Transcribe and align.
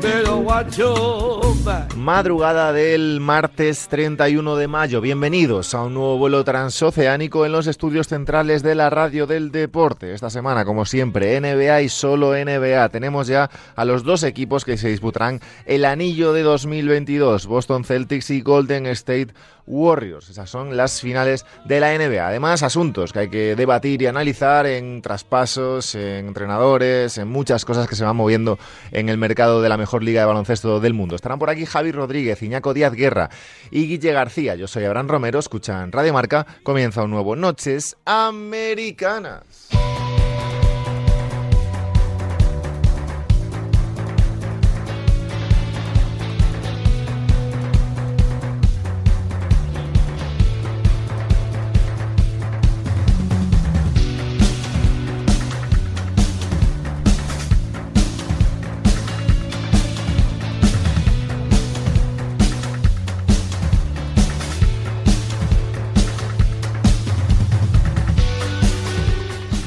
Better 0.00 0.36
watch 0.36 0.76
your 0.76 1.54
back. 1.64 1.93
Madrugada 2.04 2.74
del 2.74 3.18
martes 3.18 3.88
31 3.88 4.56
de 4.56 4.68
mayo. 4.68 5.00
Bienvenidos 5.00 5.74
a 5.74 5.84
un 5.84 5.94
nuevo 5.94 6.18
vuelo 6.18 6.44
transoceánico 6.44 7.46
en 7.46 7.52
los 7.52 7.66
estudios 7.66 8.08
centrales 8.08 8.62
de 8.62 8.74
la 8.74 8.90
radio 8.90 9.26
del 9.26 9.50
deporte. 9.50 10.12
Esta 10.12 10.28
semana, 10.28 10.66
como 10.66 10.84
siempre, 10.84 11.40
NBA 11.40 11.80
y 11.80 11.88
solo 11.88 12.34
NBA. 12.34 12.90
Tenemos 12.90 13.26
ya 13.26 13.48
a 13.74 13.86
los 13.86 14.04
dos 14.04 14.22
equipos 14.22 14.66
que 14.66 14.76
se 14.76 14.90
disputarán 14.90 15.40
el 15.64 15.86
anillo 15.86 16.34
de 16.34 16.42
2022, 16.42 17.46
Boston 17.46 17.84
Celtics 17.84 18.28
y 18.28 18.42
Golden 18.42 18.84
State 18.84 19.32
Warriors. 19.66 20.28
Esas 20.28 20.50
son 20.50 20.76
las 20.76 21.00
finales 21.00 21.46
de 21.64 21.80
la 21.80 21.96
NBA. 21.96 22.26
Además, 22.26 22.62
asuntos 22.62 23.14
que 23.14 23.20
hay 23.20 23.30
que 23.30 23.56
debatir 23.56 24.02
y 24.02 24.06
analizar 24.06 24.66
en 24.66 25.00
traspasos, 25.00 25.94
en 25.94 26.28
entrenadores, 26.28 27.18
en 27.18 27.28
muchas 27.28 27.64
cosas 27.64 27.88
que 27.88 27.96
se 27.96 28.04
van 28.04 28.16
moviendo 28.16 28.58
en 28.90 29.08
el 29.08 29.16
mercado 29.16 29.62
de 29.62 29.68
la 29.68 29.78
mejor 29.78 30.02
liga 30.02 30.20
de 30.20 30.26
baloncesto 30.26 30.80
del 30.80 30.92
mundo. 30.92 31.16
Estarán 31.16 31.38
por 31.38 31.48
aquí 31.48 31.64
Javi 31.64 31.92
Rodríguez, 31.94 32.42
Iñaco 32.42 32.74
Díaz 32.74 32.92
Guerra 32.92 33.30
y 33.70 33.86
Guille 33.86 34.12
García. 34.12 34.54
Yo 34.54 34.66
soy 34.66 34.84
Abraham 34.84 35.08
Romero, 35.08 35.38
escuchan 35.38 35.92
Radio 35.92 36.12
Marca. 36.12 36.46
Comienza 36.62 37.02
un 37.02 37.10
nuevo 37.10 37.36
Noches 37.36 37.96
Americanas. 38.04 39.68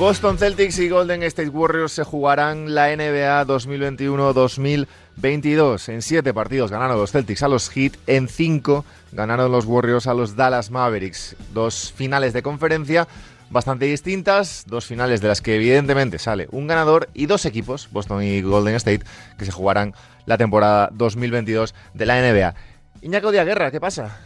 Boston 0.08 0.38
Celtics 0.38 0.80
y 0.80 0.88
Golden 0.88 1.22
State 1.24 1.50
Warriors 1.50 1.92
se 1.92 2.06
jugarán 2.06 2.74
la 2.74 2.96
NBA 2.96 3.46
2021-2022. 3.46 5.90
En 5.90 6.02
siete 6.02 6.34
partidos 6.34 6.72
ganaron 6.72 6.96
los 6.96 7.12
Celtics 7.12 7.44
a 7.44 7.50
los 7.50 7.70
Heat, 7.70 7.98
en 8.08 8.30
cinco 8.30 8.86
ganaron 9.12 9.52
los 9.52 9.66
Warriors 9.66 10.08
a 10.08 10.14
los 10.14 10.38
Dallas 10.38 10.72
Mavericks. 10.72 11.36
Dos 11.54 11.92
finales 11.92 12.32
de 12.32 12.42
conferencia 12.42 13.06
bastante 13.50 13.84
distintas, 13.84 14.64
dos 14.66 14.86
finales 14.86 15.20
de 15.20 15.28
las 15.28 15.42
que 15.42 15.58
evidentemente 15.58 16.20
sale 16.20 16.48
un 16.52 16.68
ganador 16.68 17.10
y 17.14 17.26
dos 17.26 17.46
equipos, 17.46 17.90
Boston 17.92 18.24
y 18.24 18.42
Golden 18.42 18.76
State, 18.76 19.02
que 19.38 19.44
se 19.44 19.52
jugarán 19.52 19.94
la 20.26 20.38
temporada 20.38 20.88
2022 20.94 21.76
de 21.94 22.06
la 22.06 22.22
NBA. 22.22 22.56
Iñaco 23.02 23.34
Díaz 23.34 23.46
Guerra, 23.46 23.72
¿qué 23.72 23.82
pasa? 23.82 24.18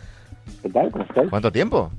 ¿Qué 0.61 0.69
tal? 0.69 0.91
¿Cómo 0.91 1.05
estás? 1.05 1.27
¿Cuánto 1.31 1.51
tiempo? 1.51 1.91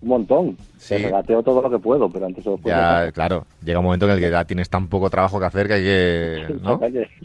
Un 0.00 0.08
montón. 0.08 0.56
Sí. 0.76 0.96
Te 0.96 1.02
regateo 1.04 1.42
todo 1.42 1.62
lo 1.62 1.70
que 1.70 1.78
puedo, 1.78 2.08
pero 2.08 2.26
antes 2.26 2.44
lo 2.44 2.56
puedo. 2.56 2.76
Ya, 2.76 3.10
claro, 3.12 3.46
llega 3.64 3.78
un 3.80 3.84
momento 3.84 4.06
en 4.06 4.12
el 4.12 4.20
que 4.20 4.30
ya 4.30 4.44
tienes 4.44 4.70
tan 4.70 4.88
poco 4.88 5.10
trabajo 5.10 5.40
que 5.40 5.46
hacer 5.46 5.66
que 5.66 5.74
hay 5.74 5.82
que, 5.82 6.54
¿no? 6.62 6.80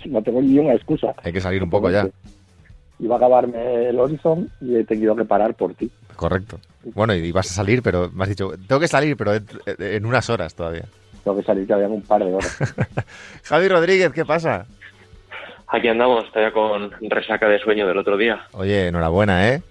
no 0.05 0.21
tengo 0.23 0.41
ni 0.41 0.57
una 0.57 0.73
excusa. 0.73 1.13
Hay 1.23 1.33
que 1.33 1.41
salir 1.41 1.63
un 1.63 1.69
poco 1.69 1.89
ya. 1.89 2.07
Iba 2.99 3.15
a 3.15 3.17
acabarme 3.17 3.89
el 3.89 3.99
Horizon 3.99 4.49
y 4.61 4.75
he 4.75 4.83
tenido 4.85 5.15
que 5.15 5.25
parar 5.25 5.55
por 5.55 5.73
ti. 5.73 5.91
Correcto. 6.15 6.59
Bueno, 6.95 7.13
y 7.13 7.31
vas 7.31 7.51
a 7.51 7.53
salir, 7.53 7.81
pero 7.81 8.09
me 8.11 8.23
has 8.23 8.29
dicho, 8.29 8.51
tengo 8.67 8.79
que 8.79 8.87
salir, 8.87 9.17
pero 9.17 9.33
en, 9.33 9.45
en 9.79 10.05
unas 10.05 10.29
horas 10.29 10.55
todavía. 10.55 10.85
Tengo 11.23 11.37
que 11.37 11.43
salir 11.43 11.65
que 11.65 11.73
habían 11.73 11.91
un 11.91 12.01
par 12.01 12.23
de 12.23 12.33
horas. 12.33 12.57
Javi 13.43 13.67
Rodríguez, 13.67 14.11
¿qué 14.11 14.25
pasa? 14.25 14.65
Aquí 15.67 15.87
andamos, 15.87 16.31
todavía 16.31 16.53
con 16.53 16.91
resaca 17.09 17.47
de 17.47 17.59
sueño 17.59 17.87
del 17.87 17.97
otro 17.97 18.15
día. 18.15 18.45
Oye, 18.51 18.87
enhorabuena, 18.87 19.49
¿eh? 19.49 19.63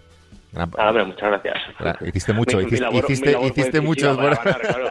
Gran- 0.52 0.70
Ah, 0.76 0.92
muchas 0.92 1.28
gracias. 1.30 1.54
Claro, 1.78 2.06
hiciste 2.06 2.32
mucho, 2.34 2.58
Mi- 2.58 2.64
mi 2.64 2.68
hiciste, 2.68 2.84
labor- 2.84 2.92
mi 3.08 3.12
hiciste, 3.12 3.32
labor 3.32 3.52
fue 3.52 3.60
hiciste 3.62 3.80
mucho. 3.80 4.06
decisiva 4.16 4.28
por- 4.28 4.36
para 4.36 4.58
ganar, 4.58 4.90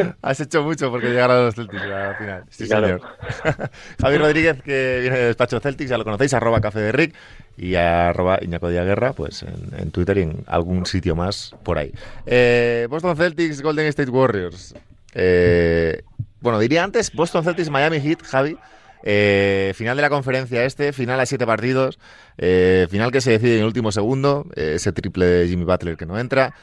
claro. 0.00 0.14
Has 0.22 0.40
hecho 0.40 0.62
mucho 0.62 0.90
porque 0.90 1.08
llegaron 1.08 1.36
a 1.36 1.40
los 1.42 1.54
Celtics 1.56 1.82
a 1.82 1.86
la 1.86 2.14
final. 2.14 2.44
Sí, 2.50 2.66
Claro. 2.66 2.86
señor. 2.86 3.70
Javi 4.00 4.18
Rodríguez, 4.18 4.62
que 4.62 4.98
viene 5.00 5.18
de 5.18 5.24
despacho 5.26 5.58
Celtics, 5.60 5.90
ya 5.90 5.98
lo 5.98 6.04
conocéis, 6.04 6.32
arroba 6.34 6.60
café 6.60 6.78
de 6.80 6.92
Rick 6.92 7.14
y 7.56 7.74
arroba 7.74 8.38
Iñaco 8.40 8.68
Guerra, 8.68 9.12
pues 9.14 9.42
en, 9.42 9.78
en 9.78 9.90
Twitter 9.90 10.18
y 10.18 10.22
en 10.22 10.44
algún 10.46 10.86
sitio 10.86 11.16
más 11.16 11.54
por 11.64 11.78
ahí. 11.78 11.92
Eh, 12.26 12.86
Boston 12.88 13.16
Celtics, 13.16 13.62
Golden 13.62 13.86
State 13.86 14.10
Warriors. 14.10 14.74
Eh, 15.14 16.02
bueno, 16.40 16.58
diría 16.58 16.84
antes 16.84 17.12
Boston 17.12 17.44
Celtics, 17.44 17.68
Miami 17.68 18.00
Heat, 18.00 18.22
Javi. 18.22 18.56
Eh, 19.02 19.72
final 19.74 19.96
de 19.96 20.02
la 20.02 20.10
conferencia 20.10 20.64
este, 20.64 20.92
final 20.92 21.18
a 21.20 21.26
siete 21.26 21.46
partidos, 21.46 21.98
eh, 22.38 22.86
final 22.90 23.10
que 23.10 23.20
se 23.20 23.32
decide 23.32 23.54
en 23.54 23.60
el 23.60 23.66
último 23.66 23.92
segundo, 23.92 24.46
eh, 24.54 24.74
ese 24.76 24.92
triple 24.92 25.26
de 25.26 25.48
Jimmy 25.48 25.64
Butler 25.64 25.96
que 25.96 26.06
no 26.06 26.18
entra, 26.18 26.54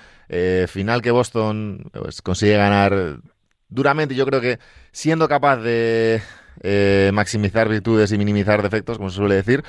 final 0.67 1.01
que 1.01 1.09
Boston 1.09 1.89
pues, 1.91 2.21
consigue 2.21 2.55
ganar 2.55 3.17
duramente, 3.67 4.13
yo 4.13 4.27
creo 4.27 4.41
que 4.41 4.59
siendo 4.91 5.27
capaz 5.27 5.57
de 5.57 6.21
maximizar 7.13 7.67
virtudes 7.67 8.11
y 8.11 8.17
minimizar 8.19 8.61
defectos, 8.61 8.97
como 8.97 9.09
se 9.09 9.15
suele 9.15 9.33
decir, 9.33 9.63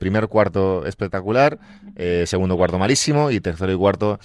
primer 0.00 0.26
cuarto 0.26 0.84
espectacular, 0.86 1.60
segundo 2.24 2.56
cuarto 2.56 2.80
malísimo 2.80 3.30
y 3.30 3.38
tercero 3.38 3.72
y 3.72 3.76
cuarto 3.76 4.18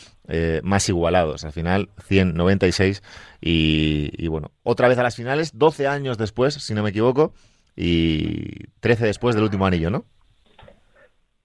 más 0.63 0.89
igualados. 0.89 1.45
Al 1.45 1.51
final, 1.51 1.89
196 2.07 3.03
y, 3.39 4.09
y 4.17 4.27
bueno, 4.29 4.51
otra 4.63 4.87
vez 4.87 4.97
a 4.97 5.03
las 5.03 5.15
finales, 5.15 5.51
12 5.59 5.85
años 5.85 6.17
después, 6.17 6.55
si 6.55 6.73
no 6.73 6.81
me 6.81 6.89
equivoco, 6.89 7.33
y 7.77 8.67
13 8.79 9.05
después 9.05 9.35
del 9.35 9.43
último 9.43 9.65
anillo, 9.65 9.89
¿no? 9.91 10.03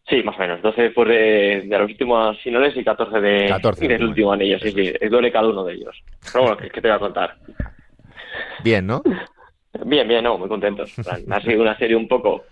Sí, 0.08 0.22
más 0.22 0.36
o 0.36 0.40
menos. 0.40 0.62
12 0.62 0.82
después 0.82 1.08
de, 1.08 1.62
de 1.66 1.78
las 1.78 1.88
últimas 1.88 2.38
finales 2.40 2.76
y 2.76 2.82
14 2.82 3.20
de, 3.20 3.48
14 3.48 3.86
del 3.86 4.04
último 4.04 4.32
anillo. 4.32 4.58
Sí, 4.58 4.72
sí, 4.72 4.92
es 5.00 5.10
doble 5.10 5.30
cada 5.30 5.48
uno 5.48 5.64
de 5.64 5.74
ellos. 5.74 6.02
Pero 6.32 6.44
bueno, 6.44 6.56
¿qué, 6.56 6.70
qué 6.70 6.80
te 6.80 6.88
voy 6.88 6.96
a 6.96 7.00
contar? 7.00 7.36
Bien, 8.64 8.86
¿no? 8.86 9.02
Bien, 9.84 10.06
bien, 10.08 10.24
no, 10.24 10.38
muy 10.38 10.48
contentos. 10.48 10.92
En 10.98 11.04
plan, 11.04 11.32
Ha 11.32 11.40
sido 11.40 11.62
una 11.62 11.76
serie 11.78 11.96
un 11.96 12.08
poco 12.08 12.44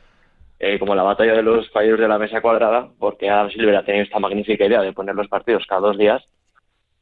eh, 0.58 0.78
como 0.78 0.94
la 0.94 1.02
batalla 1.02 1.34
de 1.34 1.42
los 1.42 1.68
caballeros 1.70 2.00
de 2.00 2.08
la 2.08 2.18
mesa 2.18 2.40
cuadrada, 2.40 2.88
porque 2.98 3.28
Adam 3.28 3.50
Silver 3.50 3.76
ha 3.76 3.84
tenido 3.84 4.04
esta 4.04 4.18
magnífica 4.18 4.66
idea 4.66 4.82
de 4.82 4.92
poner 4.92 5.14
los 5.14 5.28
partidos 5.28 5.66
cada 5.66 5.80
dos 5.80 5.98
días. 5.98 6.22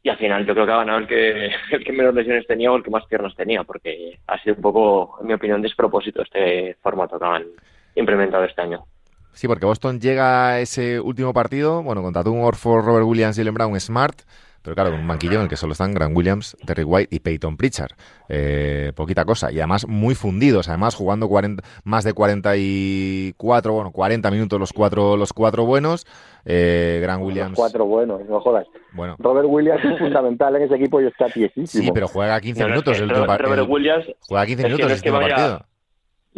Y 0.02 0.08
al 0.08 0.18
final 0.18 0.46
yo 0.46 0.54
creo 0.54 0.66
que 0.66 0.72
ha 0.72 0.76
ganado 0.76 0.98
el 0.98 1.06
que, 1.06 1.50
el 1.72 1.84
que 1.84 1.92
menos 1.92 2.14
lesiones 2.14 2.46
tenía 2.46 2.72
o 2.72 2.76
el 2.76 2.82
que 2.82 2.90
más 2.90 3.06
piernas 3.06 3.34
tenía, 3.36 3.64
porque 3.64 4.18
ha 4.26 4.40
sido 4.42 4.56
un 4.56 4.62
poco, 4.62 5.18
en 5.20 5.26
mi 5.26 5.34
opinión, 5.34 5.62
despropósito 5.62 6.22
este 6.22 6.76
formato 6.82 7.18
que 7.18 7.26
han 7.26 7.46
implementado 7.94 8.44
este 8.44 8.62
año. 8.62 8.84
Sí, 9.32 9.46
porque 9.46 9.66
Boston 9.66 10.00
llega 10.00 10.48
a 10.48 10.60
ese 10.60 10.98
último 10.98 11.32
partido, 11.32 11.82
bueno, 11.82 12.02
con 12.02 12.12
Tatum, 12.12 12.40
Orford, 12.40 12.84
Robert 12.84 13.06
Williams, 13.06 13.36
Jalen 13.36 13.54
Brown, 13.54 13.78
Smart, 13.78 14.22
pero 14.68 14.74
claro, 14.74 14.90
con 14.90 15.00
un 15.00 15.08
banquillo 15.08 15.36
en 15.36 15.42
el 15.42 15.48
que 15.48 15.56
solo 15.56 15.72
están 15.72 15.94
Grant 15.94 16.14
Williams, 16.14 16.54
Terry 16.66 16.82
White 16.84 17.14
y 17.16 17.20
Peyton 17.20 17.56
Pritchard. 17.56 17.92
Eh, 18.28 18.92
poquita 18.94 19.24
cosa. 19.24 19.50
Y 19.50 19.58
además 19.60 19.88
muy 19.88 20.14
fundidos, 20.14 20.68
además 20.68 20.94
jugando 20.94 21.26
40, 21.26 21.62
más 21.84 22.04
de 22.04 22.12
44, 22.12 23.72
bueno, 23.72 23.90
40 23.90 24.30
minutos 24.30 24.60
los 24.60 24.72
cuatro, 24.72 25.16
los 25.16 25.32
cuatro 25.32 25.64
buenos. 25.64 26.06
Eh, 26.44 26.98
Grant 27.02 27.22
Williams. 27.22 27.50
Los 27.50 27.58
cuatro 27.58 27.84
buenos, 27.86 28.20
no 28.28 28.40
jodas. 28.40 28.66
Bueno, 28.92 29.16
Robert 29.18 29.46
Williams 29.50 29.82
es 29.84 29.98
fundamental 29.98 30.54
en 30.56 30.62
ese 30.62 30.74
equipo 30.76 31.00
y 31.00 31.06
está 31.06 31.26
tiesísimo. 31.26 31.84
sí, 31.84 31.90
pero 31.92 32.08
juega 32.08 32.40
15 32.40 32.60
No, 32.60 32.66
no, 32.68 32.74
es 32.74 32.76
minutos 32.76 32.92
que 32.92 32.98
el 32.98 33.04
último 33.04 33.24
Robert, 33.26 33.38
partido. 33.42 33.56
Robert 33.56 33.70
Williams 33.72 34.06
Juega 34.28 34.46
15 34.46 34.52
es 34.52 34.64
que 34.64 34.68
minutos 34.68 34.86
el 34.90 34.96
es 34.96 35.02
que 35.02 35.08
último 35.10 35.22
vaya- 35.22 35.36
partido. 35.36 35.67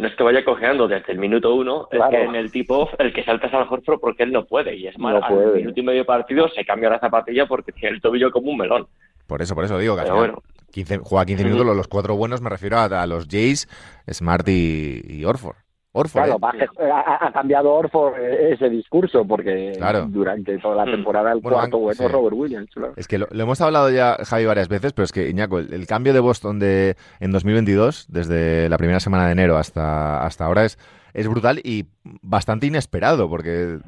No 0.01 0.07
es 0.07 0.15
que 0.15 0.23
vaya 0.23 0.43
cojeando 0.43 0.87
desde 0.87 1.11
el 1.13 1.19
minuto 1.19 1.55
uno, 1.55 1.87
Claro. 1.89 2.11
es 2.11 2.17
que 2.17 2.23
en 2.25 2.35
el 2.35 2.51
tipo 2.51 2.89
el 2.99 3.13
que 3.13 3.23
salta 3.23 3.47
es 3.47 3.53
al 3.53 3.67
Horford 3.69 3.99
porque 3.99 4.23
él 4.23 4.31
no 4.31 4.45
puede. 4.45 4.75
Y 4.75 4.87
es 4.87 4.97
más, 4.99 5.13
No 5.13 5.23
al 5.25 5.53
minuto 5.55 5.79
y 5.79 5.83
medio 5.83 6.05
partido 6.05 6.49
se 6.49 6.65
cambia 6.65 6.89
la 6.89 6.99
zapatilla 6.99 7.45
porque 7.45 7.71
tiene 7.71 7.95
el 7.95 8.01
tobillo 8.01 8.31
como 8.31 8.51
un 8.51 8.57
melón. 8.57 8.87
Por 9.27 9.41
eso, 9.41 9.55
por 9.55 9.63
eso 9.63 9.77
digo 9.77 9.95
que 9.95 10.11
bueno. 10.11 10.41
15, 10.71 10.97
juega 10.99 11.25
15 11.25 11.43
minutos, 11.45 11.65
los, 11.65 11.75
los 11.77 11.87
cuatro 11.87 12.15
buenos 12.15 12.41
me 12.41 12.49
refiero 12.49 12.77
a, 12.77 12.85
a 12.85 13.05
los 13.07 13.27
Jays, 13.29 13.67
Smart 14.09 14.47
y, 14.49 15.01
y 15.07 15.25
Orford. 15.25 15.55
Orford. 15.93 16.23
Claro, 16.23 16.39
¿eh? 16.79 16.89
ha, 16.91 17.27
ha 17.27 17.31
cambiado 17.33 17.73
Orford 17.73 18.15
eh, 18.19 18.53
ese 18.53 18.69
discurso 18.69 19.25
porque 19.25 19.73
Claro. 19.77 20.05
durante 20.07 20.57
toda 20.59 20.75
la 20.75 20.85
Mm. 20.85 20.91
temporada 20.95 21.31
el 21.33 21.39
Bueno, 21.41 21.57
cuarto 21.57 21.77
bueno 21.79 21.95
sí. 21.95 22.03
es 22.05 22.11
Robert 22.11 22.35
Williams. 22.35 22.69
claro. 22.73 22.93
Es 22.95 23.07
que 23.07 23.17
lo, 23.17 23.27
lo 23.31 23.43
hemos 23.43 23.59
hablado 23.61 23.89
ya, 23.89 24.17
Javi, 24.23 24.45
varias 24.45 24.69
veces, 24.69 24.93
pero 24.93 25.03
es 25.05 25.11
que, 25.11 25.29
Iñaco, 25.29 25.59
el, 25.59 25.73
el 25.73 25.87
cambio 25.87 26.13
de 26.13 26.19
Boston 26.21 26.59
de, 26.59 26.95
en 27.19 27.31
2022, 27.31 28.05
desde 28.09 28.69
la 28.69 28.77
primera 28.77 28.99
semana 28.99 29.25
de 29.25 29.33
enero 29.33 29.57
hasta, 29.57 30.23
hasta 30.25 30.45
ahora, 30.45 30.63
es, 30.65 30.77
es 31.13 31.27
brutal 31.27 31.59
y 31.63 31.87
bastante 32.21 32.67
inesperado, 32.67 33.27
porque 33.29 33.79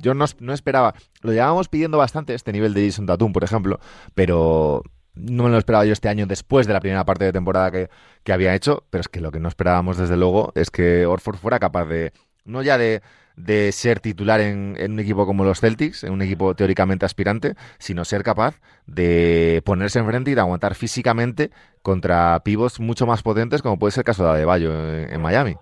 yo 0.00 0.14
no, 0.14 0.24
no 0.40 0.52
esperaba, 0.52 0.94
lo 1.22 1.32
llevábamos 1.32 1.68
pidiendo 1.68 1.98
bastante, 1.98 2.34
este 2.34 2.52
nivel 2.52 2.74
de 2.74 2.86
Jason 2.86 3.06
Tatum, 3.06 3.32
por 3.32 3.44
ejemplo, 3.44 3.78
pero 4.14 4.82
no 5.14 5.44
me 5.44 5.50
lo 5.50 5.58
esperaba 5.58 5.84
yo 5.84 5.92
este 5.92 6.08
año 6.08 6.26
después 6.26 6.66
de 6.66 6.72
la 6.72 6.80
primera 6.80 7.04
parte 7.04 7.24
de 7.24 7.32
temporada 7.32 7.70
que, 7.70 7.88
que 8.24 8.32
había 8.32 8.54
hecho, 8.54 8.84
pero 8.90 9.00
es 9.00 9.08
que 9.08 9.20
lo 9.20 9.30
que 9.30 9.40
no 9.40 9.48
esperábamos, 9.48 9.96
desde 9.98 10.16
luego, 10.16 10.52
es 10.54 10.70
que 10.70 11.06
Orford 11.06 11.36
fuera 11.36 11.58
capaz 11.58 11.84
de, 11.86 12.12
no 12.44 12.62
ya 12.62 12.78
de, 12.78 13.02
de 13.36 13.72
ser 13.72 14.00
titular 14.00 14.40
en, 14.40 14.76
en 14.78 14.92
un 14.92 15.00
equipo 15.00 15.26
como 15.26 15.44
los 15.44 15.60
Celtics, 15.60 16.04
en 16.04 16.12
un 16.12 16.22
equipo 16.22 16.54
teóricamente 16.54 17.04
aspirante, 17.06 17.54
sino 17.78 18.04
ser 18.04 18.22
capaz 18.22 18.60
de 18.86 19.62
ponerse 19.64 19.98
enfrente 19.98 20.30
y 20.30 20.34
de 20.34 20.40
aguantar 20.40 20.74
físicamente 20.74 21.50
contra 21.82 22.40
pivos 22.44 22.80
mucho 22.80 23.06
más 23.06 23.22
potentes, 23.22 23.62
como 23.62 23.78
puede 23.78 23.92
ser 23.92 24.02
el 24.02 24.06
caso 24.06 24.24
de 24.24 24.30
Adebayo 24.30 24.72
en, 24.72 25.12
en 25.12 25.20
Miami. 25.20 25.56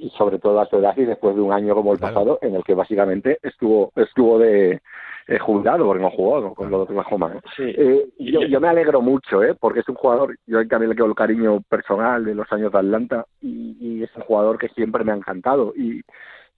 y 0.00 0.10
sobre 0.16 0.38
todo 0.38 0.60
a 0.60 0.66
su 0.66 0.76
edad 0.76 0.96
y 0.96 1.04
después 1.04 1.34
de 1.34 1.42
un 1.42 1.52
año 1.52 1.74
como 1.74 1.92
el 1.92 1.98
Claro. 1.98 2.14
pasado 2.14 2.38
en 2.42 2.54
el 2.54 2.62
que 2.64 2.74
básicamente 2.74 3.38
estuvo 3.42 3.92
estuvo 3.96 4.38
de 4.38 4.80
eh, 5.26 5.38
jubilado 5.38 5.86
porque 5.86 6.02
no 6.02 6.10
jugó 6.10 6.54
con 6.54 6.70
lo 6.70 6.78
de 6.78 6.82
Oklahoma 6.84 7.30
¿no? 7.34 7.40
Sí. 7.56 7.62
Eh, 7.64 8.06
yo, 8.18 8.42
yo 8.42 8.60
me 8.60 8.68
alegro 8.68 9.00
mucho 9.00 9.42
¿eh? 9.42 9.54
porque 9.58 9.80
es 9.80 9.88
un 9.88 9.94
jugador 9.94 10.36
yo 10.46 10.66
también 10.68 10.90
le 10.90 10.96
quedo 10.96 11.06
el 11.06 11.14
cariño 11.14 11.60
personal 11.68 12.24
de 12.24 12.34
los 12.34 12.50
años 12.52 12.70
de 12.72 12.78
Atlanta 12.78 13.24
y, 13.40 13.76
y 13.80 14.02
es 14.02 14.10
un 14.16 14.22
jugador 14.22 14.58
que 14.58 14.68
siempre 14.70 15.02
me 15.04 15.12
ha 15.12 15.16
encantado 15.16 15.72
y 15.76 16.02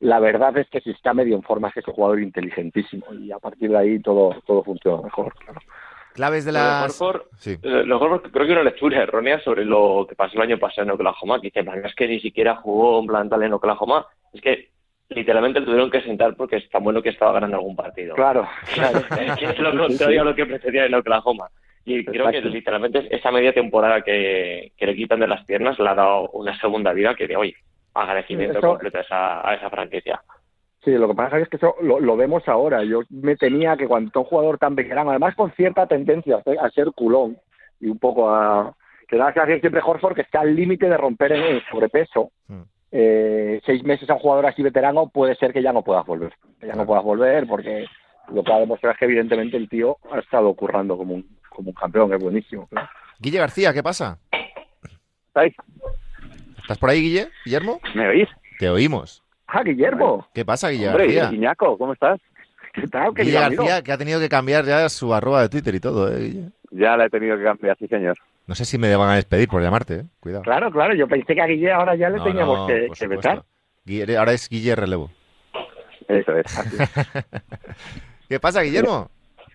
la 0.01 0.19
verdad 0.21 0.57
es 0.59 0.69
que 0.69 0.81
si 0.81 0.91
está 0.91 1.15
medio 1.15 1.37
en 1.37 1.43
forma 1.43 1.69
es 1.69 1.75
que 1.75 1.81
es 1.81 1.89
un 1.89 1.95
jugador 1.95 2.21
inteligentísimo 2.21 3.07
y 3.15 3.31
a 3.33 3.39
partir 3.39 3.71
de 3.71 3.79
ahí 3.79 4.01
todo 4.01 4.35
todo 4.47 4.63
funciona 4.65 5.03
mejor 5.03 5.33
claro. 5.35 5.61
Claves 6.15 6.47
de 6.47 6.53
Lo 6.53 6.59
de 6.59 6.65
las... 6.65 7.01
Horford, 7.01 7.23
Sí. 7.37 7.59
eh, 7.63 7.83
lo 7.85 7.99
Horford 8.01 8.31
creo 8.33 8.47
que 8.47 8.53
una 8.53 8.63
lectura 8.63 9.03
errónea 9.03 9.39
sobre 9.41 9.67
lo 9.67 10.07
que 10.09 10.15
pasó 10.17 10.37
el 10.37 10.43
año 10.51 10.59
pasado 10.59 10.87
en 10.87 10.93
Oklahoma, 10.93 11.39
que 11.43 11.49
dice, 11.49 11.63
"Man, 11.63 11.85
es 11.85 11.95
que 11.95 12.09
ni 12.09 12.21
siquiera 12.21 12.57
jugó 12.57 13.01
un 13.01 13.07
plantal 13.07 13.43
en 13.43 13.53
Oklahoma, 13.53 14.07
es 14.33 14.41
que 14.41 14.71
literalmente 15.09 15.61
lo 15.61 15.67
tuvieron 15.67 15.91
que 15.91 16.01
sentar 16.03 16.35
porque 16.37 16.57
es 16.57 16.69
tan 16.71 16.83
bueno 16.85 17.03
que 17.03 17.11
estaba 17.11 17.33
ganando 17.33 17.57
algún 17.57 17.77
partido. 17.77 18.15
claro 18.15 18.47
claro 18.75 19.01
es 19.41 19.59
lo 19.59 19.77
contrario 19.87 20.23
a 20.23 20.25
lo 20.25 20.35
que 20.35 20.47
pretendía 20.47 20.87
en 20.87 20.95
Oklahoma. 20.95 21.49
Y 21.89 22.05
creo 22.05 22.29
que 22.33 22.41
literalmente 22.41 23.07
esa 23.17 23.31
media 23.31 23.53
temporada 23.53 24.01
que, 24.03 24.73
que 24.77 24.87
le 24.87 24.97
quitan 24.97 25.21
de 25.21 25.29
las 25.29 25.45
piernas 25.45 25.79
le 25.79 25.89
ha 25.89 25.95
dado 25.95 26.29
una 26.31 26.59
segunda 26.59 26.93
vida 26.93 27.15
que 27.15 27.29
de 27.29 27.37
hoy 27.37 27.55
agradecimiento 27.95 28.59
Eso- 28.59 28.69
completo 28.71 28.99
a 28.99 29.01
esa, 29.03 29.49
a 29.49 29.55
esa 29.55 29.71
franquicia. 29.71 30.21
Sí, 30.85 30.91
lo 30.93 31.09
que 31.09 31.15
pasa 31.15 31.39
es 31.39 31.49
que 31.49 31.57
eso 31.57 31.75
lo, 31.83 31.99
lo 32.01 32.17
vemos 32.17 32.47
ahora. 32.49 32.83
Yo 32.85 33.01
me 33.11 33.37
temía 33.37 33.77
que 33.77 33.87
cuando 33.89 34.11
un 34.21 34.27
jugador 34.27 34.59
tan 34.59 34.75
veterano, 34.77 35.11
además 35.11 35.35
con 35.35 35.51
cierta 35.53 35.87
tendencia 35.87 36.37
a 36.37 36.43
ser- 36.43 36.59
a 36.61 36.71
ser 36.71 36.87
culón 36.95 37.37
y 37.81 37.87
un 37.89 37.99
poco 37.99 38.31
a... 38.35 38.75
Que 39.09 39.17
da 39.17 39.27
la 39.27 39.33
sensación 39.33 39.61
siempre 39.61 39.81
Horford 39.85 40.15
que 40.17 40.23
está 40.23 40.41
al 40.41 40.55
límite 40.57 40.89
de 40.89 40.97
romper 40.97 41.33
en 41.33 41.43
el 41.43 41.63
sobrepeso. 41.71 42.31
Mm. 42.49 42.63
Eh, 42.99 43.61
seis 43.67 43.85
meses 43.85 44.09
a 44.09 44.15
un 44.15 44.21
jugador 44.21 44.47
así 44.47 44.63
veterano 44.63 45.11
puede 45.11 45.35
ser 45.35 45.53
que 45.53 45.63
ya 45.63 45.71
no 45.71 45.83
pueda 45.83 46.01
volver. 46.01 46.33
Que 46.59 46.67
ya 46.67 46.73
no 46.73 46.87
pueda 46.87 47.01
volver 47.01 47.47
porque 47.47 47.85
lo 48.33 48.43
que 48.43 48.51
ha 48.51 48.59
demostrado 48.59 48.95
es 48.95 48.99
que 48.99 49.05
evidentemente 49.05 49.59
el 49.59 49.69
tío 49.69 49.99
ha 50.11 50.19
estado 50.19 50.55
currando 50.55 50.97
como 50.97 51.13
un, 51.17 51.29
como 51.51 51.69
un 51.69 51.75
campeón, 51.75 52.15
es 52.15 52.23
buenísimo. 52.23 52.67
Guille 53.19 53.39
García, 53.39 53.75
¿qué 53.75 53.83
pasa? 53.83 54.19
¿Estáis? 55.27 55.55
¿Estás 56.57 56.79
por 56.79 56.89
ahí, 56.89 57.03
Guille? 57.03 57.29
¿Guillermo? 57.45 57.81
¿Me 57.95 58.09
oís? 58.09 58.31
Te 58.59 58.71
oímos. 58.71 59.23
Ah, 59.47 59.63
Guillermo, 59.63 60.27
¿Qué 60.33 60.47
pasa, 60.47 60.71
Guille 60.71 60.89
Hombre, 60.89 61.13
García? 61.13 61.37
Iñaco, 61.37 61.77
¿cómo 61.77 61.93
estás? 61.93 62.19
¿qué 62.73 62.87
tal, 62.89 63.13
Guille 63.13 63.37
amigo? 63.37 63.63
García, 63.63 63.83
que 63.83 63.93
ha 63.93 63.99
tenido 63.99 64.21
que 64.21 64.31
cambiar 64.31 64.65
ya 64.65 64.89
su 64.89 65.13
arroba 65.13 65.43
de 65.43 65.51
Twitter 65.51 65.75
y 65.75 65.81
todo, 65.81 66.11
¿eh, 66.11 66.19
Guille? 66.19 66.49
Ya 66.71 66.97
la 66.97 67.05
he 67.05 67.11
tenido 67.11 67.37
que 67.37 67.45
cambiar, 67.45 67.77
sí, 67.77 67.87
señor. 67.89 68.17
No 68.47 68.55
sé 68.55 68.65
si 68.65 68.79
me 68.79 68.95
van 68.95 69.11
a 69.11 69.17
despedir 69.17 69.49
por 69.49 69.61
llamarte, 69.63 69.95
¿eh? 69.95 70.05
Cuidado. 70.21 70.43
Claro, 70.45 70.71
claro, 70.71 70.95
yo 70.95 71.09
pensé 71.09 71.35
que 71.35 71.43
a 71.43 71.47
Guille 71.47 71.73
ahora 71.73 71.97
ya 71.97 72.09
le 72.09 72.19
No, 72.19 72.25
teníamos 72.25 72.59
no, 72.61 72.67
que, 72.67 72.89
que 72.97 73.07
vetar. 73.09 73.43
Guille- 73.85 74.17
ahora 74.17 74.33
es 74.33 74.49
Guille 74.49 74.77
Relevo. 74.77 75.11
Eso 76.09 76.37
es. 76.37 76.59
así. 76.59 76.77
¿Qué 78.29 78.39
pasa, 78.41 78.61
Guillermo? 78.63 79.11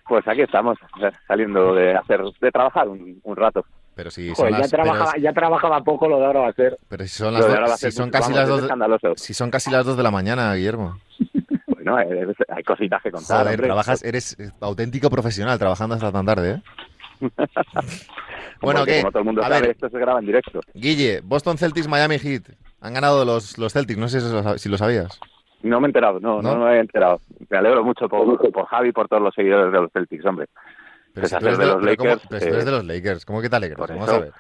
Pues 0.07 0.27
aquí 0.27 0.41
estamos, 0.41 0.77
saliendo 1.27 1.73
de 1.73 1.95
hacer, 1.95 2.21
de 2.41 2.51
trabajar 2.51 2.89
un, 2.89 3.19
un 3.23 3.35
rato. 3.38 3.63
Pero 3.95 4.11
si 4.11 4.27
son 4.27 4.35
Joder, 4.35 4.51
ya, 4.53 4.59
las, 4.59 4.69
trabajaba, 4.71 5.11
pero, 5.13 5.23
ya 5.23 5.33
trabajaba 5.33 5.83
poco, 5.83 6.07
lo 6.09 6.19
de 6.19 6.25
ahora 6.25 6.39
va 6.41 6.47
a 6.49 6.53
ser. 6.53 6.77
pero 6.89 7.03
si 7.03 7.09
son 7.09 7.33
las 7.33 7.45
do- 7.47 7.67
si 7.75 7.77
ser 7.77 7.91
son 7.93 8.09
casi 8.09 8.33
vamos, 8.33 8.59
las 8.71 9.01
dos, 9.01 9.21
si 9.21 9.33
son 9.33 9.51
casi 9.51 9.69
las 9.71 9.85
dos 9.85 9.95
de 9.95 10.03
la 10.03 10.11
mañana, 10.11 10.53
Guillermo. 10.55 10.97
Bueno, 11.83 11.97
hay 11.97 12.63
cositas 12.63 13.01
que 13.01 13.09
contar. 13.09 13.43
Joder, 13.43 13.59
trabajas, 13.59 14.03
eres 14.03 14.38
auténtico 14.59 15.09
profesional 15.09 15.57
trabajando 15.57 15.95
hasta 15.95 16.11
tan 16.11 16.25
tarde, 16.27 16.51
¿eh? 16.51 16.61
bueno, 18.62 18.80
Porque 18.81 18.92
¿qué? 18.94 19.00
Como 19.02 19.12
todo 19.12 19.19
el 19.19 19.25
mundo 19.25 19.42
A 19.42 19.48
sabe, 19.48 19.62
ver, 19.62 19.69
esto 19.72 19.90
se 19.90 20.00
graba 20.00 20.19
en 20.19 20.25
directo. 20.25 20.60
Guille, 20.74 21.22
Boston 21.24 21.58
Celtics, 21.58 21.88
Miami 21.88 22.19
Heat. 22.19 22.44
Han 22.81 22.94
ganado 22.94 23.25
los, 23.25 23.58
los 23.58 23.74
Celtics, 23.74 24.00
no 24.00 24.08
sé 24.08 24.22
si 24.58 24.69
lo, 24.69 24.78
sabías. 24.78 25.19
No 25.63 25.80
me 25.80 25.88
he 25.88 25.90
enterado, 25.90 26.19
no, 26.19 26.42
¿No? 26.42 26.56
no, 26.58 26.66
me 26.66 26.78
he 26.78 26.80
enterado. 26.80 27.19
Me 27.50 27.58
alegro 27.58 27.84
mucho 27.84 28.08
por, 28.10 28.52
por 28.52 28.66
Javi 28.66 28.90
y 28.90 28.92
por 28.92 29.08
todos 29.08 29.22
los 29.22 29.34
seguidores 29.36 29.72
de 29.72 29.80
los 29.81 29.92
Celtics, 29.92 30.25
hombre. 30.25 30.48
Pero 31.13 31.28
si 31.28 31.38
tú 31.38 31.46
eres 31.46 31.58
de 31.58 31.63
de, 31.66 31.69
los 31.72 31.75
¿cómo- 31.78 31.86
Lakers, 31.90 32.22
pero 32.30 32.40
si 32.40 32.48
tú 32.48 32.54
eres 32.54 32.63
eh, 32.63 32.66
de 32.66 32.72
los 32.72 32.86
Lakers, 32.86 33.25
¿cómo 33.25 33.42
que 33.42 33.50
te 33.50 33.56
alegras? 33.56 33.90
Vamos 33.90 34.08
eso. 34.08 34.16
a 34.16 34.19
ver. 34.19 34.31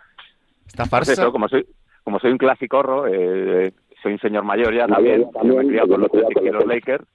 Esta 0.67 0.85
farsa... 0.85 1.13
eso, 1.13 1.31
como 1.31 1.47
soy, 1.49 1.65
como 2.03 2.19
soy 2.19 2.31
un 2.31 2.37
clásico, 2.37 3.05
eh, 3.07 3.73
soy 4.01 4.13
un 4.13 4.19
señor 4.19 4.43
mayor 4.43 4.73
ya 4.73 4.87
también, 4.87 5.25
yo 5.43 5.55
me 5.55 5.63
he 5.63 5.67
criado 5.67 5.89
con 5.89 6.01
los 6.01 6.11
Celtics 6.11 6.41
y 6.45 6.49
los 6.49 6.65
Lakers, 6.65 7.05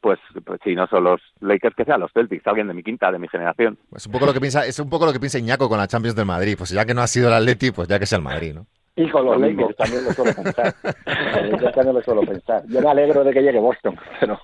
pues, 0.00 0.18
pues 0.44 0.60
si 0.64 0.74
no 0.74 0.86
son 0.86 1.04
los 1.04 1.20
Lakers, 1.40 1.74
que 1.74 1.84
sean 1.84 2.00
los 2.00 2.12
Celtics, 2.12 2.46
alguien 2.46 2.68
de 2.68 2.74
mi 2.74 2.82
quinta, 2.82 3.10
de 3.10 3.18
mi 3.18 3.28
generación. 3.28 3.78
Es 3.94 4.06
un 4.06 4.12
poco 4.12 4.26
lo 4.26 4.32
que 4.32 4.40
piensa, 4.40 4.64
es 4.66 4.78
un 4.78 4.88
poco 4.88 5.06
lo 5.06 5.12
que 5.12 5.20
piensa 5.20 5.38
Iñaco 5.38 5.68
con 5.68 5.78
la 5.78 5.86
Champions 5.86 6.16
del 6.16 6.26
Madrid. 6.26 6.54
Pues 6.56 6.70
ya 6.70 6.84
que 6.84 6.94
no 6.94 7.02
ha 7.02 7.06
sido 7.06 7.28
el 7.28 7.34
Atleti, 7.34 7.70
pues 7.70 7.88
ya 7.88 7.98
que 7.98 8.06
sea 8.06 8.18
el 8.18 8.24
Madrid, 8.24 8.54
¿no? 8.54 8.66
Y 8.96 9.08
con 9.10 9.24
los. 9.26 9.40
Lakers 9.40 9.76
también 9.76 10.04
lo 10.04 10.12
suelo 10.12 10.34
pensar. 10.34 10.74
Eh, 10.84 11.52
Yo 11.60 11.70
también 11.72 11.94
lo 11.94 12.02
suelo 12.02 12.20
pensar. 12.22 12.62
Yo 12.68 12.80
me 12.80 12.88
alegro 12.90 13.22
de 13.22 13.32
que 13.32 13.42
llegue 13.42 13.60
Boston, 13.60 13.96
pero 14.20 14.38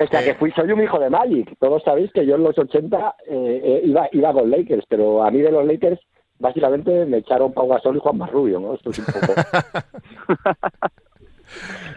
O 0.00 0.06
sea, 0.06 0.22
que 0.22 0.34
fui, 0.34 0.52
soy 0.52 0.70
un 0.70 0.82
hijo 0.82 0.98
de 1.00 1.10
Magic. 1.10 1.56
Todos 1.58 1.82
sabéis 1.82 2.12
que 2.12 2.24
yo 2.24 2.36
en 2.36 2.44
los 2.44 2.56
80 2.56 3.14
eh, 3.26 3.60
eh, 3.64 3.80
iba, 3.84 4.08
iba 4.12 4.32
con 4.32 4.50
Lakers, 4.50 4.84
pero 4.88 5.24
a 5.24 5.30
mí 5.30 5.40
de 5.40 5.50
los 5.50 5.66
Lakers 5.66 6.00
básicamente 6.38 7.04
me 7.06 7.18
echaron 7.18 7.52
Pau 7.52 7.68
Gasol 7.68 7.96
y 7.96 8.00
Juan 8.00 8.18
Marrubio, 8.18 8.60
¿no? 8.60 8.74
Esto 8.74 8.90
es 8.90 8.98
un 8.98 9.04
poco... 9.06 9.34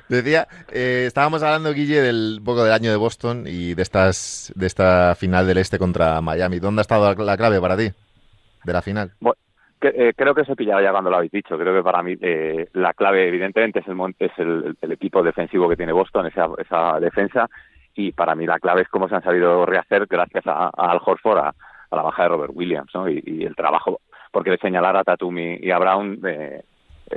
Decía, 0.07 0.47
eh, 0.71 1.03
estábamos 1.07 1.43
hablando, 1.43 1.73
Guille, 1.73 2.01
del 2.01 2.38
un 2.39 2.43
poco 2.45 2.63
del 2.63 2.73
año 2.73 2.89
de 2.89 2.95
Boston 2.97 3.43
y 3.47 3.73
de 3.73 3.81
estas 3.81 4.51
de 4.55 4.65
esta 4.67 5.13
final 5.15 5.45
del 5.45 5.57
este 5.57 5.77
contra 5.77 6.21
Miami. 6.21 6.59
¿Dónde 6.59 6.79
ha 6.79 6.83
estado 6.83 7.13
la, 7.13 7.23
la 7.23 7.38
clave 7.38 7.59
para 7.59 7.75
ti 7.77 7.89
de 8.63 8.73
la 8.73 8.81
final? 8.81 9.11
Que, 9.79 9.88
eh, 9.89 10.13
creo 10.15 10.33
que 10.33 10.45
se 10.45 10.55
pillaba 10.55 10.81
ya 10.81 10.91
cuando 10.91 11.09
lo 11.09 11.17
habéis 11.17 11.31
dicho. 11.31 11.57
Creo 11.57 11.74
que 11.75 11.83
para 11.83 12.01
mí 12.03 12.15
eh, 12.21 12.67
la 12.74 12.93
clave, 12.93 13.27
evidentemente, 13.27 13.79
es 13.79 13.88
el 13.88 13.95
mon- 13.95 14.15
es 14.19 14.31
el, 14.38 14.77
el 14.79 14.91
equipo 14.93 15.21
defensivo 15.24 15.67
que 15.67 15.75
tiene 15.75 15.91
Boston, 15.91 16.27
esa, 16.27 16.48
esa 16.57 17.00
defensa. 17.00 17.50
Y 17.93 18.13
para 18.13 18.36
mí 18.36 18.45
la 18.45 18.60
clave 18.60 18.83
es 18.83 18.88
cómo 18.88 19.10
se 19.10 19.15
han 19.15 19.24
sabido 19.24 19.65
rehacer 19.65 20.05
gracias 20.07 20.48
a, 20.48 20.67
a 20.67 20.91
Al 20.91 21.01
Horford, 21.03 21.39
a, 21.39 21.53
a 21.89 21.95
la 21.95 22.01
baja 22.03 22.24
de 22.24 22.29
Robert 22.29 22.53
Williams, 22.55 22.91
¿no? 22.93 23.10
Y, 23.10 23.21
y 23.25 23.43
el 23.43 23.55
trabajo, 23.55 24.00
porque 24.31 24.57
señalar 24.57 24.95
a 24.97 25.03
Tatum 25.03 25.38
y, 25.38 25.57
y 25.61 25.71
a 25.71 25.79
Brown 25.79 26.19
eh, 26.25 26.63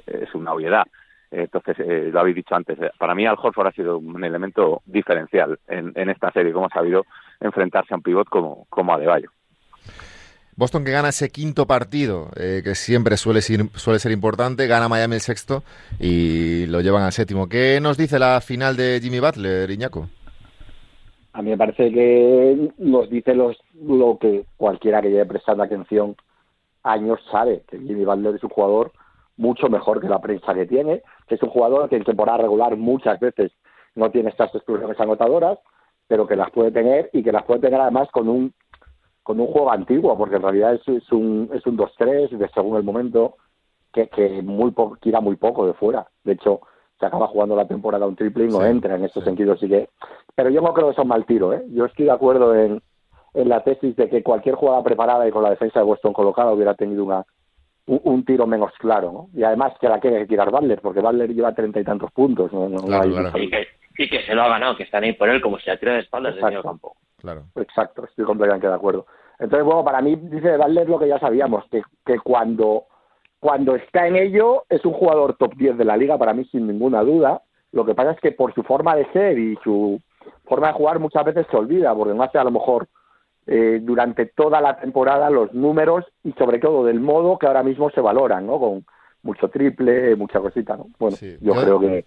es 0.06 0.35
una 0.35 0.52
obviedad. 0.52 0.85
Entonces, 1.30 1.76
eh, 1.80 2.11
lo 2.12 2.21
habéis 2.21 2.37
dicho 2.37 2.54
antes, 2.54 2.78
eh, 2.80 2.90
para 2.97 3.14
mí 3.14 3.26
Al 3.26 3.37
Horford 3.40 3.66
ha 3.66 3.73
sido 3.73 3.99
un 3.99 4.23
elemento 4.23 4.83
diferencial 4.87 5.59
en, 5.66 5.92
en 5.97 6.09
esta 6.09 6.30
serie, 6.30 6.52
cómo 6.52 6.66
ha 6.66 6.71
sabido 6.71 7.06
enfrentarse 7.40 7.92
a 7.92 7.97
un 7.97 8.02
pivot 8.02 8.28
como, 8.28 8.66
como 8.71 8.94
Adebayo. 8.94 9.30
Boston 10.56 10.85
que 10.85 10.92
gana 10.92 11.09
ese 11.09 11.30
quinto 11.30 11.66
partido, 11.66 12.28
eh, 12.37 12.61
que 12.62 12.76
siempre 12.76 13.16
suele 13.16 13.42
ser, 13.42 13.62
suele 13.75 13.99
ser 13.99 14.12
importante, 14.12 14.68
gana 14.68 14.88
Miami 14.88 15.16
el 15.16 15.21
sexto 15.21 15.64
y 15.99 16.66
lo 16.66 16.80
llevan 16.80 17.02
al 17.02 17.11
séptimo. 17.11 17.49
¿Qué 17.49 17.80
nos 17.83 17.99
dice 17.99 18.21
la 18.21 18.40
final 18.40 18.76
de 18.76 19.00
Jimmy 19.02 19.18
Butler, 19.18 19.68
Iñaco? 19.68 20.09
A 21.33 21.42
mí 21.42 21.50
me 21.50 21.56
parece 21.56 21.90
que 21.90 22.71
nos 22.78 23.11
dice 23.11 23.35
los, 23.35 23.56
lo 23.83 24.16
que 24.21 24.44
cualquiera 24.56 25.02
que 25.02 25.11
lleve 25.11 25.26
prestando 25.26 25.64
atención 25.64 26.14
años 26.85 27.19
sabe, 27.31 27.64
que 27.69 27.79
Jimmy 27.79 28.05
Butler 28.05 28.37
es 28.37 28.45
un 28.45 28.50
jugador 28.50 28.93
mucho 29.37 29.69
mejor 29.69 30.00
que 30.00 30.09
la 30.09 30.21
prensa 30.21 30.55
que 30.55 30.67
tiene, 30.67 31.03
que 31.26 31.35
es 31.35 31.43
un 31.43 31.49
jugador 31.50 31.88
que 31.88 31.97
en 31.97 32.05
temporada 32.05 32.38
regular 32.38 32.76
muchas 32.76 33.19
veces 33.19 33.53
no 33.97 34.11
tiene 34.11 34.31
estas 34.31 34.55
explosiones 34.55 34.99
anotadoras, 35.00 35.59
pero 36.07 36.26
que 36.26 36.37
las 36.37 36.50
puede 36.50 36.71
tener 36.71 37.11
y 37.12 37.23
que 37.23 37.33
las 37.33 37.43
puede 37.45 37.61
tener 37.61 37.81
además 37.81 38.09
con 38.12 38.29
un 38.29 38.53
con 39.23 39.41
un 39.41 39.47
juego 39.47 39.73
antiguo, 39.73 40.17
porque 40.19 40.37
en 40.37 40.43
realidad 40.43 40.75
es, 40.75 40.87
es 40.87 41.11
un 41.11 41.50
es 41.55 41.67
un 41.67 41.76
2-3 41.79 42.31
de 42.31 42.49
según 42.50 42.76
el 42.76 42.85
momento 42.85 43.37
que, 43.93 44.09
que 44.09 44.43
muy 44.43 44.71
po- 44.73 44.97
tira 45.00 45.21
muy 45.21 45.37
poco 45.37 45.67
de 45.67 45.73
fuera. 45.73 46.07
De 46.25 46.33
hecho, 46.33 46.61
se 47.00 47.07
acaba 47.07 47.26
jugando 47.29 47.57
la 47.57 47.67
temporada 47.67 48.07
un 48.07 48.17
triple 48.17 48.45
y 48.45 48.49
no 48.49 48.61
Sí, 48.61 48.67
entra 48.67 48.97
en 48.97 49.05
ese 49.05 49.21
sí. 49.21 49.25
sentido, 49.25 49.57
sí 49.57 49.69
que 49.69 49.88
pero 50.35 50.50
yo 50.50 50.61
no 50.61 50.75
creo 50.75 50.88
que 50.88 50.93
eso 50.93 51.03
es 51.03 51.09
mal 51.09 51.25
tiro, 51.25 51.53
¿eh? 51.55 51.64
Yo 51.71 51.87
estoy 51.87 52.05
de 52.05 52.11
acuerdo 52.11 52.55
en, 52.55 52.83
en 53.35 53.49
la 53.49 53.62
tesis 53.62 53.95
de 53.97 54.09
que 54.09 54.23
cualquier 54.23 54.55
jugada 54.55 54.83
preparada 54.83 55.26
y 55.26 55.31
con 55.31 55.43
la 55.43 55.50
defensa 55.50 55.81
de 55.81 55.85
Boston 55.85 56.12
colocada 56.12 56.53
hubiera 56.53 56.75
tenido 56.75 57.05
una, 57.05 57.25
un, 57.87 58.25
tiro 58.25 58.47
menos 58.47 58.73
claro, 58.79 59.12
¿no? 59.12 59.29
Y 59.38 59.43
además 59.43 59.75
que 59.81 59.88
la 59.88 60.00
quiere 60.00 60.26
tirar 60.26 60.50
Butler, 60.50 60.81
porque 60.81 61.00
Butler 61.00 61.35
lleva 61.35 61.55
treinta 61.55 61.81
y 61.81 61.85
tantos 61.85 62.11
puntos, 62.12 62.53
¿no? 62.53 62.69
Y, 63.97 64.09
que, 64.09 64.23
se 64.23 64.35
lo 64.35 64.43
ha 64.43 64.49
ganado, 64.49 64.76
que 64.76 64.85
están 64.85 65.05
ahí 65.05 65.12
por 65.12 65.29
él 65.29 65.41
como 65.41 65.59
si 65.59 65.69
la 65.69 65.76
tira 65.76 65.95
de 65.95 66.00
espaldas 66.00 66.35
del 66.37 66.62
campo. 66.62 66.97
Claro. 67.19 67.45
Exacto, 67.57 68.05
estoy 68.05 68.25
completamente 68.25 68.67
de 68.67 68.75
acuerdo. 68.75 69.07
Entonces, 69.38 69.64
bueno, 69.64 69.85
para 69.85 70.00
mí, 70.00 70.17
dice 70.17 70.57
Butler 70.57 70.88
lo 70.88 70.99
que 70.99 71.09
ya 71.09 71.19
sabíamos, 71.19 71.64
que, 71.71 71.83
que 72.05 72.19
cuando, 72.21 72.85
cuando 73.41 73.75
está 73.75 74.07
en 74.07 74.17
ello 74.17 74.64
es 74.69 74.85
un 74.85 74.93
jugador 74.93 75.37
top 75.37 75.55
10 75.55 75.76
de 75.76 75.85
la 75.85 75.97
liga, 75.97 76.19
para 76.19 76.35
mí 76.35 76.45
sin 76.47 76.67
ninguna 76.67 77.03
duda. 77.03 77.43
Lo 77.73 77.85
que 77.85 77.95
pasa 77.95 78.12
es 78.12 78.21
que 78.21 78.33
por 78.33 78.55
su 78.55 78.62
forma 78.62 78.95
de 78.95 79.11
ser 79.12 79.38
y 79.38 79.57
su 79.64 80.00
forma 80.45 80.69
de 80.69 80.75
jugar 80.75 81.00
muchas 81.00 81.25
veces 81.25 81.47
se 81.50 81.57
olvida, 81.57 81.95
porque 81.95 82.14
no 82.14 82.23
hace 82.23 82.38
a 82.38 82.45
lo 82.45 82.53
mejor 82.53 82.88
eh, 83.47 83.81
durante 83.83 84.27
toda 84.27 84.61
la 84.61 84.77
temporada 84.77 85.29
los 85.31 85.53
números 85.53 86.05
y 86.23 86.33
sobre 86.33 86.59
todo 86.59 86.85
del 86.85 87.01
modo 87.01 87.39
que 87.39 87.47
ahora 87.47 87.63
mismo 87.63 87.91
se 87.91 88.01
valoran, 88.01 88.47
¿no? 88.47 88.59
Con 88.59 88.85
mucho 89.23 89.49
triple, 89.49 90.17
mucha 90.17 90.41
cosita, 90.41 90.77
¿no? 90.77 90.87
Bueno, 90.99 91.17
yo, 91.41 91.55
creo 91.55 91.81
que, 91.81 92.05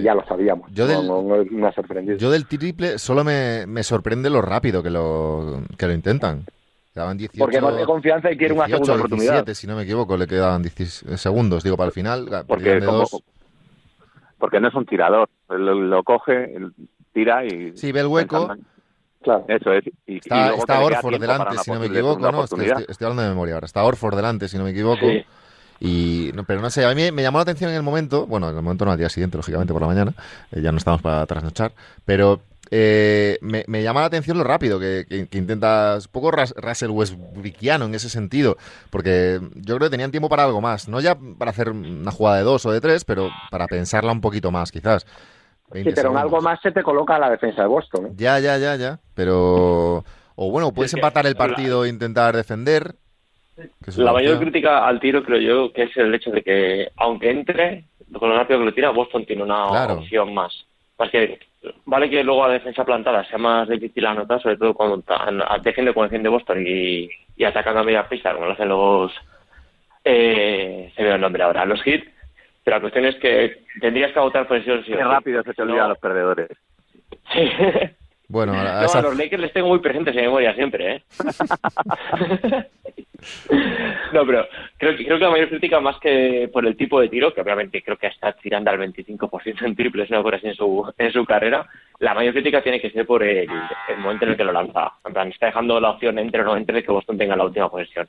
ya 0.00 0.14
lo 0.14 0.24
sabíamos. 0.24 0.72
Yo 0.72 0.86
del, 0.86 1.06
no, 1.06 1.72
sorprendido. 1.72 2.16
Yo 2.16 2.30
del 2.30 2.46
triple 2.46 2.98
solo 2.98 3.24
me, 3.24 3.66
me, 3.66 3.82
sorprende 3.82 4.30
lo 4.30 4.40
rápido 4.40 4.82
que 4.82 4.90
lo, 4.90 5.62
que 5.76 5.86
lo 5.86 5.92
intentan. 5.92 6.44
Quedaban 6.92 7.18
18, 7.18 7.38
Porque 7.38 7.60
no 7.60 7.68
tiene 7.68 7.84
confianza 7.84 8.32
y 8.32 8.36
quiere 8.36 8.54
una 8.54 8.66
segunda 8.66 8.94
oportunidad. 8.94 9.46
si 9.48 9.66
no 9.66 9.76
me 9.76 9.82
equivoco, 9.82 10.16
le 10.16 10.26
quedaban 10.26 10.62
10 10.62 11.04
segundos, 11.16 11.62
digo, 11.62 11.76
para 11.76 11.88
el 11.88 11.92
final. 11.92 12.26
Porque, 12.48 12.80
porque 14.38 14.60
no 14.60 14.68
es 14.68 14.74
un 14.74 14.86
tirador. 14.86 15.28
Lo, 15.48 16.02
coge, 16.02 16.52
tira 17.12 17.44
y... 17.44 17.76
Sí, 17.76 17.92
ve 17.92 18.00
el 18.00 18.08
hueco. 18.08 18.56
Claro. 19.22 19.44
Eso 19.48 19.72
es. 19.72 19.84
Y, 20.06 20.16
está, 20.16 20.54
está 20.54 20.80
Orford 20.80 21.20
delante, 21.20 21.58
si 21.58 21.70
no 21.70 21.80
me 21.80 21.86
equivoco, 21.86 22.30
¿no? 22.30 22.44
Estoy, 22.44 22.70
hablando 23.00 23.22
de 23.22 23.28
memoria 23.28 23.54
ahora. 23.54 23.66
Está 23.66 23.84
Orford 23.84 24.16
delante, 24.16 24.48
si 24.48 24.56
no 24.56 24.64
me 24.64 24.70
equivoco. 24.70 25.06
Y, 25.80 26.32
pero 26.46 26.60
no 26.60 26.68
sé, 26.68 26.84
a 26.84 26.94
mí 26.94 27.10
me 27.10 27.22
llamó 27.22 27.38
la 27.38 27.42
atención 27.42 27.70
en 27.70 27.76
el 27.76 27.82
momento, 27.82 28.26
bueno, 28.26 28.50
en 28.50 28.56
el 28.56 28.62
momento 28.62 28.84
no, 28.84 28.92
al 28.92 28.98
día 28.98 29.08
siguiente, 29.08 29.38
lógicamente, 29.38 29.72
por 29.72 29.80
la 29.80 29.88
mañana, 29.88 30.12
eh, 30.52 30.60
ya 30.60 30.72
no 30.72 30.78
estamos 30.78 31.00
para 31.00 31.24
trasnochar, 31.24 31.72
pero 32.04 32.42
eh, 32.70 33.38
me, 33.40 33.64
me, 33.66 33.82
llama 33.82 34.00
la 34.00 34.06
atención 34.06 34.36
lo 34.36 34.44
rápido 34.44 34.78
que, 34.78 35.06
que, 35.08 35.38
intenta, 35.38 35.96
un 35.96 36.12
poco 36.12 36.32
Russell 36.32 36.90
Westbrookiano 36.90 37.86
en 37.86 37.94
ese 37.94 38.10
sentido, 38.10 38.58
porque 38.90 39.40
yo 39.54 39.76
creo 39.76 39.88
que 39.88 39.90
tenían 39.90 40.10
tiempo 40.10 40.28
para 40.28 40.44
algo 40.44 40.60
más, 40.60 40.86
no 40.86 41.00
ya 41.00 41.16
para 41.38 41.50
hacer 41.50 41.70
una 41.70 42.10
jugada 42.10 42.36
de 42.36 42.44
dos 42.44 42.66
o 42.66 42.72
de 42.72 42.82
tres, 42.82 43.04
pero 43.06 43.30
para 43.50 43.66
pensarla 43.66 44.12
un 44.12 44.20
poquito 44.20 44.50
más, 44.50 44.70
quizás. 44.70 45.06
Sí, 45.72 45.84
pero 45.94 46.10
en 46.10 46.16
algo 46.16 46.40
más 46.40 46.60
se 46.60 46.72
te 46.72 46.82
coloca 46.82 47.18
la 47.18 47.30
defensa 47.30 47.62
de 47.62 47.68
Boston. 47.68 48.06
¿eh? 48.06 48.10
Ya, 48.16 48.38
ya, 48.38 48.58
ya, 48.58 48.76
ya. 48.76 48.98
Pero. 49.14 50.04
O 50.34 50.50
bueno, 50.50 50.72
puedes 50.72 50.94
empatar 50.94 51.26
el 51.26 51.36
partido 51.36 51.84
e 51.84 51.88
intentar 51.88 52.34
defender. 52.34 52.94
La 53.96 54.12
mayor 54.12 54.38
crítica 54.38 54.86
al 54.86 54.98
tiro, 54.98 55.22
creo 55.22 55.38
yo, 55.38 55.72
que 55.72 55.82
es 55.82 55.96
el 55.96 56.14
hecho 56.14 56.30
de 56.30 56.42
que, 56.42 56.90
aunque 56.96 57.30
entre, 57.30 57.84
con 58.18 58.30
lo 58.30 58.36
rápido 58.36 58.58
que 58.58 58.64
lo 58.64 58.74
tira, 58.74 58.90
Boston 58.90 59.26
tiene 59.26 59.42
una 59.42 59.66
opción 59.66 60.32
más. 60.32 60.66
Más 60.98 61.10
que, 61.10 61.38
vale 61.84 62.08
que 62.08 62.24
luego 62.24 62.44
a 62.44 62.50
defensa 62.50 62.84
plantada 62.84 63.24
sea 63.24 63.38
más 63.38 63.68
difícil 63.68 64.06
anotar, 64.06 64.40
sobre 64.40 64.56
todo 64.56 64.72
cuando 64.72 65.04
defiende 65.62 65.92
con 65.92 66.12
el 66.12 66.22
de 66.22 66.28
Boston 66.30 66.64
y, 66.66 67.10
y 67.36 67.44
atacando 67.44 67.80
a 67.80 67.84
media 67.84 68.08
pista, 68.08 68.32
como 68.32 68.46
lo 68.46 68.52
hacen 68.52 68.68
los. 68.68 69.12
Eh, 70.04 70.90
se 70.96 71.02
ve 71.02 71.14
el 71.14 71.20
nombre 71.20 71.42
ahora, 71.42 71.66
los 71.66 71.86
hits 71.86 72.08
pero 72.64 72.76
la 72.76 72.80
cuestión 72.80 73.04
es 73.06 73.16
que 73.16 73.64
tendrías 73.80 74.12
que 74.12 74.18
agotar 74.18 74.46
presión. 74.46 74.82
Qué 74.84 74.96
rápido 74.96 75.42
se 75.42 75.54
te 75.54 75.62
olvida 75.62 75.84
a 75.84 75.88
los 75.88 75.98
perdedores. 75.98 76.50
Sí. 77.32 77.50
Bueno, 78.30 78.52
a, 78.52 79.02
los 79.02 79.16
Lakers 79.16 79.42
les 79.42 79.52
tengo 79.52 79.66
muy 79.66 79.80
presentes 79.80 80.14
en 80.14 80.22
memoria 80.22 80.54
siempre, 80.54 80.94
¿eh? 80.94 81.02
no, 84.12 84.24
pero 84.24 84.46
creo, 84.76 84.96
creo 84.96 85.18
que 85.18 85.24
la 85.24 85.30
mayor 85.30 85.48
crítica, 85.48 85.80
más 85.80 85.98
que 85.98 86.48
por 86.52 86.64
el 86.64 86.76
tipo 86.76 87.00
de 87.00 87.08
tiro, 87.08 87.34
que 87.34 87.40
obviamente 87.40 87.82
creo 87.82 87.96
que 87.96 88.06
está 88.06 88.32
tirando 88.34 88.70
al 88.70 88.78
25% 88.78 89.66
en 89.66 89.74
triples, 89.74 90.12
no 90.12 90.22
por 90.22 90.36
así 90.36 90.46
en 90.46 90.54
su, 90.54 90.92
en 90.96 91.12
su 91.12 91.24
carrera, 91.24 91.66
la 91.98 92.14
mayor 92.14 92.32
crítica 92.32 92.62
tiene 92.62 92.80
que 92.80 92.92
ser 92.92 93.04
por 93.04 93.24
el, 93.24 93.48
momento 93.98 94.26
en 94.26 94.30
el 94.30 94.36
que 94.36 94.44
lo 94.44 94.52
lanza. 94.52 94.92
En 95.04 95.12
plan, 95.12 95.28
está 95.28 95.46
dejando 95.46 95.80
la 95.80 95.90
opción 95.90 96.16
entre 96.20 96.42
o 96.42 96.44
no 96.44 96.56
entre 96.56 96.76
de 96.76 96.84
que 96.84 96.92
Boston 96.92 97.18
tenga 97.18 97.34
la 97.34 97.46
última 97.46 97.68
posesión. 97.68 98.08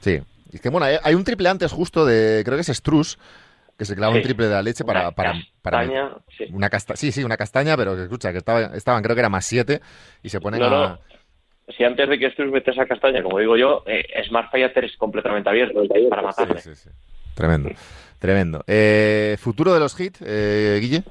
Sí. 0.00 0.18
Es 0.50 0.62
que, 0.62 0.70
bueno, 0.70 0.86
hay 0.86 1.14
un 1.14 1.24
triple 1.24 1.50
antes 1.50 1.72
justo 1.72 2.06
de, 2.06 2.42
creo 2.42 2.56
que 2.56 2.62
es 2.62 2.68
Struz, 2.68 3.18
que 3.76 3.84
se 3.84 3.94
clava 3.94 4.14
un 4.14 4.22
triple 4.22 4.46
de 4.46 4.54
la 4.54 4.62
leche 4.62 4.84
para... 4.84 5.10
para, 5.12 5.34
castaña, 5.62 6.10
sí. 6.36 6.46
Una 6.52 6.70
casta 6.70 6.96
sí, 6.96 7.12
sí, 7.12 7.24
una 7.24 7.36
castaña, 7.36 7.76
pero 7.76 7.94
que 7.94 8.04
escucha, 8.04 8.32
que 8.32 8.38
estaba, 8.38 8.74
estaban, 8.74 9.02
creo 9.02 9.14
que 9.14 9.20
era 9.20 9.28
más 9.28 9.44
siete, 9.44 9.80
y 10.22 10.28
se 10.28 10.40
ponen 10.40 10.62
a... 10.62 10.98
Si 11.76 11.82
antes 11.82 12.08
de 12.08 12.18
que 12.18 12.30
Sturz 12.30 12.52
mete 12.52 12.70
esa 12.70 12.86
castaña, 12.86 13.22
como 13.22 13.40
digo 13.40 13.56
yo, 13.56 13.82
eh, 13.86 14.04
Smart 14.28 14.50
falla 14.52 14.72
tres 14.72 14.96
completamente 14.96 15.48
abierto 15.48 15.82
para 16.08 16.22
matarle. 16.22 16.60
Sí, 16.60 16.74
sí, 16.76 16.90
Tremendo, 17.34 17.70
tremendo. 18.20 18.62
Eh, 18.66 19.36
¿Futuro 19.40 19.74
de 19.74 19.80
los 19.80 19.98
hits, 19.98 20.22
eh, 20.24 20.78
Guille? 20.80 21.02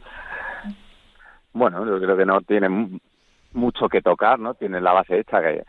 Bueno, 1.51 1.85
yo 1.85 1.99
creo 1.99 2.17
que 2.17 2.25
no 2.25 2.41
tiene 2.41 2.69
mucho 3.51 3.89
que 3.89 4.01
tocar, 4.01 4.39
¿no? 4.39 4.53
Tiene 4.53 4.79
la 4.79 4.93
base 4.93 5.19
hecha, 5.19 5.41
que 5.41 5.63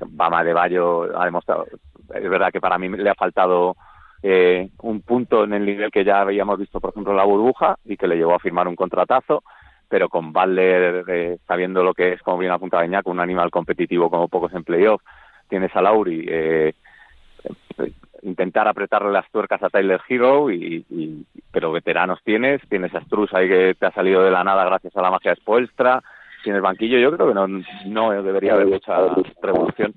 Bama 0.00 0.42
de 0.42 0.52
Bayo 0.52 1.18
ha 1.18 1.26
demostrado... 1.26 1.66
Es 2.14 2.28
verdad 2.28 2.50
que 2.50 2.60
para 2.60 2.78
mí 2.78 2.88
le 2.88 3.08
ha 3.08 3.14
faltado 3.14 3.76
eh, 4.22 4.68
un 4.82 5.00
punto 5.00 5.44
en 5.44 5.54
el 5.54 5.64
nivel 5.64 5.90
que 5.90 6.04
ya 6.04 6.20
habíamos 6.20 6.58
visto, 6.58 6.80
por 6.80 6.90
ejemplo, 6.90 7.14
la 7.14 7.24
burbuja 7.24 7.78
y 7.84 7.96
que 7.96 8.06
le 8.06 8.16
llevó 8.16 8.34
a 8.34 8.40
firmar 8.40 8.68
un 8.68 8.76
contratazo, 8.76 9.42
pero 9.88 10.08
con 10.08 10.32
Butler 10.32 11.04
eh, 11.08 11.38
sabiendo 11.46 11.82
lo 11.82 11.94
que 11.94 12.12
es, 12.12 12.22
como 12.22 12.38
bien 12.38 12.52
apuntaba 12.52 12.84
Iñaco, 12.84 13.10
un 13.10 13.20
animal 13.20 13.50
competitivo 13.50 14.10
como 14.10 14.28
pocos 14.28 14.52
en 14.54 14.64
playoff, 14.64 15.02
tienes 15.48 15.74
a 15.74 15.82
Lauri, 15.82 16.26
eh, 16.28 16.74
intentar 18.22 18.68
apretarle 18.68 19.10
las 19.10 19.30
tuercas 19.30 19.62
a 19.62 19.70
Tyler 19.70 20.00
Hero, 20.08 20.50
y, 20.50 21.24
pero 21.50 21.72
veteranos 21.72 22.20
tienes, 22.22 22.60
tienes 22.68 22.94
a 22.94 23.00
Struz 23.00 23.32
ahí 23.32 23.48
que 23.48 23.74
te 23.78 23.86
ha 23.86 23.92
salido 23.92 24.22
de 24.22 24.30
la 24.30 24.44
nada 24.44 24.64
gracias 24.64 24.94
a 24.96 25.02
la 25.02 25.10
magia 25.10 25.34
de 25.34 26.00
tienes 26.44 26.62
banquillo, 26.62 26.98
yo 26.98 27.10
creo 27.12 27.28
que 27.28 27.34
no, 27.34 27.46
no 27.86 28.22
debería 28.22 28.54
haber 28.54 28.66
mucha 28.66 28.96
revolución. 29.42 29.94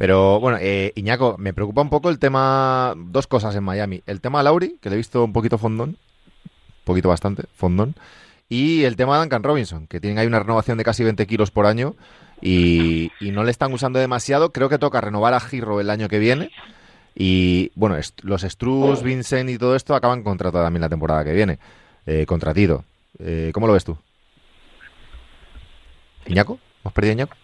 Pero 0.00 0.40
bueno, 0.40 0.56
eh, 0.58 0.94
Iñaco, 0.96 1.36
me 1.38 1.52
preocupa 1.52 1.82
un 1.82 1.90
poco 1.90 2.08
el 2.08 2.18
tema, 2.18 2.94
dos 2.96 3.26
cosas 3.26 3.54
en 3.54 3.62
Miami. 3.62 4.02
El 4.06 4.22
tema 4.22 4.38
de 4.38 4.44
Lauri, 4.44 4.78
que 4.80 4.88
le 4.88 4.94
he 4.94 4.96
visto 4.96 5.22
un 5.22 5.34
poquito 5.34 5.58
fondón, 5.58 5.90
un 5.90 6.84
poquito 6.84 7.10
bastante, 7.10 7.42
fondón. 7.54 7.94
Y 8.48 8.84
el 8.84 8.96
tema 8.96 9.16
de 9.16 9.20
Duncan 9.20 9.42
Robinson, 9.42 9.86
que 9.86 10.00
tienen 10.00 10.18
ahí 10.18 10.26
una 10.26 10.38
renovación 10.38 10.78
de 10.78 10.84
casi 10.84 11.04
20 11.04 11.26
kilos 11.26 11.50
por 11.50 11.66
año 11.66 11.96
y, 12.40 13.12
no 13.20 13.44
le 13.44 13.50
están 13.50 13.74
usando 13.74 13.98
demasiado. 13.98 14.52
Creo 14.52 14.70
que 14.70 14.78
toca 14.78 15.02
renovar 15.02 15.34
a 15.34 15.40
Giro 15.40 15.82
el 15.82 15.90
año 15.90 16.08
que 16.08 16.18
viene. 16.18 16.50
Y 17.14 17.70
bueno, 17.74 17.98
los 18.22 18.40
Struz, 18.40 19.02
Vincent 19.02 19.50
y 19.50 19.58
todo 19.58 19.76
esto 19.76 19.94
acaban 19.94 20.22
contrato 20.22 20.62
también 20.62 20.80
la 20.80 20.88
temporada 20.88 21.24
que 21.24 21.34
viene. 21.34 21.58
Eh, 22.06 22.24
contratido. 22.24 22.84
Eh, 23.18 23.50
¿Cómo 23.52 23.66
lo 23.66 23.74
ves 23.74 23.84
tú? 23.84 23.98
¿Iñaco? 26.24 26.58
¿Hemos 26.82 26.94
perdido 26.94 27.12
Iñaco? 27.12 27.36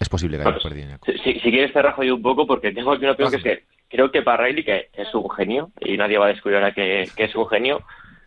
Es 0.00 0.08
posible 0.08 0.38
que 0.38 0.48
haya 0.48 0.58
perdido. 0.58 0.98
Si, 1.04 1.34
si, 1.40 1.50
quieres 1.50 1.72
te 1.72 1.82
rajo 1.82 2.02
yo 2.02 2.16
un 2.16 2.22
poco 2.22 2.46
porque 2.46 2.72
tengo 2.72 2.92
aquí 2.92 3.04
una 3.04 3.12
opinión 3.12 3.30
que 3.30 3.36
es 3.36 3.42
que 3.42 3.62
creo 3.88 4.10
que 4.10 4.22
para 4.22 4.44
Riley, 4.44 4.64
que 4.64 4.88
es 4.94 5.14
un 5.14 5.28
genio, 5.30 5.70
y 5.80 5.96
nadie 5.96 6.16
va 6.16 6.26
a 6.26 6.30
descubrir 6.30 6.56
ahora 6.56 6.72
que, 6.72 7.02
es 7.02 7.34
un 7.34 7.46
genio, 7.48 7.82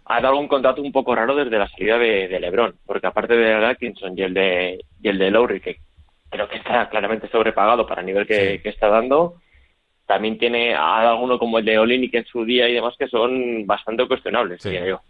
ha 0.05 0.21
dado 0.21 0.37
un 0.37 0.47
contrato 0.47 0.81
un 0.81 0.91
poco 0.91 1.15
raro 1.15 1.35
desde 1.35 1.57
la 1.57 1.67
salida 1.69 1.97
de, 1.97 2.39
LeBron, 2.39 2.75
porque 2.85 3.07
aparte 3.07 3.35
de 3.35 3.53
Atkinson 3.53 4.17
y 4.17 4.21
el 4.21 4.33
de, 4.33 4.85
y 5.01 5.07
el 5.07 5.17
de 5.17 5.31
Lowry, 5.31 5.61
que 5.61 5.79
creo 6.29 6.47
que 6.47 6.57
está 6.57 6.89
claramente 6.89 7.27
sobrepagado 7.29 7.87
para 7.87 8.01
el 8.01 8.07
nivel 8.07 8.27
que, 8.27 8.61
está 8.65 8.89
dando, 8.89 9.41
también 10.05 10.37
tiene 10.37 10.75
a 10.75 11.09
alguno 11.09 11.39
como 11.39 11.57
el 11.57 11.65
de 11.65 11.79
Olini 11.79 12.09
que 12.09 12.19
en 12.19 12.25
su 12.25 12.45
día 12.45 12.67
y 12.67 12.73
demás 12.73 12.95
que 12.99 13.07
son 13.07 13.65
bastante 13.65 14.05
cuestionables, 14.07 14.61
sí. 14.61 14.73
yo. 14.85 15.01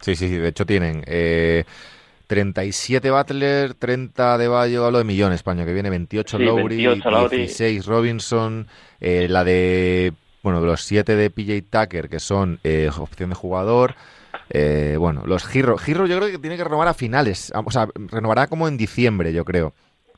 Sí, 0.00 0.14
sí, 0.14 0.28
sí, 0.28 0.36
de 0.36 0.48
hecho 0.48 0.66
tienen. 0.66 1.02
Eh, 1.06 1.64
37 2.26 3.10
Butler, 3.10 3.74
30 3.74 4.38
de 4.38 4.48
Bayo, 4.48 4.86
hablo 4.86 4.98
de 4.98 5.04
millones 5.04 5.36
España, 5.36 5.64
que 5.64 5.72
viene 5.72 5.90
28 5.90 6.38
Lowry, 6.38 6.76
16 6.76 7.86
Robinson, 7.86 8.66
eh, 9.00 9.26
la 9.28 9.44
de, 9.44 10.12
bueno, 10.42 10.60
los 10.60 10.82
7 10.82 11.16
de 11.16 11.30
PJ 11.30 11.62
Tucker, 11.70 12.08
que 12.08 12.20
son 12.20 12.58
eh, 12.64 12.90
opción 12.98 13.30
de 13.30 13.36
jugador. 13.36 13.94
Eh, 14.50 14.96
bueno, 14.98 15.22
los 15.26 15.46
Giro. 15.46 15.76
Giro 15.78 16.06
yo 16.06 16.18
creo 16.18 16.30
que 16.30 16.38
tiene 16.38 16.56
que 16.56 16.64
renovar 16.64 16.88
a 16.88 16.94
finales, 16.94 17.52
o 17.54 17.70
sea, 17.70 17.88
renovará 17.94 18.46
como 18.46 18.68
en 18.68 18.76
diciembre, 18.76 19.32
yo 19.32 19.44
creo. 19.44 19.72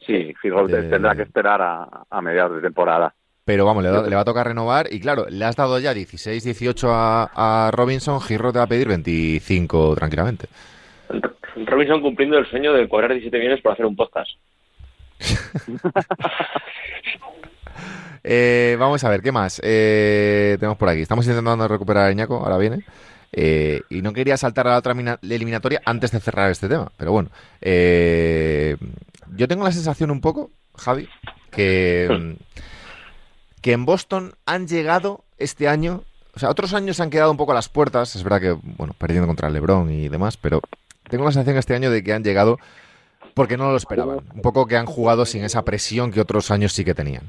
Sí, 0.07 0.35
Giro 0.41 0.67
tendrá 0.67 1.15
que 1.15 1.23
esperar 1.23 1.61
a, 1.63 2.21
mediados 2.23 2.57
de 2.57 2.63
temporada. 2.63 3.15
Pero 3.45 3.65
vamos, 3.65 3.85
le, 3.85 3.91
va 3.91 4.21
a 4.21 4.25
tocar 4.25 4.49
renovar 4.49 4.89
y 4.91 4.99
claro, 4.99 5.27
le 5.29 5.45
has 5.45 5.55
dado 5.55 5.79
ya 5.79 5.95
16, 5.95 6.43
18 6.43 6.91
a, 6.91 7.67
a 7.67 7.71
Robinson, 7.71 8.21
Giro 8.21 8.53
te 8.53 8.59
va 8.59 8.65
a 8.65 8.69
pedir 8.69 8.89
25 8.89 9.95
tranquilamente. 9.95 10.49
Robinson 11.65 12.03
cumpliendo 12.03 12.39
el 12.39 12.47
sueño 12.47 12.73
de 12.75 12.89
cobrar 12.89 13.13
17 13.13 13.39
millones 13.39 13.63
por 13.63 13.73
hacer 13.73 13.87
un 13.87 13.97
podcast. 13.97 14.31
Eh, 18.29 18.77
vamos 18.81 19.05
a 19.05 19.09
ver, 19.09 19.23
¿qué 19.23 19.31
más 19.31 19.61
eh, 19.63 20.57
tenemos 20.59 20.77
por 20.77 20.89
aquí? 20.89 21.01
Estamos 21.01 21.25
intentando 21.29 21.69
recuperar 21.69 22.07
a 22.09 22.11
Iñaco, 22.11 22.39
ahora 22.39 22.59
viene. 22.59 22.85
Eh, 23.31 23.83
y 23.89 24.03
no 24.03 24.13
quería 24.13 24.37
saltar 24.37 24.67
a 24.67 24.71
la 24.73 24.79
otra 24.79 24.97
eliminatoria 25.23 25.81
antes 25.85 26.11
de 26.11 26.19
cerrar 26.19 26.51
este 26.51 26.69
tema, 26.69 26.91
pero 26.97 27.13
bueno. 27.13 27.31
yo 27.61 29.47
tengo 29.47 29.63
la 29.63 29.71
sensación 29.71 30.11
un 30.11 30.21
poco, 30.21 30.51
Javi, 30.75 31.09
que, 31.53 32.37
que 33.61 33.73
en 33.73 33.85
Boston 33.85 34.35
han 34.45 34.67
llegado 34.67 35.23
este 35.39 35.69
año, 35.69 36.03
o 36.35 36.41
sea, 36.41 36.51
otros 36.51 36.75
años 36.75 36.99
han 36.99 37.11
quedado 37.11 37.31
un 37.31 37.37
poco 37.37 37.53
a 37.53 37.55
las 37.55 37.69
puertas, 37.69 38.17
es 38.17 38.25
verdad 38.25 38.41
que, 38.41 38.57
bueno, 38.77 38.93
perdiendo 38.99 39.29
contra 39.29 39.51
LeBron 39.51 39.89
y 39.89 40.09
demás, 40.09 40.37
pero 40.37 40.63
tengo 41.09 41.25
la 41.25 41.33
sensación 41.33 41.59
este 41.59 41.75
año 41.75 41.91
de 41.91 42.03
que 42.03 42.13
han 42.13 42.25
llegado 42.25 42.59
porque 43.35 43.57
no 43.57 43.71
lo 43.71 43.77
esperaban, 43.77 44.21
un 44.35 44.43
poco 44.43 44.67
que 44.67 44.77
han 44.77 44.87
jugado 44.87 45.27
sin 45.27 45.45
esa 45.45 45.65
presión 45.65 46.11
que 46.11 46.21
otros 46.21 46.51
años 46.51 46.73
sí 46.73 46.85
que 46.85 46.95
tenían. 46.95 47.25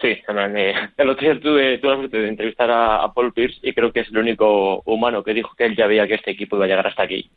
Sí, 0.00 0.20
el 0.98 1.08
otro 1.08 1.24
día 1.24 1.40
tuve, 1.40 1.78
tuve 1.78 1.90
la 1.90 1.96
suerte 1.96 2.18
de 2.18 2.28
entrevistar 2.28 2.70
a, 2.70 3.12
Paul 3.14 3.32
Pierce 3.32 3.58
y 3.62 3.72
creo 3.72 3.92
que 3.92 4.00
es 4.00 4.08
el 4.08 4.18
único 4.18 4.82
humano 4.84 5.22
que 5.22 5.32
dijo 5.32 5.54
que 5.56 5.64
él 5.64 5.76
ya 5.76 5.86
veía 5.86 6.06
que 6.06 6.14
este 6.14 6.32
equipo 6.32 6.56
iba 6.56 6.64
a 6.64 6.68
llegar 6.68 6.86
hasta 6.86 7.04
aquí. 7.04 7.30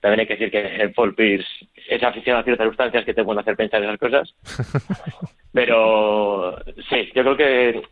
También 0.00 0.20
hay 0.20 0.26
que 0.26 0.36
decir 0.36 0.50
que 0.50 0.92
Paul 0.94 1.14
Pierce 1.14 1.46
es 1.88 2.02
aficionado 2.02 2.42
a 2.42 2.44
ciertas 2.44 2.68
sustancias 2.68 3.04
que 3.04 3.14
te 3.14 3.24
pueden 3.24 3.40
hacer 3.40 3.56
pensar 3.56 3.82
esas 3.82 3.98
cosas. 3.98 4.34
Pero 5.52 6.56
sí, 6.88 7.10
yo 7.14 7.22
creo 7.22 7.36
que 7.36 7.82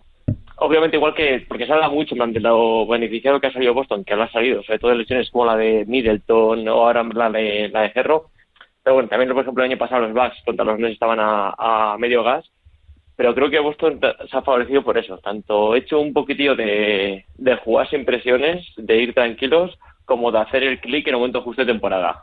obviamente 0.57 0.97
igual 0.97 1.15
que 1.15 1.45
porque 1.49 1.67
se 1.67 1.73
habla 1.73 1.89
mucho 1.89 2.15
de 2.15 2.41
lo 2.41 2.87
beneficiado 2.87 3.41
que 3.41 3.49
ha 3.49 3.53
salido 3.53 3.75
Boston, 3.75 4.05
que 4.05 4.17
lo 4.17 4.25
ha 4.25 4.31
salido, 4.31 4.63
sobre 4.63 4.79
todo 4.79 4.95
lesiones 4.95 5.31
como 5.31 5.47
la 5.47 5.57
de 5.57 5.85
Middleton 5.87 6.69
o 6.69 6.73
ahora 6.73 7.03
la 7.03 7.31
de, 7.31 7.69
la 7.69 7.83
de 7.83 7.93
Cerro. 7.93 8.31
Pero 8.83 8.95
bueno, 8.95 9.09
también 9.09 9.33
por 9.33 9.43
ejemplo 9.43 9.65
el 9.65 9.71
año 9.71 9.79
pasado 9.79 10.03
los 10.03 10.13
Bucks 10.13 10.43
contra 10.45 10.65
los 10.65 10.79
Nets 10.79 10.95
estaban 10.95 11.19
a 11.21 11.97
medio 11.99 12.23
gas 12.23 12.51
pero 13.17 13.35
creo 13.35 13.51
que 13.51 13.59
Boston 13.59 14.01
se 14.01 14.37
ha 14.37 14.43
favorecido 14.43 14.83
por 14.83 14.97
eso, 14.99 15.19
tanto 15.19 15.75
hecho 15.75 16.01
un 16.01 16.13
poquitillo 16.13 16.57
de, 16.57 17.25
de 17.37 17.57
jugar 17.59 17.89
sin 17.89 18.05
presiones, 18.05 18.67
de 18.77 18.97
ir 18.97 19.15
tranquilos, 19.15 19.79
como 20.05 20.33
de 20.33 20.41
hacer 20.41 20.63
el 20.63 20.81
clic 20.81 21.07
en 21.07 21.15
el 21.15 21.21
momento 21.21 21.43
justo 21.43 21.63
de 21.63 21.73
temporada. 21.73 22.23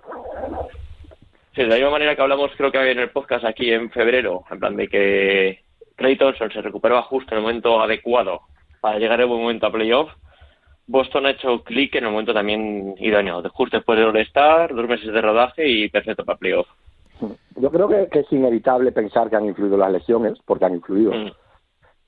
Sí, 1.55 1.61
de 1.61 1.67
la 1.67 1.75
misma 1.75 1.91
manera 1.91 2.15
que 2.15 2.21
hablamos, 2.21 2.51
creo 2.57 2.71
que 2.71 2.91
en 2.91 2.99
el 2.99 3.11
podcast 3.11 3.45
aquí 3.45 3.71
en 3.71 3.89
febrero, 3.91 4.43
en 4.51 4.59
plan 4.59 4.75
de 4.75 4.87
que 4.87 5.59
Clay 5.99 6.15
Thompson 6.15 6.49
se 6.49 6.61
recuperaba 6.61 7.01
justo 7.03 7.33
en 7.33 7.39
el 7.39 7.43
momento 7.43 7.81
adecuado 7.81 8.39
para 8.79 8.97
llegar 8.97 9.19
en 9.19 9.27
buen 9.27 9.41
momento 9.41 9.67
a 9.67 9.71
playoff, 9.71 10.09
Boston 10.87 11.25
ha 11.25 11.31
hecho 11.31 11.61
clic 11.63 11.93
en 11.95 12.05
el 12.05 12.11
momento 12.11 12.33
también 12.33 12.95
idóneo, 12.97 13.43
justo 13.51 13.77
después 13.77 13.99
de 13.99 14.05
All-Star, 14.05 14.73
dos 14.73 14.87
meses 14.87 15.13
de 15.13 15.21
rodaje 15.21 15.67
y 15.67 15.89
perfecto 15.89 16.23
para 16.23 16.39
playoff. 16.39 16.67
Yo 17.57 17.69
creo 17.69 17.89
que, 17.89 18.19
es 18.19 18.31
inevitable 18.31 18.93
pensar 18.93 19.29
que 19.29 19.35
han 19.35 19.45
influido 19.45 19.75
las 19.75 19.91
lesiones, 19.91 20.39
porque 20.45 20.65
han 20.65 20.75
influido. 20.75 21.11
Mm. 21.11 21.31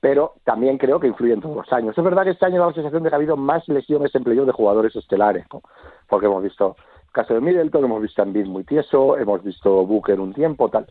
Pero 0.00 0.36
también 0.42 0.78
creo 0.78 0.98
que 0.98 1.06
influyen 1.06 1.42
todos 1.42 1.54
los 1.54 1.72
años. 1.72 1.96
Es 1.96 2.02
verdad 2.02 2.24
que 2.24 2.30
este 2.30 2.46
año 2.46 2.60
da 2.60 2.68
la 2.68 2.72
sensación 2.72 3.02
de 3.02 3.10
que 3.10 3.14
ha 3.14 3.18
habido 3.18 3.36
más 3.36 3.68
lesiones 3.68 4.12
en 4.14 4.24
playoff 4.24 4.46
de 4.46 4.52
jugadores 4.52 4.96
estelares, 4.96 5.46
porque 6.08 6.26
hemos 6.26 6.42
visto 6.42 6.76
el 7.04 7.12
caso 7.12 7.34
de 7.34 7.42
Middleton, 7.42 7.84
hemos 7.84 8.00
visto 8.00 8.22
a 8.22 8.24
Embiid 8.24 8.46
muy 8.46 8.64
tieso, 8.64 9.18
hemos 9.18 9.44
visto 9.44 9.84
Booker 9.84 10.18
un 10.18 10.32
tiempo, 10.32 10.70
tal. 10.70 10.86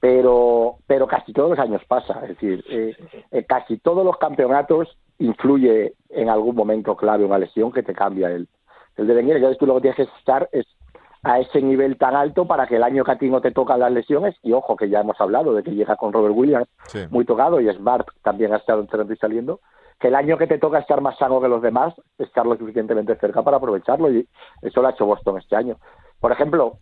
Pero, 0.00 0.76
pero 0.86 1.06
casi 1.06 1.32
todos 1.32 1.50
los 1.50 1.58
años 1.58 1.82
pasa. 1.88 2.20
Es 2.22 2.28
decir, 2.28 2.64
eh, 2.68 2.96
eh, 3.30 3.44
casi 3.44 3.78
todos 3.78 4.04
los 4.04 4.18
campeonatos 4.18 4.96
influye 5.18 5.94
en 6.10 6.28
algún 6.28 6.54
momento 6.54 6.96
clave 6.96 7.24
una 7.24 7.38
lesión 7.38 7.72
que 7.72 7.82
te 7.82 7.94
cambia 7.94 8.30
el, 8.30 8.48
el 8.96 9.06
devenir. 9.06 9.40
Ya 9.40 9.48
ves, 9.48 9.58
tú 9.58 9.66
lo 9.66 9.76
que 9.76 9.82
tienes 9.82 9.96
que 9.96 10.18
estar 10.18 10.48
es 10.52 10.66
a 11.22 11.40
ese 11.40 11.60
nivel 11.60 11.96
tan 11.98 12.14
alto 12.14 12.46
para 12.46 12.68
que 12.68 12.76
el 12.76 12.84
año 12.84 13.02
que 13.02 13.10
a 13.10 13.18
ti 13.18 13.28
no 13.28 13.40
te 13.40 13.50
tocan 13.50 13.80
las 13.80 13.90
lesiones, 13.90 14.36
y 14.44 14.52
ojo 14.52 14.76
que 14.76 14.88
ya 14.88 15.00
hemos 15.00 15.20
hablado 15.20 15.54
de 15.54 15.64
que 15.64 15.72
llega 15.72 15.96
con 15.96 16.12
Robert 16.12 16.34
Williams 16.36 16.68
muy 17.10 17.24
tocado 17.24 17.60
y 17.60 17.68
Smart 17.72 18.06
también 18.22 18.52
ha 18.52 18.58
estado 18.58 18.80
entrando 18.80 19.12
y 19.12 19.16
saliendo, 19.16 19.58
que 19.98 20.08
el 20.08 20.14
año 20.14 20.38
que 20.38 20.46
te 20.46 20.58
toca 20.58 20.78
estar 20.78 21.00
más 21.00 21.18
sano 21.18 21.40
que 21.40 21.48
los 21.48 21.62
demás, 21.62 21.94
estar 22.18 22.46
lo 22.46 22.56
suficientemente 22.56 23.16
cerca 23.16 23.42
para 23.42 23.56
aprovecharlo 23.56 24.12
y 24.12 24.28
eso 24.62 24.82
lo 24.82 24.86
ha 24.86 24.92
hecho 24.92 25.06
Boston 25.06 25.38
este 25.38 25.56
año. 25.56 25.78
Por 26.20 26.30
ejemplo, 26.30 26.78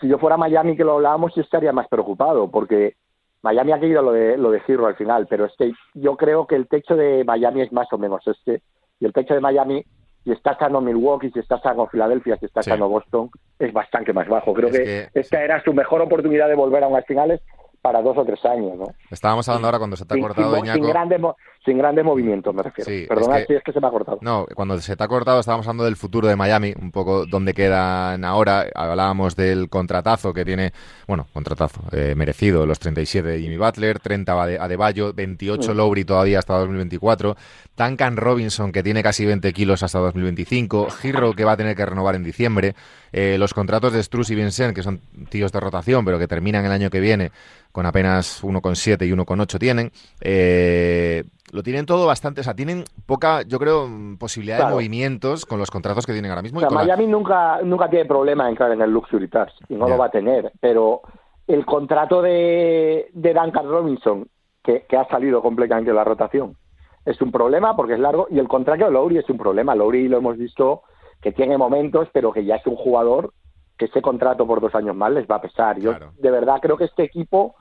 si 0.00 0.08
yo 0.08 0.18
fuera 0.18 0.36
Miami 0.36 0.76
que 0.76 0.84
lo 0.84 0.94
hablábamos 0.94 1.34
yo 1.34 1.42
estaría 1.42 1.72
más 1.72 1.88
preocupado 1.88 2.50
porque 2.50 2.96
Miami 3.42 3.72
ha 3.72 3.80
querido 3.80 4.02
lo 4.02 4.12
de 4.12 4.36
lo 4.36 4.50
de 4.50 4.60
Giro 4.60 4.86
al 4.86 4.96
final, 4.96 5.26
pero 5.28 5.44
es 5.44 5.52
que 5.58 5.72
yo 5.94 6.16
creo 6.16 6.46
que 6.46 6.56
el 6.56 6.66
techo 6.66 6.96
de 6.96 7.24
Miami 7.24 7.62
es 7.62 7.72
más 7.72 7.92
o 7.92 7.98
menos 7.98 8.26
este 8.26 8.62
y 9.00 9.04
el 9.04 9.12
techo 9.12 9.34
de 9.34 9.40
Miami 9.40 9.84
si 10.24 10.32
está 10.32 10.56
sano 10.58 10.80
Milwaukee, 10.80 11.30
si 11.30 11.38
está 11.38 11.60
sano 11.60 11.86
Filadelfia, 11.86 12.38
si 12.38 12.46
está 12.46 12.62
sano 12.62 12.88
Boston, 12.88 13.28
es 13.58 13.72
bastante 13.74 14.14
más 14.14 14.26
bajo. 14.26 14.54
Creo 14.54 14.70
que, 14.70 15.08
esta 15.12 15.42
era 15.42 15.62
su 15.62 15.74
mejor 15.74 16.00
oportunidad 16.00 16.48
de 16.48 16.54
volver 16.54 16.82
a 16.82 16.88
unas 16.88 17.04
finales 17.04 17.42
para 17.84 18.00
dos 18.00 18.16
o 18.16 18.24
tres 18.24 18.42
años, 18.46 18.78
¿no? 18.78 18.86
Estábamos 19.10 19.46
hablando 19.46 19.68
ahora 19.68 19.76
cuando 19.76 19.94
se 19.94 20.06
te 20.06 20.14
ha 20.14 20.18
cortado, 20.18 20.56
sin, 20.56 20.72
sin, 20.72 20.86
grandes, 20.86 21.20
sin 21.62 21.76
grandes 21.76 22.02
movimientos, 22.02 22.54
me 22.54 22.62
refiero. 22.62 22.90
Sí, 22.90 23.04
Perdona 23.06 23.44
si 23.44 23.52
es 23.52 23.62
que 23.62 23.72
se 23.72 23.78
me 23.78 23.86
ha 23.86 23.90
cortado. 23.90 24.20
No, 24.22 24.46
cuando 24.54 24.78
se 24.78 24.96
te 24.96 25.04
ha 25.04 25.06
cortado 25.06 25.38
estábamos 25.38 25.66
hablando 25.66 25.84
del 25.84 25.96
futuro 25.96 26.26
de 26.26 26.34
Miami, 26.34 26.72
un 26.80 26.90
poco 26.90 27.26
dónde 27.26 27.52
quedan 27.52 28.24
ahora. 28.24 28.64
Hablábamos 28.74 29.36
del 29.36 29.68
contratazo 29.68 30.32
que 30.32 30.46
tiene, 30.46 30.72
bueno, 31.06 31.26
contratazo, 31.34 31.82
eh, 31.92 32.14
merecido, 32.16 32.64
los 32.64 32.78
37 32.78 33.28
de 33.28 33.38
Jimmy 33.38 33.58
Butler, 33.58 33.98
30 33.98 34.42
a 34.42 34.66
De 34.66 34.76
Bayo, 34.76 35.12
28 35.12 35.74
Lowry 35.74 36.06
todavía 36.06 36.38
hasta 36.38 36.54
2024, 36.54 37.36
Duncan 37.76 38.16
Robinson 38.16 38.72
que 38.72 38.82
tiene 38.82 39.02
casi 39.02 39.26
20 39.26 39.52
kilos 39.52 39.82
hasta 39.82 39.98
2025, 39.98 40.88
Hero 41.02 41.34
que 41.34 41.44
va 41.44 41.52
a 41.52 41.56
tener 41.58 41.76
que 41.76 41.84
renovar 41.84 42.14
en 42.14 42.24
diciembre, 42.24 42.74
eh, 43.16 43.38
los 43.38 43.54
contratos 43.54 43.92
de 43.92 44.02
Struz 44.02 44.30
y 44.30 44.34
Vincent 44.34 44.74
que 44.74 44.82
son 44.82 44.98
tíos 45.28 45.52
de 45.52 45.60
rotación 45.60 46.04
pero 46.04 46.18
que 46.18 46.26
terminan 46.26 46.64
el 46.64 46.72
año 46.72 46.90
que 46.90 46.98
viene 46.98 47.30
con 47.70 47.86
apenas 47.86 48.42
1,7 48.42 49.06
y 49.06 49.12
1,8 49.12 49.58
tienen. 49.58 49.90
Eh, 50.20 51.22
lo 51.52 51.62
tienen 51.62 51.86
todo 51.86 52.06
bastante, 52.06 52.40
o 52.40 52.44
sea, 52.44 52.54
tienen 52.54 52.84
poca, 53.06 53.42
yo 53.42 53.60
creo, 53.60 53.88
posibilidad 54.18 54.66
de 54.66 54.72
movimientos 54.72 55.46
con 55.46 55.60
los 55.60 55.70
contratos 55.70 56.06
que 56.06 56.12
tienen 56.12 56.30
ahora 56.30 56.42
mismo. 56.42 56.58
O 56.58 56.60
sea, 56.60 56.70
Miami 56.70 57.06
nunca, 57.06 57.60
nunca 57.62 57.88
tiene 57.88 58.06
problema 58.06 58.44
en 58.44 58.50
entrar 58.50 58.72
en 58.72 58.80
el 58.80 58.90
Luxury 58.90 59.28
Tax 59.28 59.52
y 59.68 59.74
no 59.74 59.88
lo 59.88 59.96
va 59.96 60.06
a 60.06 60.10
tener, 60.10 60.52
pero 60.60 61.02
el 61.46 61.64
contrato 61.64 62.22
de, 62.22 63.10
de 63.12 63.34
Duncan 63.34 63.68
Robinson, 63.68 64.28
que, 64.62 64.84
ha 64.96 65.08
salido 65.08 65.42
completamente 65.42 65.90
de 65.90 65.96
la 65.96 66.04
rotación, 66.04 66.56
es 67.04 67.20
un 67.20 67.30
problema 67.30 67.76
porque 67.76 67.94
es 67.94 68.00
largo 68.00 68.26
y 68.30 68.38
el 68.38 68.48
contrato 68.48 68.86
de 68.86 68.90
Lowry 68.90 69.18
es 69.18 69.28
un 69.28 69.36
problema. 69.36 69.74
Lowry 69.74 70.08
lo 70.08 70.18
hemos 70.18 70.38
visto 70.38 70.82
que 71.24 71.32
tiene 71.32 71.56
momentos, 71.56 72.06
pero 72.12 72.34
que 72.34 72.44
ya 72.44 72.56
es 72.56 72.66
un 72.66 72.76
jugador 72.76 73.32
que 73.78 73.86
ese 73.86 74.02
contrato 74.02 74.46
por 74.46 74.60
dos 74.60 74.74
años 74.74 74.94
más 74.94 75.10
les 75.10 75.26
va 75.26 75.36
a 75.36 75.40
pesar. 75.40 75.80
Yo 75.80 75.94
de 76.18 76.30
verdad 76.30 76.58
creo 76.60 76.76
que 76.76 76.84
este 76.84 77.02
equipo 77.02 77.54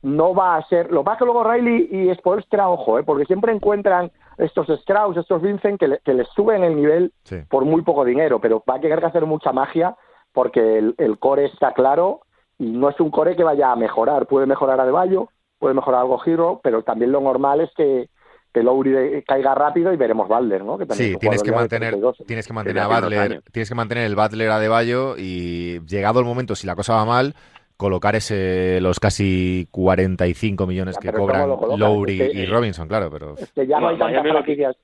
no 0.00 0.34
va 0.34 0.56
a 0.56 0.66
ser. 0.66 0.90
Lo 0.90 1.04
más 1.04 1.18
que 1.18 1.26
luego 1.26 1.44
Riley 1.44 1.90
y 1.92 2.14
Spolstra, 2.14 2.70
ojo, 2.70 2.98
¿eh? 2.98 3.02
porque 3.04 3.26
siempre 3.26 3.52
encuentran 3.52 4.10
estos 4.38 4.70
Strauss, 4.70 5.18
estos 5.18 5.42
Vincent, 5.42 5.78
que, 5.78 5.98
que 6.02 6.14
les 6.14 6.26
suben 6.28 6.64
el 6.64 6.74
nivel 6.74 7.12
por 7.50 7.66
muy 7.66 7.82
poco 7.82 8.02
dinero, 8.02 8.40
pero 8.40 8.64
va 8.66 8.76
a 8.76 8.80
tener 8.80 8.98
que 8.98 9.06
hacer 9.06 9.26
mucha 9.26 9.52
magia 9.52 9.94
porque 10.32 10.78
el, 10.96 11.18
core 11.18 11.44
está 11.44 11.74
claro 11.74 12.20
y 12.58 12.70
no 12.70 12.88
es 12.88 12.98
un 12.98 13.10
core 13.10 13.36
que 13.36 13.44
vaya 13.44 13.72
a 13.72 13.76
mejorar. 13.76 14.26
Puede 14.26 14.46
mejorar 14.46 14.80
a 14.80 14.86
De 14.86 15.26
puede 15.58 15.74
mejorar 15.74 16.00
algo 16.00 16.16
Giro, 16.20 16.60
pero 16.64 16.82
también 16.82 17.12
lo 17.12 17.20
normal 17.20 17.60
es 17.60 17.70
que, 17.76 18.08
que 18.56 18.62
Lowry 18.62 19.22
caiga 19.26 19.54
rápido 19.54 19.92
y 19.92 19.98
veremos 19.98 20.28
Balder, 20.28 20.64
¿no? 20.64 20.78
Que 20.78 20.86
sí, 20.94 21.14
tienes 21.20 21.42
que, 21.42 21.52
mantener, 21.52 21.94
tienes 22.26 22.46
que 22.46 22.54
mantener 22.54 22.84
a 22.84 22.86
Butler, 22.86 23.42
tienes 23.52 23.68
que 23.68 23.74
mantener 23.74 24.04
el 24.04 24.16
Butler 24.16 24.48
a 24.48 24.58
De 24.58 25.14
y 25.18 25.80
llegado 25.80 26.20
el 26.20 26.24
momento, 26.24 26.54
si 26.54 26.66
la 26.66 26.74
cosa 26.74 26.94
va 26.94 27.04
mal, 27.04 27.34
colocar 27.76 28.16
ese 28.16 28.80
los 28.80 28.98
casi 28.98 29.68
45 29.72 30.66
millones 30.66 30.96
que 30.96 31.12
cobran 31.12 31.50
Lowry 31.76 32.30
y 32.32 32.46
Robinson, 32.46 32.88
claro, 32.88 33.10
pero... 33.10 33.34
ya 33.56 33.78
no 33.78 33.88
hay 33.88 33.98
tantas 33.98 34.76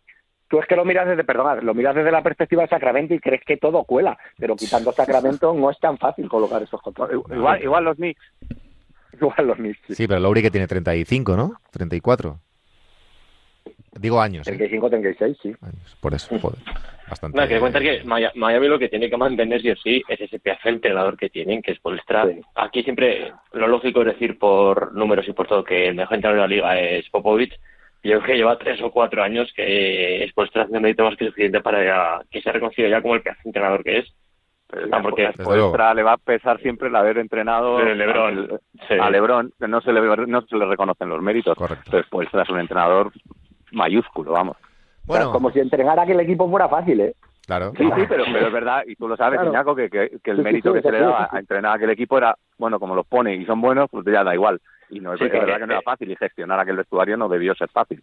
Tú 0.48 0.58
es 0.58 0.66
que 0.66 0.76
lo 0.76 0.84
miras 0.84 1.08
desde, 1.08 1.24
perdón, 1.24 1.64
lo 1.64 1.72
miras 1.72 1.94
desde 1.94 2.12
la 2.12 2.22
perspectiva 2.22 2.60
de 2.60 2.68
Sacramento 2.68 3.14
y 3.14 3.20
crees 3.20 3.42
que 3.46 3.56
todo 3.56 3.84
cuela, 3.84 4.18
pero 4.38 4.54
quitando 4.54 4.92
Sacramento 4.92 5.54
no 5.54 5.70
es 5.70 5.80
tan 5.80 5.96
fácil 5.96 6.28
colocar 6.28 6.62
esos 6.62 6.82
contratos. 6.82 7.24
Igual, 7.30 7.62
igual 7.62 7.84
los 7.84 7.96
Knicks. 7.96 8.20
Igual 9.14 9.46
los 9.46 9.56
Knicks. 9.56 9.80
Sí. 9.96 10.06
pero 10.06 10.20
Lowry 10.20 10.42
que 10.42 10.50
tiene 10.50 10.66
35, 10.66 11.36
¿no? 11.38 11.54
34. 11.70 12.38
Digo 13.98 14.20
años. 14.20 14.44
35, 14.44 14.88
36, 14.88 15.38
sí. 15.42 15.54
Por 16.00 16.14
eso, 16.14 16.38
joder. 16.38 16.58
Bastante... 17.08 17.38
No, 17.38 17.46
que 17.46 17.60
contar 17.60 17.82
que 17.82 18.02
Miami 18.04 18.68
lo 18.68 18.78
que 18.78 18.88
tiene 18.88 19.10
que 19.10 19.16
mantener 19.16 19.60
sí 19.60 19.70
o 19.70 19.76
sí 19.76 20.02
es 20.08 20.20
ese 20.20 20.38
pedazo 20.38 20.62
de 20.64 20.74
entrenador 20.76 21.16
que 21.16 21.28
tienen, 21.28 21.60
que 21.60 21.72
es 21.72 21.80
Polstra. 21.80 22.26
Aquí 22.54 22.82
siempre 22.82 23.32
lo 23.52 23.68
lógico 23.68 24.00
es 24.00 24.06
decir 24.06 24.38
por 24.38 24.94
números 24.94 25.28
y 25.28 25.32
por 25.32 25.46
todo 25.46 25.62
que 25.62 25.88
el 25.88 25.94
mejor 25.94 26.14
entrenador 26.14 26.48
de 26.48 26.56
la 26.56 26.70
liga 26.72 26.80
es 26.80 27.08
Popovich. 27.10 27.52
Yo 28.02 28.18
creo 28.18 28.22
que 28.22 28.36
lleva 28.36 28.58
tres 28.58 28.80
o 28.82 28.90
cuatro 28.90 29.22
años 29.22 29.52
que 29.54 30.24
es 30.24 30.32
Polstra 30.32 30.62
haciendo 30.62 30.80
mérito 30.80 31.04
más 31.04 31.16
que 31.16 31.26
suficiente 31.26 31.60
para 31.60 32.22
que 32.30 32.40
se 32.40 32.48
ha 32.48 32.52
reconocido 32.52 32.88
ya 32.88 33.02
como 33.02 33.14
el 33.14 33.22
pedazo 33.22 33.40
de 33.44 33.48
entrenador 33.50 33.84
que 33.84 33.98
es. 33.98 34.14
No, 34.88 35.02
porque 35.02 35.30
Polstra 35.44 35.92
le 35.92 36.02
va 36.02 36.14
a 36.14 36.16
pesar 36.16 36.58
siempre 36.62 36.88
el 36.88 36.96
haber 36.96 37.18
entrenado 37.18 37.78
Lebron, 37.78 38.58
a 38.98 39.10
Lebron, 39.10 39.52
no 39.58 39.80
se 39.82 39.92
le, 39.92 40.00
no 40.26 40.42
se 40.46 40.56
le 40.56 40.64
reconocen 40.64 41.10
los 41.10 41.20
méritos. 41.20 41.58
Correcto. 41.58 41.84
Entonces 41.84 42.10
Polstra 42.10 42.42
es 42.42 42.48
un 42.48 42.58
entrenador 42.58 43.12
mayúsculo, 43.72 44.32
vamos. 44.32 44.56
Bueno. 45.04 45.32
como 45.32 45.50
si 45.50 45.58
entrenara 45.58 46.06
que 46.06 46.12
el 46.12 46.20
equipo 46.20 46.48
fuera 46.48 46.68
fácil, 46.68 47.00
¿eh? 47.00 47.14
Claro. 47.46 47.72
Sí, 47.76 47.84
sí, 47.84 48.02
pero, 48.08 48.24
pero 48.32 48.46
es 48.46 48.52
verdad, 48.52 48.82
y 48.86 48.94
tú 48.94 49.08
lo 49.08 49.16
sabes, 49.16 49.40
claro. 49.40 49.74
que, 49.74 49.90
que, 49.90 50.30
el 50.30 50.42
mérito 50.42 50.72
que 50.72 50.80
se 50.80 50.92
le 50.92 51.00
daba 51.00 51.28
a 51.30 51.38
entrenar 51.38 51.72
a 51.72 51.74
aquel 51.74 51.90
equipo 51.90 52.16
era, 52.16 52.36
bueno, 52.56 52.78
como 52.78 52.94
los 52.94 53.06
pone 53.06 53.34
y 53.34 53.44
son 53.44 53.60
buenos, 53.60 53.90
pues 53.90 54.04
ya 54.06 54.22
da 54.22 54.32
igual. 54.32 54.60
Y 54.90 55.00
no 55.00 55.14
es, 55.14 55.20
verdad 55.20 55.58
que 55.58 55.66
no 55.66 55.72
era 55.72 55.82
fácil, 55.82 56.10
y 56.10 56.16
gestionar 56.16 56.60
aquel 56.60 56.76
vestuario 56.76 57.16
no 57.16 57.28
debió 57.28 57.54
ser 57.54 57.68
fácil. 57.70 58.02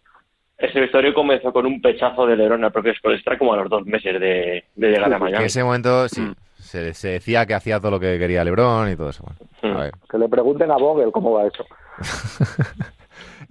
Ese 0.58 0.78
vestuario 0.78 1.14
comenzó 1.14 1.52
con 1.54 1.64
un 1.64 1.80
pechazo 1.80 2.26
de 2.26 2.36
Lebron 2.36 2.64
al 2.64 2.72
propio 2.72 2.94
Spolstra 2.94 3.38
como 3.38 3.54
a 3.54 3.56
los 3.56 3.70
dos 3.70 3.86
meses 3.86 4.20
de, 4.20 4.64
llegar 4.76 5.10
a 5.10 5.18
Miami. 5.18 5.38
En 5.38 5.46
ese 5.46 5.64
momento, 5.64 6.06
sí, 6.08 6.20
mm. 6.20 6.34
se, 6.58 6.92
se, 6.92 7.08
decía 7.08 7.46
que 7.46 7.54
hacía 7.54 7.80
todo 7.80 7.92
lo 7.92 8.00
que 8.00 8.18
quería 8.18 8.44
Lebron 8.44 8.90
y 8.90 8.96
todo 8.96 9.08
eso. 9.08 9.24
Bueno, 9.62 9.86
mm. 9.86 10.08
Que 10.10 10.18
le 10.18 10.28
pregunten 10.28 10.70
a 10.70 10.76
Vogel 10.76 11.10
cómo 11.12 11.32
va 11.32 11.46
eso. 11.46 11.64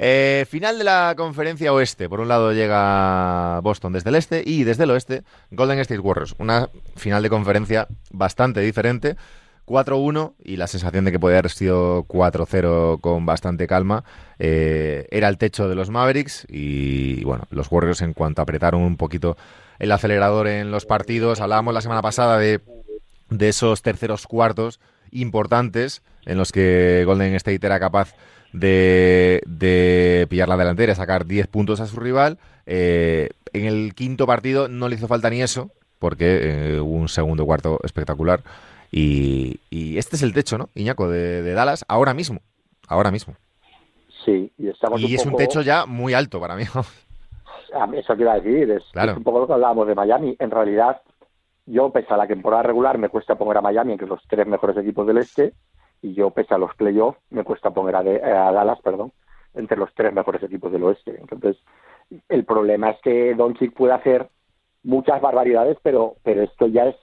Eh, 0.01 0.45
final 0.49 0.77
de 0.77 0.85
la 0.85 1.13
conferencia 1.17 1.73
oeste. 1.73 2.07
Por 2.07 2.21
un 2.21 2.29
lado 2.29 2.53
llega 2.53 3.59
Boston 3.59 3.91
desde 3.91 4.09
el 4.09 4.15
este 4.15 4.41
y 4.45 4.63
desde 4.63 4.85
el 4.85 4.91
oeste 4.91 5.23
Golden 5.51 5.77
State 5.79 5.99
Warriors. 5.99 6.35
Una 6.39 6.69
final 6.95 7.21
de 7.21 7.29
conferencia 7.29 7.85
bastante 8.09 8.61
diferente. 8.61 9.17
4-1 9.65 10.35
y 10.43 10.55
la 10.55 10.67
sensación 10.67 11.03
de 11.03 11.11
que 11.11 11.19
podía 11.19 11.39
haber 11.39 11.51
sido 11.51 12.05
4-0 12.05 13.01
con 13.01 13.25
bastante 13.25 13.67
calma 13.67 14.03
eh, 14.39 15.05
era 15.11 15.27
el 15.27 15.37
techo 15.37 15.69
de 15.69 15.75
los 15.75 15.91
Mavericks 15.91 16.47
y 16.49 17.23
bueno, 17.23 17.43
los 17.51 17.71
Warriors 17.71 18.01
en 18.01 18.13
cuanto 18.13 18.41
apretaron 18.41 18.81
un 18.81 18.97
poquito 18.97 19.37
el 19.77 19.91
acelerador 19.91 20.47
en 20.47 20.71
los 20.71 20.87
partidos, 20.87 21.39
hablábamos 21.39 21.75
la 21.75 21.81
semana 21.81 22.01
pasada 22.01 22.39
de, 22.39 22.61
de 23.29 23.49
esos 23.49 23.83
terceros 23.83 24.25
cuartos 24.25 24.79
importantes 25.11 26.01
en 26.25 26.39
los 26.39 26.51
que 26.51 27.03
Golden 27.05 27.35
State 27.35 27.63
era 27.63 27.79
capaz 27.79 28.15
de, 28.53 29.41
de 29.45 30.27
pillar 30.29 30.49
la 30.49 30.57
delantera, 30.57 30.95
sacar 30.95 31.25
10 31.25 31.47
puntos 31.47 31.79
a 31.79 31.87
su 31.87 31.99
rival. 31.99 32.37
Eh, 32.65 33.29
en 33.53 33.65
el 33.65 33.93
quinto 33.95 34.27
partido 34.27 34.67
no 34.67 34.89
le 34.89 34.95
hizo 34.95 35.07
falta 35.07 35.29
ni 35.29 35.41
eso, 35.41 35.71
porque 35.97 36.75
eh, 36.75 36.79
hubo 36.79 36.95
un 36.95 37.09
segundo 37.09 37.45
cuarto 37.45 37.79
espectacular. 37.83 38.41
Y, 38.91 39.59
este 39.97 40.15
es 40.15 40.23
el 40.23 40.33
techo, 40.33 40.57
¿no, 40.57 40.69
Iñaco, 40.73 41.09
de, 41.09 41.53
Dallas 41.53 41.85
ahora 41.87 42.13
mismo. 42.13 42.41
Ahora 42.87 43.11
mismo. 43.11 43.35
Sí, 44.25 44.51
y 44.57 44.69
estamos 44.69 45.01
Y 45.01 45.15
es 45.15 45.25
un 45.25 45.35
techo 45.35 45.61
ya 45.61 45.85
muy 45.85 46.13
alto 46.13 46.39
para 46.39 46.55
mí. 46.55 46.63
Eso 47.93 48.15
quiero 48.15 48.33
decir, 48.33 48.71
es, 48.71 48.83
es 48.93 49.17
un 49.17 49.23
poco 49.23 49.39
lo 49.39 49.47
que 49.47 49.53
hablábamos 49.53 49.87
de 49.87 49.93
Miami. 49.93 50.35
En 50.39 50.49
realidad, 50.49 51.01
yo, 51.67 51.91
pese 51.91 52.11
a 52.13 52.17
la 52.17 52.25
temporada 52.25 52.63
regular, 52.63 52.97
me 52.97 53.09
cuesta 53.09 53.35
poner 53.35 53.57
a 53.57 53.61
Miami 53.61 53.93
entre 53.93 54.07
los 54.07 54.21
tres 54.27 54.47
mejores 54.47 54.75
equipos 54.77 55.05
del 55.05 55.19
este, 55.19 55.53
y 56.01 56.13
yo, 56.13 56.29
pese 56.31 56.53
a 56.53 56.57
los 56.57 56.73
playoffs, 56.75 57.19
me 57.29 57.43
cuesta 57.43 57.71
poner 57.71 57.95
a, 57.95 58.03
Dallas, 58.51 58.79
perdón, 58.81 59.11
entre 59.53 59.77
los 59.77 59.93
tres 59.93 60.13
mejores 60.13 60.41
equipos 60.43 60.71
del 60.71 60.83
oeste. 60.83 61.17
Entonces, 61.19 61.57
el 62.29 62.45
problema 62.45 62.91
es 62.91 63.01
que 63.01 63.35
Doncic 63.35 63.73
puede 63.73 63.93
hacer 63.93 64.29
muchas 64.83 65.21
barbaridades, 65.21 65.77
pero, 65.83 66.15
pero 66.23 66.43
esto 66.43 66.67
ya 66.67 66.85
es 66.85 66.95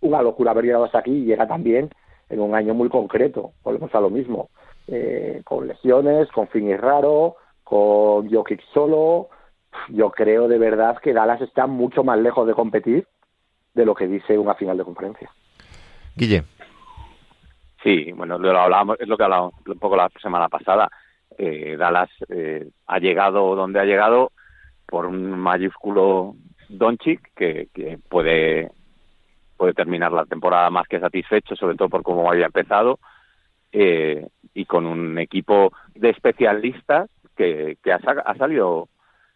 una 0.00 0.22
locura 0.22 0.50
haber 0.50 0.64
llegado 0.64 0.84
hasta 0.84 0.98
aquí 0.98 1.10
y 1.10 1.24
llega 1.24 1.46
también 1.46 1.90
en 2.28 2.40
un 2.40 2.54
año 2.54 2.74
muy 2.74 2.88
concreto. 2.88 3.52
Volvemos 3.62 3.94
a 3.94 4.00
lo 4.00 4.10
mismo, 4.10 4.50
eh, 4.86 5.42
con 5.44 5.66
lesiones, 5.66 6.30
con 6.30 6.48
Finis 6.48 6.80
raro, 6.80 7.36
con 7.62 8.30
Jokic 8.30 8.60
solo. 8.72 9.28
Yo 9.88 10.10
creo 10.10 10.46
de 10.48 10.58
verdad 10.58 10.98
que 11.02 11.12
Dallas 11.12 11.40
está 11.40 11.66
mucho 11.66 12.04
más 12.04 12.18
lejos 12.18 12.46
de 12.46 12.54
competir 12.54 13.06
de 13.74 13.84
lo 13.84 13.94
que 13.94 14.06
dice 14.06 14.38
una 14.38 14.54
final 14.54 14.76
de 14.76 14.84
conferencia. 14.84 15.30
Guille. 16.16 16.44
Sí, 17.84 18.10
bueno, 18.12 18.38
lo 18.38 18.58
hablábamos, 18.58 18.98
es 18.98 19.06
lo 19.06 19.18
que 19.18 19.24
hablábamos 19.24 19.54
un 19.66 19.78
poco 19.78 19.94
la 19.94 20.08
semana 20.20 20.48
pasada. 20.48 20.88
Eh, 21.36 21.76
Dallas 21.78 22.08
eh, 22.30 22.66
ha 22.86 22.98
llegado 22.98 23.54
donde 23.54 23.78
ha 23.78 23.84
llegado 23.84 24.32
por 24.86 25.04
un 25.04 25.38
mayúsculo 25.38 26.34
Doncic 26.70 27.20
que, 27.36 27.68
que 27.74 27.98
puede 28.08 28.70
puede 29.58 29.74
terminar 29.74 30.12
la 30.12 30.24
temporada 30.24 30.70
más 30.70 30.88
que 30.88 30.98
satisfecho, 30.98 31.54
sobre 31.56 31.76
todo 31.76 31.90
por 31.90 32.02
cómo 32.02 32.28
había 32.30 32.46
empezado, 32.46 32.98
eh, 33.70 34.26
y 34.54 34.64
con 34.64 34.86
un 34.86 35.18
equipo 35.18 35.72
de 35.94 36.10
especialistas 36.10 37.10
que, 37.36 37.76
que 37.82 37.92
ha, 37.92 38.00
ha, 38.24 38.34
salido 38.36 38.88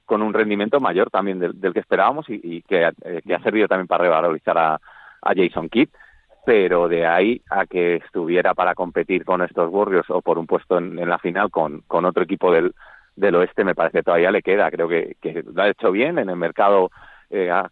con 0.07 0.23
un 0.23 0.33
rendimiento 0.33 0.81
mayor 0.81 1.11
también 1.11 1.39
del, 1.39 1.73
que 1.73 1.81
esperábamos 1.81 2.27
y, 2.29 2.63
que, 2.63 2.91
eh, 3.05 3.21
que, 3.27 3.35
ha 3.35 3.43
servido 3.43 3.69
también 3.69 3.87
para 3.87 4.05
revalorizar 4.05 4.59
a 4.59 4.81
Jason 5.37 5.69
Kidd, 5.69 5.91
pero 6.45 6.89
de 6.89 7.07
ahí 7.07 7.43
a 7.51 7.67
que 7.67 7.97
estuviera 7.97 8.55
para 8.55 8.75
competir 8.75 9.25
con 9.25 9.43
estos 9.43 9.71
Warriors 9.71 10.09
o 10.11 10.23
por 10.23 10.39
un 10.39 10.47
puesto 10.47 10.79
en, 10.79 10.97
la 11.09 11.19
final 11.19 11.51
con, 11.51 11.83
con 11.83 12.05
otro 12.05 12.23
equipo 12.23 12.53
del, 12.53 12.75
del 13.17 13.35
oeste, 13.35 13.65
me 13.65 13.75
parece 13.75 13.99
que 13.99 14.05
todavía 14.05 14.31
le 14.31 14.43
queda. 14.43 14.71
Creo 14.71 14.89
que, 14.89 15.17
que 15.21 15.43
lo 15.43 15.63
ha 15.63 15.69
hecho 15.69 15.91
bien 15.93 16.19
en 16.19 16.31
el 16.31 16.37
mercado. 16.37 16.91
Eh, 17.31 17.51
ha, 17.51 17.71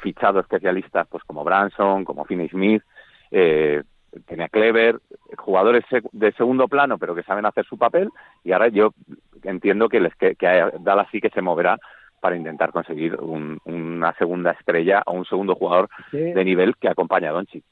fichado 0.00 0.40
especialistas 0.40 1.06
pues 1.08 1.22
como 1.24 1.44
Branson, 1.44 2.04
como 2.04 2.24
Finney 2.24 2.48
Smith, 2.48 2.82
eh, 3.30 3.82
tenía 4.26 4.48
Clever, 4.48 4.98
jugadores 5.36 5.84
de 6.12 6.32
segundo 6.32 6.66
plano 6.68 6.98
pero 6.98 7.14
que 7.14 7.22
saben 7.22 7.46
hacer 7.46 7.64
su 7.66 7.78
papel 7.78 8.10
y 8.44 8.52
ahora 8.52 8.68
yo 8.68 8.94
entiendo 9.42 9.88
que 9.88 10.00
les 10.00 10.14
que, 10.16 10.34
que 10.34 10.70
Dallas 10.80 11.08
sí 11.12 11.20
que 11.20 11.30
se 11.30 11.42
moverá 11.42 11.78
para 12.20 12.36
intentar 12.36 12.72
conseguir 12.72 13.16
una 13.20 14.12
segunda 14.14 14.52
estrella 14.52 15.02
o 15.06 15.12
un 15.12 15.24
segundo 15.24 15.54
jugador 15.54 15.88
de 16.12 16.44
nivel 16.44 16.76
que 16.76 16.88
acompaña 16.88 17.30
a 17.30 17.32
Doncic. 17.32 17.64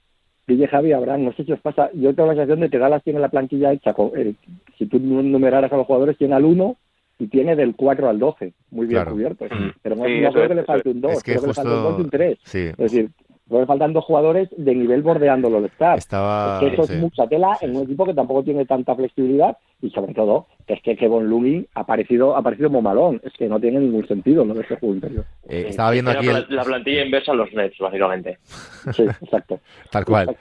Dije 0.46 0.68
Javi, 0.68 0.92
Abraham, 0.92 1.24
no 1.24 1.32
sé 1.32 1.44
si 1.44 1.52
os 1.52 1.61
pasa, 1.61 1.90
yo 1.92 2.14
tengo 2.14 2.28
la 2.28 2.35
sensación 2.35 2.61
de 2.61 2.70
que 2.70 2.78
Dallas 2.78 3.02
tiene 3.02 3.18
la 3.18 3.28
plantilla 3.28 3.72
hecha, 3.72 3.92
con, 3.94 4.12
eh, 4.16 4.35
si 4.78 4.87
tú 4.87 5.00
numeraras 5.00 5.72
a 5.72 5.76
los 5.76 5.87
jugadores, 5.87 6.16
tiene 6.16 6.35
al 6.35 6.44
1 6.44 6.76
y 7.18 7.26
tiene 7.26 7.56
del 7.56 7.74
4 7.74 8.09
al 8.09 8.18
12, 8.18 8.52
muy 8.70 8.87
bien 8.87 9.04
cubierto. 9.04 9.46
Mm. 9.46 9.70
Pero 9.82 9.96
no, 9.96 10.04
creo 10.04 10.48
que 10.48 10.54
le 10.54 10.64
falte 10.64 10.90
un 10.90 11.00
2, 11.00 11.22
creo 11.22 11.40
que 11.40 11.46
le 11.48 11.54
falte 11.54 11.72
un 11.72 11.82
2 11.82 11.98
y 11.98 12.02
un 12.02 12.11
3. 12.11 12.38
Es 12.54 12.76
decir, 12.76 13.11
Pueden 13.48 13.66
faltando 13.66 14.02
jugadores 14.02 14.48
de 14.56 14.74
nivel 14.74 15.02
bordeando 15.02 15.48
los 15.48 15.64
Star. 15.66 15.98
Estaba, 15.98 16.56
es 16.56 16.61
que 16.61 16.74
eso 16.74 16.92
es 16.92 16.98
mucha 17.00 17.28
tela 17.28 17.56
en 17.61 17.76
un 17.76 17.85
equipo 17.85 18.04
que 18.04 18.14
tampoco 18.14 18.42
tiene 18.42 18.66
tanta 18.66 18.96
flexibilidad 18.96 19.56
y 19.80 19.90
sobre 19.90 20.14
todo 20.14 20.48
es 20.66 20.82
que 20.82 20.96
Kevin 20.96 21.30
Looney 21.30 21.68
ha 21.74 21.87
parecido, 21.87 22.37
ha 22.37 22.42
parecido 22.42 22.70
muy 22.70 22.82
malón. 22.82 23.20
Es 23.22 23.32
que 23.35 23.46
no 23.46 23.61
tiene 23.61 23.78
ningún 23.78 24.06
sentido 24.09 24.44
¿no? 24.44 24.61
ese 24.61 24.76
juego 24.76 24.96
interior. 24.96 25.24
Eh, 25.48 25.66
estaba 25.68 25.92
viendo 25.92 26.11
aquí 26.11 26.26
la, 26.48 26.64
plantilla 26.64 27.04
inversa 27.04 27.32
a 27.32 27.35
los 27.37 27.52
Nets, 27.52 27.78
básicamente. 27.78 28.38
Sí, 28.92 29.04
exacto. 29.04 29.61
Tal 29.90 30.04
cual. 30.04 30.37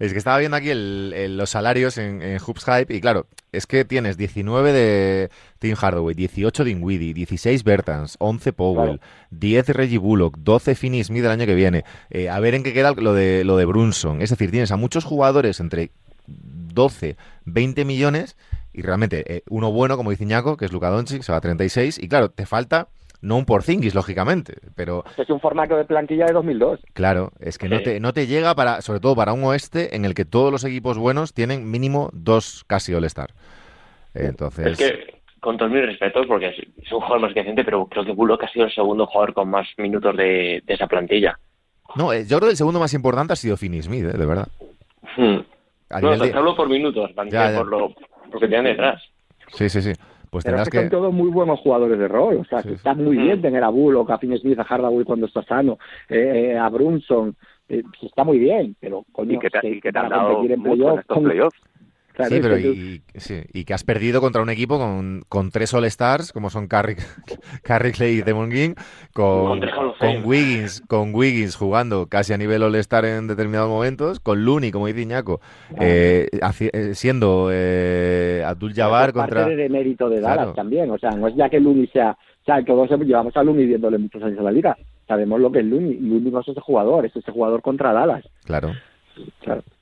Es 0.00 0.12
que 0.12 0.18
estaba 0.18 0.38
viendo 0.38 0.56
aquí 0.56 0.70
el, 0.70 1.36
los 1.36 1.50
salarios 1.50 1.96
en, 1.96 2.22
en 2.22 2.38
Hoops 2.38 2.64
Hype 2.64 2.92
y 2.92 3.00
claro, 3.00 3.26
es 3.52 3.66
que 3.66 3.84
tienes 3.84 4.16
19 4.16 4.72
de 4.72 5.30
Tim 5.58 5.74
Hardaway, 5.74 6.14
18 6.14 6.64
de 6.64 6.70
Ingwidi, 6.70 7.12
16 7.12 7.64
Bertans, 7.64 8.16
11 8.18 8.52
Powell, 8.52 9.00
10 9.30 9.68
Reggie 9.70 9.98
Bullock, 9.98 10.38
12 10.38 10.74
Finney 10.74 11.04
Smith 11.04 11.24
el 11.24 11.30
año 11.30 11.46
que 11.46 11.54
viene. 11.54 11.84
Eh, 12.10 12.28
a 12.28 12.38
ver 12.40 12.54
en 12.54 12.62
qué 12.62 12.72
queda 12.72 12.92
lo 12.92 13.14
de, 13.14 13.44
lo 13.44 13.56
de 13.56 13.64
Brunson. 13.64 14.22
Es 14.22 14.30
decir, 14.30 14.50
tienes 14.50 14.72
a 14.72 14.76
muchos 14.76 15.04
jugadores 15.04 15.60
entre 15.60 15.90
12, 16.26 17.16
20 17.44 17.84
millones 17.84 18.36
y 18.72 18.82
realmente 18.82 19.24
eh, 19.34 19.42
uno 19.48 19.72
bueno, 19.72 19.96
como 19.96 20.10
dice 20.10 20.24
Iñaco, 20.24 20.56
que 20.56 20.64
es 20.64 20.72
Luka 20.72 20.90
Doncic, 20.90 21.22
se 21.22 21.32
va 21.32 21.38
a 21.38 21.40
36 21.40 21.98
y 21.98 22.08
claro, 22.08 22.30
te 22.30 22.46
falta 22.46 22.88
no 23.20 23.36
un 23.36 23.44
Porzingis, 23.44 23.94
lógicamente, 23.94 24.58
pero... 24.76 25.04
Es 25.16 25.28
un 25.28 25.40
formato 25.40 25.76
de 25.76 25.84
plantilla 25.84 26.26
de 26.26 26.32
2002. 26.32 26.80
Claro, 26.92 27.32
es 27.40 27.58
que 27.58 27.68
no, 27.68 27.80
te, 27.80 27.98
no 27.98 28.12
te 28.12 28.28
llega 28.28 28.54
para, 28.54 28.80
sobre 28.80 29.00
todo 29.00 29.16
para 29.16 29.32
un 29.32 29.42
oeste 29.44 29.96
en 29.96 30.04
el 30.04 30.14
que 30.14 30.24
todos 30.24 30.52
los 30.52 30.62
equipos 30.64 30.98
buenos 30.98 31.34
tienen 31.34 31.68
mínimo 31.68 32.10
dos 32.12 32.64
casi 32.68 32.94
All-Star. 32.94 33.34
Entonces... 34.14 34.66
Es 34.68 34.78
que, 34.78 35.17
con 35.40 35.56
todos 35.56 35.70
mis 35.70 35.84
respetos, 35.84 36.26
porque 36.26 36.48
es 36.48 36.92
un 36.92 37.00
jugador 37.00 37.20
más 37.20 37.32
que 37.32 37.40
decente, 37.40 37.64
pero 37.64 37.86
creo 37.86 38.04
que 38.04 38.12
Bullock 38.12 38.44
ha 38.44 38.48
sido 38.48 38.66
el 38.66 38.72
segundo 38.72 39.06
jugador 39.06 39.34
con 39.34 39.48
más 39.50 39.66
minutos 39.76 40.16
de, 40.16 40.62
esa 40.66 40.86
plantilla. 40.86 41.38
No, 41.94 42.12
eh, 42.12 42.24
yo 42.26 42.36
creo 42.36 42.48
que 42.48 42.52
el 42.52 42.56
segundo 42.56 42.80
más 42.80 42.92
importante 42.94 43.32
ha 43.32 43.36
sido 43.36 43.56
Finney 43.56 43.82
Smith, 43.82 44.04
eh, 44.04 44.18
de 44.18 44.26
verdad. 44.26 44.48
Hmm. 45.16 45.38
No, 46.02 46.18
te 46.18 46.32
hablo 46.34 46.54
por 46.54 46.68
minutos, 46.68 47.10
por 47.12 47.66
lo, 47.66 47.94
que 48.38 48.46
tienen 48.46 48.64
detrás. 48.64 49.02
Sí, 49.54 49.68
sí, 49.68 49.80
sí. 49.80 49.92
Pues 50.30 50.44
Pero 50.44 50.62
que, 50.64 50.78
son 50.78 50.90
todos 50.90 51.12
muy 51.12 51.30
buenos 51.30 51.58
jugadores 51.60 51.98
de 51.98 52.06
rol. 52.06 52.36
O 52.36 52.44
sea, 52.44 52.62
que 52.62 52.74
está 52.74 52.94
muy 52.94 53.16
bien 53.16 53.40
tener 53.40 53.64
a 53.64 53.70
Bullock, 53.70 54.10
a 54.10 54.18
Finney 54.18 54.38
Smith, 54.38 54.58
a 54.58 54.64
Hardaway 54.64 55.04
cuando 55.04 55.26
está 55.26 55.42
sano, 55.42 55.78
eh, 56.08 56.52
eh 56.52 56.58
a 56.58 56.68
Brunson. 56.68 57.34
Eh, 57.68 57.82
está 58.02 58.24
muy 58.24 58.38
bien, 58.38 58.76
pero 58.80 59.04
coño, 59.12 59.34
y 59.34 59.38
que 59.38 59.50
te, 59.50 59.68
y 59.68 59.80
que 59.80 59.92
te 59.92 59.98
han 59.98 60.08
dado 60.08 60.42
en, 60.42 60.52
estos 60.52 61.54
sí, 62.26 62.38
pero 62.40 62.58
y, 62.58 63.02
y, 63.52 63.64
que 63.64 63.74
has 63.74 63.84
perdido 63.84 64.20
contra 64.20 64.42
un 64.42 64.50
equipo 64.50 64.78
con, 64.78 65.22
con 65.28 65.50
tres 65.50 65.72
All-Stars, 65.74 66.32
como 66.32 66.50
son 66.50 66.66
Carrick, 66.66 66.98
Clay 67.62 68.18
y 68.18 68.22
Demon 68.22 68.50
King, 68.50 68.74
con, 69.12 69.60
con, 69.98 70.24
Wiggins, 70.24 70.82
con 70.88 71.14
Wiggins 71.14 71.56
jugando 71.56 72.06
casi 72.06 72.32
a 72.32 72.38
nivel 72.38 72.62
All-Star 72.62 73.04
en 73.04 73.28
determinados 73.28 73.68
momentos, 73.68 74.20
con 74.20 74.44
Looney, 74.44 74.70
como 74.70 74.86
dice 74.86 75.02
Iñaco, 75.02 75.40
eh, 75.80 76.28
eh, 76.32 76.94
siendo 76.94 77.50
eh, 77.52 78.42
Abdul 78.44 78.74
Jabbar 78.74 79.12
contra... 79.12 79.42
parte 79.42 79.56
de 79.56 79.68
mérito 79.68 80.08
de 80.08 80.20
Dallas 80.20 80.54
también, 80.54 80.90
o 80.90 80.98
sea, 80.98 81.10
no 81.10 81.28
es 81.28 81.36
ya 81.36 81.48
que 81.48 81.60
Looney 81.60 81.86
sea... 81.88 82.16
O 82.40 82.50
sea, 82.50 82.64
todos 82.64 82.88
llevamos 83.00 83.36
a 83.36 83.42
Looney 83.42 83.66
viéndole 83.66 83.98
muchos 83.98 84.22
años 84.22 84.38
en 84.38 84.44
la 84.44 84.50
liga. 84.50 84.74
Sabemos 85.06 85.38
lo 85.38 85.52
que 85.52 85.58
es 85.58 85.66
Looney. 85.66 85.98
Looney 86.00 86.30
no 86.30 86.40
es 86.40 86.48
ese 86.48 86.60
jugador, 86.62 87.04
es 87.04 87.14
ese 87.14 87.30
jugador 87.30 87.60
contra 87.60 87.92
Dallas. 87.92 88.24
Claro. 88.46 88.72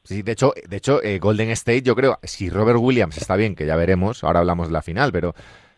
Sí, 0.04 0.22
de 0.22 0.32
hecho, 0.32 0.52
de 0.68 0.76
hecho 0.76 1.02
eh, 1.02 1.18
Golden 1.18 1.50
State, 1.50 1.82
yo 1.82 1.96
creo, 1.96 2.18
si 2.22 2.48
Robert 2.48 2.78
Williams 2.80 3.16
está 3.16 3.36
bien, 3.36 3.54
que 3.54 3.66
ya 3.66 3.76
veremos, 3.76 4.22
ahora 4.22 4.40
hablamos 4.40 4.68
de 4.68 4.72
la 4.72 4.82
final, 4.82 5.10
pero 5.12 5.34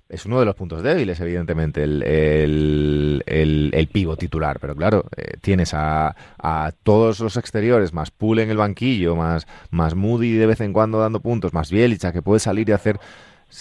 es 0.09 0.25
uno 0.25 0.41
de 0.41 0.47
los 0.47 0.55
puntos 0.55 0.83
débiles, 0.83 1.21
evidentemente, 1.21 1.83
el, 1.83 2.03
el, 3.27 3.71
el, 3.75 3.89
pivo 3.89 4.17
titular. 4.17 4.59
Pero 4.59 4.75
claro, 4.75 5.05
eh, 5.17 5.37
tienes 5.41 5.75
a, 5.75 6.17
a, 6.39 6.73
todos 6.83 7.21
los 7.21 7.37
exteriores, 7.37 7.93
más 7.93 8.11
Poole 8.11 8.43
en 8.43 8.51
el 8.51 8.57
banquillo, 8.57 9.17
más, 9.17 9.47
más 9.71 9.95
Moody 9.95 10.33
de 10.33 10.47
vez 10.47 10.61
en 10.63 10.73
cuando 10.73 10.99
dando 10.99 11.21
puntos, 11.21 11.53
más 11.53 11.71
Bielicha, 11.71 12.13
que 12.13 12.23
puede 12.23 12.41
salir 12.41 12.69
y 12.69 12.73
hacer 12.73 12.99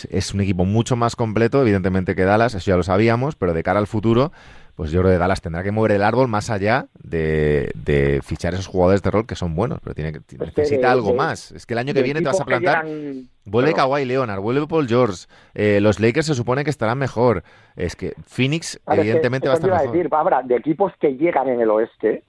es 0.10 0.34
un 0.34 0.42
equipo 0.42 0.66
mucho 0.66 0.96
más 0.96 1.16
completo, 1.16 1.62
evidentemente, 1.62 2.16
que 2.16 2.24
Dallas, 2.24 2.54
eso 2.56 2.72
ya 2.72 2.78
lo 2.78 2.84
sabíamos, 2.84 3.36
pero 3.36 3.54
de 3.54 3.64
cara 3.64 3.80
al 3.80 3.88
futuro, 3.88 4.32
pues 4.78 4.92
yo 4.92 5.02
creo 5.02 5.12
que 5.12 5.18
Dallas 5.18 5.42
tendrá 5.42 5.64
que 5.64 5.72
mover 5.72 5.92
el 5.94 6.04
árbol 6.04 6.28
más 6.28 6.52
allá 6.52 6.86
de, 7.04 7.72
de 7.74 8.22
fichar 8.24 8.54
esos 8.54 8.68
jugadores 8.68 9.02
de 9.02 9.10
rol 9.10 9.26
que 9.26 9.34
son 9.36 9.56
buenos, 9.56 9.80
pero 9.84 9.96
tiene 9.96 10.12
que, 10.14 10.20
Es 10.20 10.26
que 10.26 10.38
necesita 10.38 10.88
de- 10.88 10.94
algo 10.94 11.10
de- 11.10 11.16
más. 11.18 11.52
Es 11.52 11.66
que 11.66 11.74
el 11.74 11.80
año 11.80 11.94
que 11.96 12.04
viene 12.04 12.20
te 12.22 12.28
vas 12.28 12.40
a 12.40 12.44
que 12.46 12.48
plantar. 12.48 12.86
llegan- 12.86 13.28
Vuelve 13.44 13.74
Claro. 13.74 13.90
Kawhi 13.90 14.06
Leonard, 14.06 14.40
vuelve 14.40 14.68
Paul 14.68 14.88
George. 14.88 15.26
eh, 15.56 15.80
los 15.82 16.00
Lakers 16.00 16.28
se 16.28 16.36
supone 16.36 16.64
que 16.64 16.70
estarán 16.70 17.00
mejor. 17.00 17.44
Es 17.76 17.96
que 17.96 18.14
Phoenix, 18.28 18.80
que 18.88 19.00
evidentemente, 19.00 19.48
va 19.48 19.54
a 19.54 19.56
estar 19.56 19.68
iba 19.70 19.78
mejor. 19.80 19.92
decir, 19.94 20.10
Bárbara, 20.10 20.44
de 20.44 20.56
equipos 20.58 20.94
que 21.02 21.10
llegan 21.16 21.48
en 21.50 21.60
el 21.62 21.70
oeste, 21.72 22.24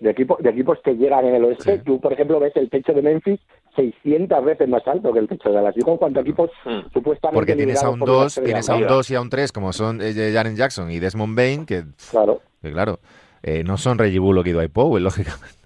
de, 0.00 0.10
equipo, 0.10 0.38
de 0.40 0.50
equipos 0.50 0.78
que 0.84 0.94
llegan 0.96 1.26
en 1.26 1.34
el 1.34 1.44
oeste, 1.44 1.76
Sí. 1.78 1.82
tú, 1.84 2.00
por 2.00 2.12
ejemplo, 2.12 2.40
ves 2.40 2.56
el 2.56 2.68
techo 2.70 2.92
de 2.92 3.02
Memphis 3.02 3.40
600 3.80 4.44
veces 4.44 4.68
más 4.68 4.86
alto 4.86 5.12
que 5.12 5.18
el 5.20 5.28
techo 5.28 5.48
de 5.48 5.54
Dallas. 5.54 5.74
Digo 5.74 5.92
en 5.92 5.98
cuanto 5.98 6.20
equipos 6.20 6.50
Hmm. 6.64 6.80
supuestamente 6.92 7.34
Porque 7.34 7.56
tienes 7.56 7.82
a 7.82 7.90
un 7.90 7.98
por 8.00 8.08
una 8.10 8.18
2, 8.18 8.26
estrella 8.26 8.46
tienes 8.46 8.68
a 8.68 8.76
un. 8.76 8.86
2 8.86 9.10
y 9.10 9.14
a 9.14 9.20
un 9.20 9.30
3, 9.30 9.52
como 9.52 9.72
son 9.72 10.00
eh, 10.02 10.30
Jaren 10.34 10.56
Jackson 10.56 10.90
y 10.90 10.98
Desmond 10.98 11.36
Bain, 11.36 11.66
que, 11.66 11.84
Claro. 12.10 12.42
que 12.62 12.72
claro, 12.72 13.00
eh, 13.42 13.64
no 13.64 13.78
son 13.78 13.98
Reggie 13.98 14.18
Bullock 14.18 14.46
y 14.48 14.52
Dwight 14.52 14.72
Powell, 14.72 15.02
lógicamente. 15.04 15.56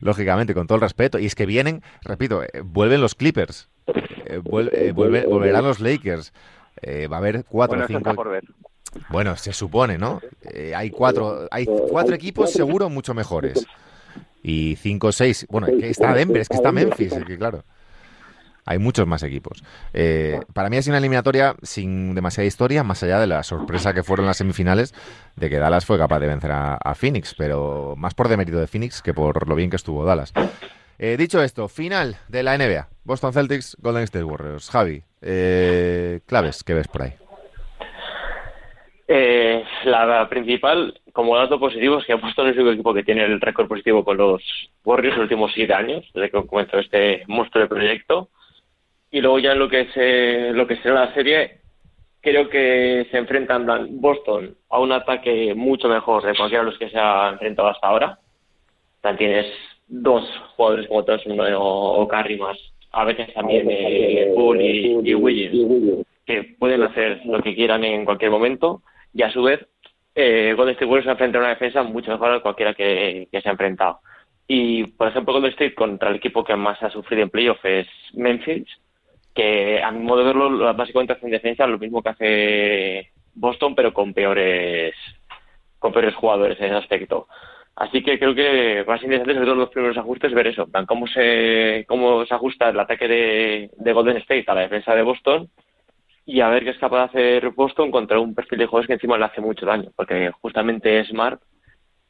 Lógicamente, 0.00 0.54
con 0.54 0.66
todo 0.66 0.76
el 0.76 0.82
respeto. 0.82 1.18
Y 1.18 1.26
es 1.26 1.34
que 1.34 1.44
vienen, 1.46 1.82
repito, 2.02 2.42
eh, 2.42 2.48
vuelven 2.64 3.00
los 3.00 3.14
Clippers, 3.14 3.68
eh, 3.86 4.38
vuel- 4.42 4.70
eh, 4.72 4.92
vuelve- 4.94 5.26
volverán 5.26 5.64
los 5.64 5.80
Lakers. 5.80 6.32
eh, 6.82 7.08
va 7.08 7.16
a 7.16 7.18
haber 7.18 7.44
cuatro 7.44 7.82
o 7.82 7.86
cinco. 7.86 8.14
por 8.14 8.30
ver. 8.30 8.44
Bueno, 9.10 9.36
se 9.36 9.52
supone, 9.52 9.98
¿no? 9.98 10.20
Eh, 10.54 10.72
hay 10.74 10.88
cuatro, 10.90 11.46
hay 11.50 11.66
cuatro 11.66 12.14
equipos 12.14 12.50
seguro 12.52 12.88
mucho 12.88 13.12
mejores. 13.12 13.66
Y 14.42 14.76
cinco 14.76 15.08
o 15.08 15.12
seis. 15.12 15.46
Bueno, 15.50 15.66
es 15.66 15.78
que 15.78 15.90
está 15.90 16.14
Denver, 16.14 16.42
es 16.42 16.48
que 16.48 16.56
está 16.56 16.72
Memphis, 16.72 17.12
es 17.12 17.24
que 17.24 17.36
claro. 17.36 17.64
Hay 18.66 18.78
muchos 18.78 19.06
más 19.06 19.22
equipos. 19.22 19.64
Eh, 19.92 20.38
para 20.52 20.70
mí 20.70 20.76
ha 20.76 20.82
sido 20.82 20.92
una 20.92 20.98
eliminatoria 20.98 21.56
sin 21.62 22.14
demasiada 22.14 22.46
historia, 22.46 22.84
más 22.84 23.02
allá 23.02 23.18
de 23.18 23.26
la 23.26 23.42
sorpresa 23.42 23.92
que 23.94 24.02
fueron 24.02 24.26
las 24.26 24.36
semifinales, 24.36 24.94
de 25.36 25.50
que 25.50 25.58
Dallas 25.58 25.86
fue 25.86 25.98
capaz 25.98 26.20
de 26.20 26.28
vencer 26.28 26.52
a, 26.52 26.74
a 26.74 26.94
Phoenix, 26.94 27.34
pero 27.36 27.94
más 27.96 28.14
por 28.14 28.28
demérito 28.28 28.58
de 28.58 28.66
Phoenix 28.66 29.02
que 29.02 29.14
por 29.14 29.48
lo 29.48 29.54
bien 29.54 29.70
que 29.70 29.76
estuvo 29.76 30.04
Dallas. 30.04 30.32
Eh, 31.02 31.16
dicho 31.16 31.42
esto, 31.42 31.66
final 31.66 32.18
de 32.28 32.42
la 32.42 32.58
NBA. 32.58 32.88
Boston 33.04 33.32
Celtics, 33.32 33.74
Golden 33.80 34.02
State 34.02 34.24
Warriors. 34.24 34.68
Javi, 34.68 35.02
eh, 35.22 36.20
claves 36.26 36.62
que 36.62 36.74
ves 36.74 36.88
por 36.88 37.02
ahí. 37.02 37.14
Eh, 39.12 39.64
la 39.86 40.28
principal, 40.28 40.94
como 41.12 41.36
dato 41.36 41.58
positivo, 41.58 41.98
es 41.98 42.06
que 42.06 42.14
Boston 42.14 42.46
es 42.46 42.54
el 42.54 42.60
único 42.60 42.72
equipo 42.74 42.94
que 42.94 43.02
tiene 43.02 43.24
el 43.24 43.40
récord 43.40 43.66
positivo 43.66 44.04
con 44.04 44.16
los 44.16 44.40
Warriors 44.84 45.16
los 45.16 45.24
últimos 45.24 45.50
siete 45.52 45.74
años, 45.74 46.08
desde 46.14 46.30
que 46.30 46.46
comenzó 46.46 46.78
este 46.78 47.24
monstruo 47.26 47.64
de 47.64 47.68
proyecto. 47.68 48.28
Y 49.10 49.20
luego 49.20 49.40
ya 49.40 49.50
en 49.50 49.58
lo 49.58 49.68
que 49.68 49.80
es 49.80 49.88
eh, 49.96 50.52
lo 50.54 50.64
que 50.68 50.76
será 50.76 51.06
la 51.06 51.14
serie, 51.14 51.58
creo 52.20 52.48
que 52.48 53.08
se 53.10 53.18
enfrentan 53.18 53.66
Boston 54.00 54.54
a 54.68 54.78
un 54.78 54.92
ataque 54.92 55.54
mucho 55.56 55.88
mejor 55.88 56.22
de 56.24 56.36
cualquiera 56.36 56.62
de 56.62 56.70
los 56.70 56.78
que 56.78 56.90
se 56.90 56.98
ha 57.00 57.30
enfrentado 57.30 57.66
hasta 57.66 57.88
ahora. 57.88 58.18
Plan, 59.00 59.16
tienes 59.16 59.46
dos 59.88 60.22
jugadores 60.54 60.86
como 60.86 61.02
todos 61.02 61.26
o, 61.26 62.00
o 62.00 62.06
Curry 62.06 62.36
más, 62.36 62.56
a 62.92 63.04
veces 63.04 63.34
también 63.34 63.66
eh, 63.72 64.30
Poole 64.36 64.70
y, 65.02 65.14
Wiggins 65.16 66.06
que 66.24 66.54
pueden 66.60 66.84
hacer 66.84 67.22
lo 67.24 67.42
que 67.42 67.56
quieran 67.56 67.82
en 67.82 68.04
cualquier 68.04 68.30
momento 68.30 68.82
y 69.12 69.22
a 69.22 69.30
su 69.30 69.42
vez 69.42 69.66
eh, 70.14 70.54
Golden 70.56 70.74
State 70.74 70.86
Warriors 70.86 71.04
se 71.06 71.10
enfrenta 71.12 71.38
a 71.38 71.40
una 71.40 71.50
defensa 71.50 71.82
mucho 71.82 72.10
mejor 72.10 72.32
a 72.32 72.40
cualquiera 72.40 72.74
que, 72.74 73.28
se 73.30 73.48
ha 73.48 73.52
enfrentado. 73.52 74.00
Y, 74.46 74.84
por 74.84 75.08
ejemplo, 75.08 75.34
Golden 75.34 75.52
State 75.52 75.74
contra 75.74 76.10
el 76.10 76.16
equipo 76.16 76.44
que 76.44 76.56
más 76.56 76.82
ha 76.82 76.90
sufrido 76.90 77.22
en 77.22 77.30
playoff 77.30 77.64
es 77.64 77.86
Memphis, 78.14 78.66
que 79.34 79.80
a 79.82 79.90
mi 79.92 80.00
modo 80.00 80.18
de 80.18 80.24
verlo 80.24 80.50
lo- 80.50 80.74
básicamente 80.74 81.12
hace 81.12 81.26
en 81.26 81.32
defensa 81.32 81.66
lo 81.66 81.78
mismo 81.78 82.02
que 82.02 82.08
hace 82.08 83.10
Boston, 83.34 83.74
pero 83.74 83.92
con 83.92 84.12
peores 84.12 84.94
con 85.78 85.92
peores 85.92 86.14
jugadores 86.14 86.58
en 86.58 86.66
ese 86.66 86.74
aspecto. 86.74 87.26
Así 87.76 88.02
que 88.02 88.18
creo 88.18 88.34
que 88.34 88.82
va 88.82 88.96
a 88.96 88.98
ser 88.98 89.06
interesante, 89.06 89.34
sobre 89.34 89.46
todo 89.46 89.54
los 89.54 89.70
primeros 89.70 89.96
ajustes, 89.96 90.34
ver 90.34 90.48
eso, 90.48 90.68
cómo 90.86 91.06
se, 91.06 91.86
cómo 91.88 92.26
se 92.26 92.34
ajusta 92.34 92.68
el 92.68 92.78
ataque 92.78 93.08
de, 93.08 93.70
de 93.78 93.92
Golden 93.92 94.18
State 94.18 94.44
a 94.48 94.54
la 94.54 94.60
defensa 94.62 94.94
de 94.94 95.02
Boston 95.02 95.48
y 96.30 96.40
a 96.40 96.48
ver 96.48 96.62
qué 96.62 96.70
es 96.70 96.78
capaz 96.78 96.98
de 96.98 97.04
hacer 97.04 97.50
Boston 97.50 97.90
contra 97.90 98.20
un 98.20 98.36
perfil 98.36 98.60
de 98.60 98.66
jugadores 98.66 98.86
que 98.86 98.92
encima 98.94 99.18
le 99.18 99.24
hace 99.24 99.40
mucho 99.40 99.66
daño, 99.66 99.90
porque 99.96 100.30
justamente 100.40 101.04
Smart, 101.04 101.42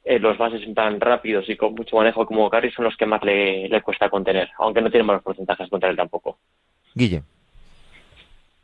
eh, 0.05 0.19
los 0.19 0.37
bases 0.37 0.63
tan 0.75 1.01
rápidos 1.01 1.49
y 1.49 1.57
con 1.57 1.75
mucho 1.75 1.97
manejo 1.97 2.27
como 2.27 2.51
Curry 2.51 2.71
son 2.71 2.85
los 2.85 2.97
que 2.99 3.07
más 3.07 3.23
le, 3.25 3.67
le 3.67 3.81
cuesta 3.81 4.11
contener, 4.11 4.51
aunque 4.59 4.83
no 4.83 4.91
tiene 4.91 5.05
malos 5.05 5.23
porcentajes 5.23 5.71
contra 5.71 5.89
él 5.89 5.97
tampoco. 5.97 6.39
Guille. 6.95 7.23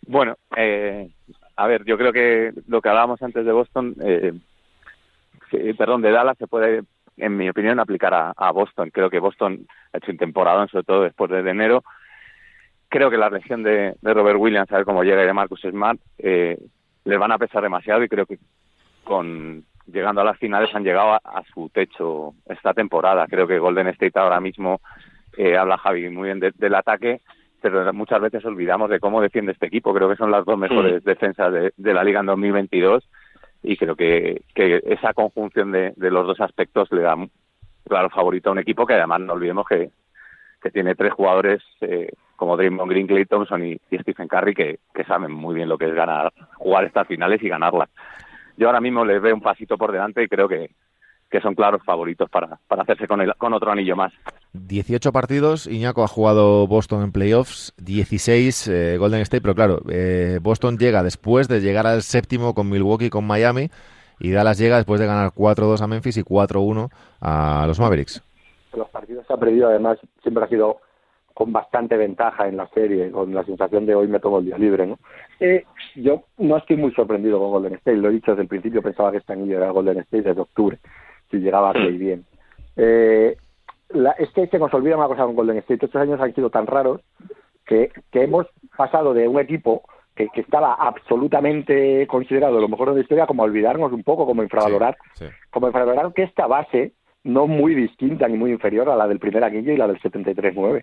Bueno, 0.06 0.36
eh, 0.54 1.08
a 1.56 1.66
ver, 1.66 1.84
yo 1.86 1.96
creo 1.96 2.12
que 2.12 2.52
lo 2.68 2.82
que 2.82 2.88
hablábamos 2.90 3.22
antes 3.22 3.44
de 3.46 3.52
Boston, 3.52 3.94
eh, 4.04 4.34
perdón, 5.78 6.02
de 6.02 6.10
Dallas 6.10 6.36
se 6.36 6.46
puede, 6.46 6.82
en 7.16 7.34
mi 7.34 7.48
opinión, 7.48 7.80
aplicar 7.80 8.12
a, 8.12 8.34
a 8.36 8.52
Boston. 8.52 8.90
Creo 8.90 9.08
que 9.08 9.20
Boston 9.20 9.66
ha 9.92 9.96
hecho 9.96 10.12
un 10.12 10.18
temporada, 10.18 10.66
sobre 10.68 10.84
todo 10.84 11.02
después 11.04 11.30
de 11.30 11.38
enero. 11.50 11.82
Creo 12.88 13.10
que 13.10 13.16
la 13.18 13.30
lesión 13.30 13.62
de, 13.62 13.94
de 14.00 14.14
Robert 14.14 14.38
Williams, 14.38 14.70
a 14.72 14.76
ver 14.76 14.84
cómo 14.84 15.02
llega 15.02 15.22
y 15.22 15.26
de 15.26 15.32
Marcus 15.32 15.60
Smart, 15.62 15.98
eh, 16.18 16.58
les 17.04 17.18
van 17.18 17.32
a 17.32 17.38
pesar 17.38 17.62
demasiado 17.62 18.02
y 18.02 18.08
creo 18.08 18.26
que 18.26 18.38
con 19.04 19.64
llegando 19.86 20.20
a 20.20 20.24
las 20.24 20.38
finales 20.38 20.74
han 20.74 20.82
llegado 20.84 21.12
a, 21.14 21.16
a 21.22 21.42
su 21.54 21.68
techo 21.70 22.32
esta 22.48 22.74
temporada. 22.74 23.26
Creo 23.28 23.46
que 23.46 23.58
Golden 23.58 23.86
State 23.88 24.18
ahora 24.18 24.40
mismo, 24.40 24.80
eh, 25.36 25.56
habla 25.56 25.78
Javi 25.78 26.08
muy 26.10 26.26
bien 26.26 26.40
de- 26.40 26.52
del 26.56 26.74
ataque, 26.74 27.20
pero 27.60 27.92
muchas 27.92 28.20
veces 28.20 28.44
olvidamos 28.44 28.90
de 28.90 28.98
cómo 29.00 29.20
defiende 29.20 29.52
este 29.52 29.66
equipo. 29.66 29.94
Creo 29.94 30.08
que 30.08 30.16
son 30.16 30.30
las 30.30 30.44
dos 30.44 30.58
mejores 30.58 31.04
defensas 31.04 31.52
de, 31.52 31.72
de 31.76 31.94
la 31.94 32.02
liga 32.04 32.20
en 32.20 32.26
2022 32.26 33.08
y 33.62 33.76
creo 33.76 33.94
que, 33.96 34.42
que 34.54 34.82
esa 34.86 35.12
conjunción 35.14 35.72
de, 35.72 35.92
de 35.96 36.10
los 36.10 36.26
dos 36.26 36.40
aspectos 36.40 36.90
le 36.92 37.02
da 37.02 37.16
claro 37.88 38.10
favorito 38.10 38.48
a 38.48 38.52
un 38.52 38.58
equipo 38.58 38.86
que 38.86 38.94
además 38.94 39.20
no 39.20 39.32
olvidemos 39.34 39.66
que, 39.68 39.90
que 40.60 40.70
tiene 40.70 40.94
tres 40.96 41.12
jugadores 41.12 41.62
eh, 41.80 42.10
como 42.36 42.56
Draymond 42.56 42.90
Green, 42.90 43.06
Clay 43.06 43.24
Thompson 43.24 43.64
y, 43.66 43.80
y 43.90 43.98
Stephen 43.98 44.28
Curry 44.28 44.54
que, 44.54 44.78
que 44.94 45.04
saben 45.04 45.32
muy 45.32 45.54
bien 45.54 45.68
lo 45.68 45.78
que 45.78 45.86
es 45.86 45.94
ganar, 45.94 46.32
jugar 46.54 46.84
estas 46.84 47.06
finales 47.06 47.42
y 47.42 47.48
ganarlas. 47.48 47.88
Yo 48.56 48.68
ahora 48.68 48.80
mismo 48.80 49.04
les 49.04 49.20
veo 49.20 49.34
un 49.34 49.40
pasito 49.40 49.76
por 49.76 49.92
delante 49.92 50.22
y 50.22 50.28
creo 50.28 50.48
que, 50.48 50.70
que 51.30 51.40
son 51.40 51.54
claros 51.54 51.82
favoritos 51.84 52.30
para, 52.30 52.58
para 52.68 52.82
hacerse 52.82 53.06
con, 53.06 53.20
el, 53.20 53.34
con 53.36 53.52
otro 53.52 53.70
anillo 53.70 53.96
más. 53.96 54.12
18 54.52 55.12
partidos, 55.12 55.66
Iñaco 55.66 56.02
ha 56.02 56.08
jugado 56.08 56.66
Boston 56.66 57.02
en 57.02 57.12
playoffs, 57.12 57.74
16 57.78 58.68
eh, 58.68 58.96
Golden 58.98 59.20
State, 59.20 59.42
pero 59.42 59.54
claro, 59.54 59.80
eh, 59.90 60.38
Boston 60.40 60.78
llega 60.78 61.02
después 61.02 61.48
de 61.48 61.60
llegar 61.60 61.86
al 61.86 62.02
séptimo 62.02 62.54
con 62.54 62.70
Milwaukee 62.70 63.06
y 63.06 63.10
con 63.10 63.26
Miami, 63.26 63.70
y 64.18 64.30
Dallas 64.30 64.58
llega 64.58 64.76
después 64.76 65.00
de 65.00 65.06
ganar 65.06 65.32
4-2 65.32 65.82
a 65.82 65.86
Memphis 65.86 66.16
y 66.16 66.22
4-1 66.22 66.90
a 67.20 67.64
los 67.66 67.78
Mavericks. 67.78 68.22
Los 68.74 68.88
partidos 68.88 69.26
se 69.26 69.32
ha 69.32 69.36
perdido, 69.36 69.68
además, 69.68 69.98
siempre 70.22 70.44
ha 70.44 70.48
sido 70.48 70.78
con 71.36 71.52
bastante 71.52 71.98
ventaja 71.98 72.48
en 72.48 72.56
la 72.56 72.66
serie, 72.68 73.10
con 73.10 73.34
la 73.34 73.44
sensación 73.44 73.84
de 73.84 73.94
hoy 73.94 74.08
me 74.08 74.20
tomo 74.20 74.38
el 74.38 74.46
día 74.46 74.56
libre, 74.56 74.86
¿no? 74.86 74.98
Eh, 75.38 75.64
yo 75.94 76.22
no 76.38 76.56
estoy 76.56 76.78
muy 76.78 76.92
sorprendido 76.92 77.38
con 77.38 77.50
Golden 77.50 77.74
State, 77.74 77.98
lo 77.98 78.08
he 78.08 78.12
dicho 78.12 78.30
desde 78.30 78.44
el 78.44 78.48
principio, 78.48 78.80
pensaba 78.80 79.10
que 79.10 79.18
este 79.18 79.34
anillo 79.34 79.58
era 79.58 79.68
Golden 79.70 79.98
State 79.98 80.22
desde 80.22 80.40
octubre, 80.40 80.78
si 81.30 81.36
llegaba 81.36 81.68
a 81.68 81.72
Clay 81.74 81.98
bien. 81.98 82.24
Eh, 82.74 83.36
la, 83.90 84.12
es 84.12 84.30
que 84.30 84.46
se 84.46 84.58
nos 84.58 84.72
olvida 84.72 84.96
una 84.96 85.08
cosa 85.08 85.26
con 85.26 85.34
Golden 85.36 85.58
State, 85.58 85.84
estos 85.84 86.00
años 86.00 86.18
han 86.22 86.34
sido 86.34 86.48
tan 86.48 86.66
raros 86.66 87.02
que, 87.66 87.90
que 88.10 88.22
hemos 88.22 88.46
pasado 88.74 89.12
de 89.12 89.28
un 89.28 89.38
equipo 89.38 89.82
que, 90.14 90.28
que 90.30 90.40
estaba 90.40 90.72
absolutamente 90.72 92.06
considerado 92.06 92.58
lo 92.62 92.68
mejor 92.68 92.88
de 92.88 92.94
la 92.94 93.00
historia 93.02 93.26
como 93.26 93.42
olvidarnos 93.42 93.92
un 93.92 94.04
poco, 94.04 94.24
como 94.24 94.42
infravalorar, 94.42 94.96
Sí, 95.12 95.26
sí. 95.26 95.30
como 95.50 95.66
infravalorar 95.66 96.14
que 96.14 96.22
esta 96.22 96.46
base 96.46 96.92
no 97.24 97.46
muy 97.46 97.74
distinta 97.74 98.26
ni 98.26 98.38
muy 98.38 98.52
inferior 98.52 98.88
a 98.88 98.96
la 98.96 99.06
del 99.06 99.18
primer 99.18 99.44
anillo 99.44 99.72
y 99.72 99.76
la 99.76 99.88
del 99.88 100.00
73-9. 100.00 100.82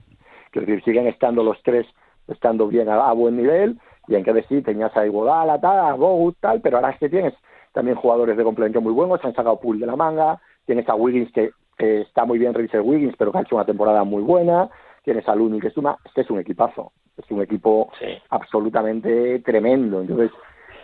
Es 0.59 0.67
decir, 0.67 0.83
siguen 0.83 1.07
estando 1.07 1.43
los 1.43 1.61
tres 1.63 1.85
estando 2.27 2.67
bien 2.67 2.89
a, 2.89 3.09
a 3.09 3.13
buen 3.13 3.35
nivel 3.37 3.77
y 4.07 4.15
en 4.15 4.23
que 4.23 4.33
decir, 4.33 4.63
tenías 4.63 4.95
a 4.95 5.05
Iguodala, 5.05 5.59
tal, 5.59 5.79
a 5.79 5.93
Bogut, 5.93 6.35
tal, 6.39 6.61
pero 6.61 6.77
ahora 6.77 6.91
es 6.91 6.99
que 6.99 7.09
tienes 7.09 7.33
también 7.73 7.97
jugadores 7.97 8.37
de 8.37 8.43
complemento 8.43 8.81
muy 8.81 8.93
buenos, 8.93 9.23
han 9.23 9.33
sacado 9.33 9.59
Pool 9.59 9.79
de 9.79 9.85
la 9.87 9.95
manga, 9.95 10.39
tienes 10.65 10.87
a 10.89 10.95
Wiggins 10.95 11.31
que, 11.31 11.51
que 11.77 12.01
está 12.01 12.23
muy 12.25 12.37
bien 12.37 12.53
Richard 12.53 12.81
Wiggins, 12.81 13.15
pero 13.17 13.31
que 13.31 13.39
ha 13.39 13.41
hecho 13.41 13.55
una 13.55 13.65
temporada 13.65 14.03
muy 14.03 14.21
buena, 14.21 14.69
tienes 15.03 15.27
a 15.27 15.35
Looney 15.35 15.59
que 15.59 15.69
suma, 15.71 15.97
este 16.05 16.21
es 16.21 16.29
un 16.29 16.39
equipazo, 16.39 16.91
es 17.17 17.29
un 17.31 17.41
equipo 17.41 17.89
Sí. 17.99 18.05
absolutamente 18.29 19.39
tremendo. 19.39 20.01
Entonces, 20.01 20.31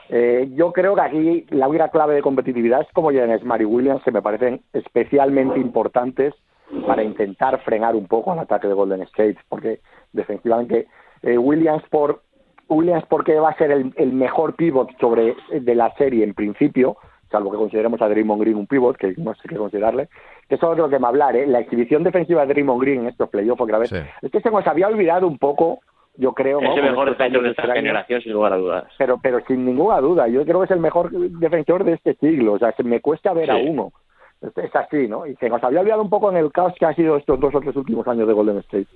eh, 0.09 0.49
yo 0.55 0.73
creo 0.73 0.95
que 0.95 1.01
aquí 1.01 1.45
la 1.51 1.67
única 1.67 1.89
clave 1.89 2.15
de 2.15 2.21
competitividad 2.21 2.81
es 2.81 2.87
como 2.93 3.11
llegan 3.11 3.37
Smart 3.39 3.61
y 3.61 3.65
Williams, 3.65 4.03
que 4.03 4.11
me 4.11 4.21
parecen 4.21 4.61
especialmente 4.73 5.59
importantes 5.59 6.33
para 6.85 7.03
intentar 7.03 7.59
frenar 7.61 7.95
un 7.95 8.07
poco 8.07 8.31
al 8.31 8.39
ataque 8.39 8.67
de 8.67 8.73
Golden 8.73 9.01
State, 9.03 9.37
porque 9.47 9.79
defensivamente 10.13 10.87
eh, 11.23 11.37
Williams 11.37 11.83
por 11.89 12.21
Williams 12.67 13.03
porque 13.09 13.35
va 13.39 13.49
a 13.49 13.57
ser 13.57 13.71
el, 13.71 13.93
el 13.95 14.13
mejor 14.13 14.55
pivot 14.55 14.89
sobre 14.99 15.35
de 15.51 15.75
la 15.75 15.91
serie 15.95 16.23
en 16.23 16.33
principio, 16.35 16.97
salvo 17.31 17.51
que 17.51 17.57
consideremos 17.57 18.01
a 18.01 18.07
Draymond 18.07 18.41
Green 18.41 18.57
un 18.57 18.67
pivot, 18.67 18.95
que 18.97 19.15
no 19.17 19.33
sé 19.35 19.47
qué 19.47 19.55
considerarle, 19.55 20.07
que 20.47 20.55
eso 20.55 20.71
es 20.71 20.77
lo 20.77 20.89
que 20.89 20.99
me 20.99 21.07
hablar, 21.07 21.35
¿eh? 21.35 21.47
la 21.47 21.59
exhibición 21.59 22.03
defensiva 22.03 22.45
de 22.45 22.53
Draymond 22.53 22.81
Green 22.81 23.01
en 23.01 23.07
estos 23.07 23.29
playoffs 23.29 23.61
otra 23.61 23.79
vez, 23.79 23.89
Sí. 23.89 23.97
es 24.21 24.31
que 24.31 24.41
se 24.41 24.51
nos 24.51 24.65
había 24.67 24.87
olvidado 24.87 25.27
un 25.27 25.37
poco 25.37 25.79
yo 26.19 26.33
creo. 26.33 26.59
Es 26.59 26.75
el 26.75 26.83
mejor 26.83 27.09
defensor 27.11 27.43
de 27.43 27.49
esta 27.51 27.73
generación, 27.73 28.21
sin 28.21 28.33
lugar 28.33 28.51
a 28.51 28.57
dudas. 28.57 28.83
Pero, 28.97 29.19
pero 29.21 29.39
sin 29.47 29.65
ninguna 29.65 30.01
duda, 30.01 30.27
yo 30.27 30.43
creo 30.43 30.59
que 30.59 30.65
es 30.65 30.71
el 30.71 30.79
mejor 30.79 31.11
defensor 31.11 31.85
de 31.85 31.93
este 31.93 32.15
siglo. 32.15 32.53
O 32.53 32.59
sea, 32.59 32.73
se 32.73 32.83
me 32.83 32.99
cuesta 32.99 33.31
ver 33.31 33.49
a 33.49 33.55
uno. 33.55 33.93
Es 34.41 34.75
así, 34.75 35.07
¿no? 35.07 35.25
Y 35.25 35.35
se 35.35 35.49
nos 35.49 35.61
había 35.63 35.81
olvidado 35.81 36.01
un 36.01 36.09
poco 36.09 36.29
en 36.29 36.37
el 36.37 36.51
caos 36.51 36.73
que 36.79 36.85
ha 36.85 36.93
sido 36.93 37.17
estos 37.17 37.39
dos 37.39 37.53
o 37.53 37.59
tres 37.59 37.75
últimos 37.75 38.07
años 38.07 38.27
de 38.27 38.33
Golden 38.33 38.57
State. 38.59 38.87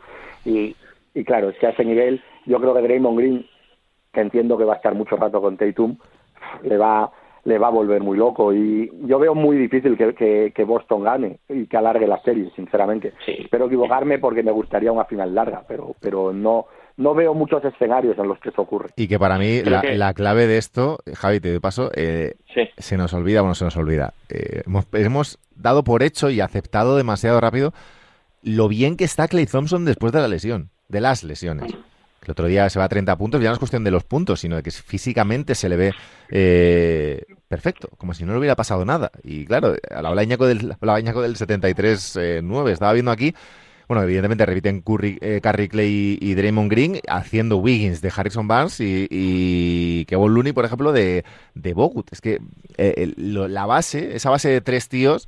Y, 0.46 0.76
y 1.14 1.24
claro, 1.24 1.50
es 1.50 1.58
que 1.58 1.68
a 1.68 1.72
ese 1.72 1.84
nivel, 1.84 2.22
yo 2.46 2.60
creo 2.60 2.74
que 2.74 2.82
Draymond 2.82 3.18
Green, 3.18 3.46
que 4.14 4.22
entiendo 4.22 4.58
que 4.58 4.64
va 4.64 4.74
a 4.74 4.78
estar 4.78 4.96
mucho 4.96 5.18
rato 5.18 5.42
con 5.42 5.58
Tatum, 5.58 5.98
le 6.64 6.78
va 6.78 7.12
le 7.46 7.58
va 7.58 7.68
a 7.68 7.72
volver 7.72 8.02
muy 8.02 8.18
loco 8.18 8.54
y 8.54 8.90
yo 9.06 9.20
veo 9.20 9.36
muy 9.36 9.58
difícil 9.58 9.98
que, 9.98 10.52
que, 10.54 10.64
Boston 10.64 11.04
gane 11.04 11.40
y 11.50 11.68
que 11.68 11.78
alargue 11.78 12.08
la 12.08 12.22
serie, 12.22 12.50
sinceramente. 12.56 13.14
Espero 13.28 13.66
equivocarme 13.66 14.20
porque 14.20 14.44
me 14.44 14.52
gustaría 14.52 14.92
una 14.92 15.06
final 15.06 15.36
larga, 15.36 15.64
pero, 15.68 15.94
pero 16.00 16.32
no, 16.32 16.68
no 16.98 17.14
veo 17.14 17.34
muchos 17.34 17.64
escenarios 17.66 18.18
en 18.18 18.28
los 18.28 18.40
que 18.40 18.50
eso 18.50 18.62
ocurre. 18.62 18.90
Y 18.96 19.08
que 19.08 19.18
para 19.18 19.38
mí 19.38 19.62
la, 19.64 20.14
clave 20.14 20.48
de 20.48 20.58
esto, 20.58 21.00
Javi, 21.16 21.40
te 21.40 21.50
doy 21.50 21.60
paso, 21.60 21.92
eh, 21.96 22.36
se 22.78 22.98
nos 22.98 23.14
olvida, 23.14 23.42
bueno, 23.42 23.56
se 23.56 23.66
nos 23.66 23.76
olvida. 23.78 24.14
Eh, 24.30 24.64
hemos, 24.66 24.86
hemos 24.94 25.40
dado 25.56 25.84
por 25.84 26.04
hecho 26.04 26.30
y 26.30 26.42
aceptado 26.42 26.96
demasiado 26.98 27.40
rápido 27.42 27.74
lo 28.44 28.68
bien 28.68 28.98
que 28.98 29.06
está 29.06 29.28
Clay 29.28 29.46
Thompson 29.46 29.86
después 29.86 30.12
de 30.14 30.20
la 30.20 30.28
lesión, 30.28 30.70
de 30.90 31.02
las 31.02 31.24
lesiones. 31.24 31.74
El 32.24 32.32
otro 32.32 32.48
día 32.48 32.70
se 32.70 32.80
va 32.80 32.86
a 32.86 32.90
30 32.90 33.18
puntos, 33.18 33.42
ya 33.42 33.50
no 33.50 33.54
es 33.54 33.60
cuestión 33.60 33.84
de 33.84 33.92
los 33.92 34.04
puntos, 34.04 34.40
sino 34.40 34.56
de 34.56 34.64
que 34.64 34.72
físicamente 34.72 35.56
se 35.56 35.68
le 35.68 35.76
ve 35.76 35.92
eh, 36.30 37.26
perfecto, 37.50 37.90
como 37.98 38.14
si 38.14 38.24
no 38.24 38.32
le 38.32 38.40
hubiera 38.40 38.56
pasado 38.56 38.86
nada. 38.86 39.12
Y 39.24 39.46
claro, 39.46 39.76
a 39.90 40.02
la 40.02 40.24
Iñaco 40.24 40.46
del, 40.46 40.60
del 40.60 40.78
73-9, 40.78 42.70
estaba 42.70 42.94
viendo 42.94 43.12
aquí, 43.12 43.34
bueno, 43.88 44.04
evidentemente 44.04 44.46
repiten 44.46 44.82
Curry, 44.82 45.18
eh, 45.22 45.40
Curry 45.42 45.68
Clay 45.70 46.18
y, 46.20 46.34
Draymond 46.36 46.72
Green, 46.72 47.00
haciendo 47.08 47.58
Wiggins 47.58 48.02
de 48.02 48.12
Harrison 48.16 48.48
Barnes 48.48 48.80
y, 48.80 49.08
y 49.10 50.06
Kevin 50.06 50.34
Looney, 50.34 50.54
por 50.54 50.66
ejemplo, 50.66 50.92
de, 50.92 51.24
Bogut. 51.74 52.12
Es 52.12 52.22
que 52.22 52.40
eh, 52.78 53.14
la 53.18 53.66
base, 53.66 54.16
esa 54.16 54.30
base 54.30 54.50
de 54.50 54.62
tres 54.62 54.90
tíos, 54.90 55.28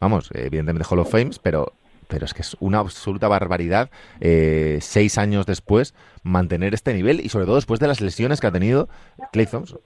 vamos, 0.00 0.30
evidentemente 0.34 0.86
Hall 0.88 1.00
of 1.00 1.10
Fames, 1.10 1.38
pero 1.38 1.72
pero 2.08 2.24
es 2.24 2.34
que 2.34 2.42
es 2.42 2.56
una 2.60 2.78
absoluta 2.78 3.26
barbaridad 3.26 3.90
eh, 4.20 4.78
seis 4.80 5.18
años 5.18 5.44
después 5.44 5.92
mantener 6.22 6.72
este 6.72 6.94
nivel 6.94 7.20
y 7.20 7.28
sobre 7.28 7.46
todo 7.46 7.56
después 7.56 7.80
de 7.80 7.88
las 7.88 8.00
lesiones 8.00 8.40
que 8.40 8.46
ha 8.46 8.52
tenido 8.52 8.88
Clay 9.32 9.46
Thompson. 9.46 9.80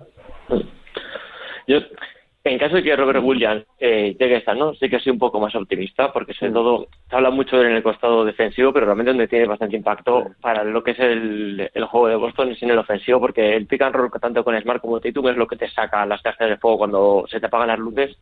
En 2.51 2.59
caso 2.59 2.75
de 2.75 2.83
que 2.83 2.97
Robert 2.97 3.23
Williams 3.23 3.65
eh, 3.79 4.17
llegue 4.19 4.35
a 4.35 4.39
estar, 4.39 4.57
¿no? 4.57 4.75
Sí 4.75 4.91
que 4.91 4.99
soy 4.99 5.13
un 5.13 5.21
poco 5.21 5.39
más 5.39 5.55
optimista 5.55 6.13
porque 6.13 6.35
sobre 6.35 6.51
todo 6.53 6.89
se 7.09 7.15
habla 7.15 7.31
mucho 7.31 7.63
en 7.63 7.71
el 7.71 7.83
costado 7.83 8.25
defensivo, 8.25 8.73
pero 8.73 8.87
realmente 8.87 9.11
donde 9.11 9.29
tiene 9.29 9.47
bastante 9.47 9.77
impacto 9.77 10.33
para 10.41 10.65
lo 10.65 10.83
que 10.83 10.91
es 10.91 10.99
el, 10.99 11.71
juego 11.89 12.09
de 12.09 12.17
Boston 12.17 12.51
es 12.51 12.63
en 12.63 12.71
el 12.71 12.79
ofensivo 12.79 13.21
porque 13.21 13.55
el 13.55 13.67
pick 13.67 13.83
and 13.83 13.95
roll 13.95 14.11
tanto 14.21 14.43
con 14.43 14.61
Smart 14.61 14.81
como 14.81 15.01
Tatum 15.01 15.29
es 15.29 15.37
lo 15.37 15.47
que 15.47 15.57
te 15.57 15.71
saca 15.71 16.05
las 16.07 16.23
cajas 16.23 16.49
de 16.49 16.57
fuego 16.57 16.79
cuando 16.79 17.25
se 17.29 17.39
te 17.39 17.47
apagan 17.47 17.69
las 17.69 17.79
luces, 17.79 18.17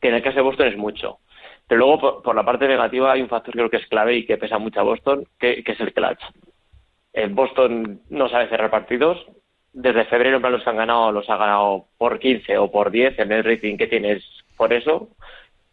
que 0.00 0.08
en 0.08 0.14
el 0.14 0.22
caso 0.22 0.36
de 0.36 0.42
Boston 0.42 0.66
es 0.66 0.76
mucho. 0.76 1.18
Pero 1.68 1.78
luego, 1.78 2.22
por, 2.22 2.34
la 2.34 2.44
parte 2.44 2.66
negativa, 2.66 3.12
hay 3.12 3.22
un 3.22 3.28
factor 3.28 3.52
que 3.52 3.58
creo 3.58 3.70
que 3.70 3.76
es 3.76 3.86
clave 3.86 4.16
y 4.16 4.26
que 4.26 4.38
pesa 4.38 4.58
mucho 4.58 4.80
a 4.80 4.84
Boston, 4.84 5.24
que, 5.38 5.62
es 5.64 5.80
el 5.80 5.92
clutch. 5.92 6.22
Boston 7.30 8.00
no 8.10 8.28
sabe 8.28 8.48
cerrar 8.48 8.70
partidos. 8.70 9.24
Desde 9.72 10.06
febrero, 10.06 10.38
los 10.38 10.66
han 10.66 10.76
ganado, 10.76 11.12
los 11.12 11.28
ha 11.30 11.36
ganado 11.36 11.86
por 11.98 12.18
15 12.18 12.58
o 12.58 12.70
por 12.70 12.90
10 12.90 13.18
en 13.18 13.32
el 13.32 13.44
rating 13.44 13.76
que 13.76 13.86
tienes 13.86 14.24
por 14.56 14.72
eso. 14.72 15.08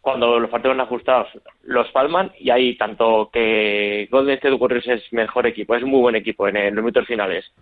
Cuando 0.00 0.38
los 0.38 0.50
partidos 0.50 0.78
ajustados, 0.78 1.28
los 1.64 1.90
palman 1.90 2.30
y 2.38 2.50
hay 2.50 2.76
tanto 2.76 3.28
que 3.32 4.06
Golden 4.10 4.34
State 4.34 4.54
Warriors 4.54 4.86
es 4.86 5.12
mejor 5.12 5.46
equipo, 5.46 5.74
es 5.74 5.82
muy 5.82 6.00
buen 6.00 6.14
equipo 6.14 6.46
en, 6.46 6.56
en 6.56 6.74
los 6.76 6.84
minutos 6.84 7.06
finales, 7.06 7.52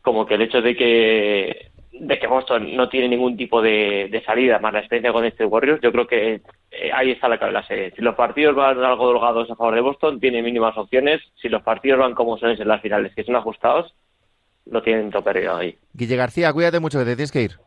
como 0.00 0.24
que 0.24 0.34
el 0.34 0.42
hecho 0.42 0.62
de 0.62 0.76
que 0.76 1.72
de 1.98 2.18
que 2.18 2.26
Boston 2.26 2.74
no 2.76 2.88
tiene 2.88 3.08
ningún 3.08 3.36
tipo 3.36 3.62
de, 3.62 4.22
salida 4.26 4.58
más 4.58 4.72
la 4.72 4.80
experiencia 4.80 5.12
con 5.12 5.24
este 5.24 5.44
Warriors, 5.44 5.80
yo 5.80 5.92
creo 5.92 6.06
que 6.06 6.40
eh, 6.70 6.90
ahí 6.92 7.12
está 7.12 7.28
la 7.28 7.38
clave 7.38 7.52
de 7.52 7.60
la 7.60 7.66
serie. 7.66 7.92
Si 7.94 8.02
los 8.02 8.16
partidos 8.16 8.56
van 8.56 8.82
algo 8.82 9.04
holgados 9.04 9.50
a 9.50 9.56
favor 9.56 9.74
de 9.74 9.80
Boston, 9.80 10.18
tiene 10.18 10.42
mínimas 10.42 10.76
opciones. 10.76 11.20
Si 11.36 11.48
los 11.48 11.62
partidos 11.62 12.00
van 12.00 12.14
como 12.14 12.36
son 12.36 12.50
en 12.50 12.68
las 12.68 12.82
finales, 12.82 13.14
que 13.14 13.22
son 13.22 13.36
ajustados, 13.36 13.94
no 14.66 14.82
tienen 14.82 15.10
tope 15.10 15.48
ahí. 15.48 15.78
Guille 15.92 16.16
García, 16.16 16.52
cuídate 16.52 16.80
mucho, 16.80 16.98
que 16.98 17.04
te 17.04 17.16
tienes 17.16 17.32
que 17.32 17.42
ir. 17.42 17.58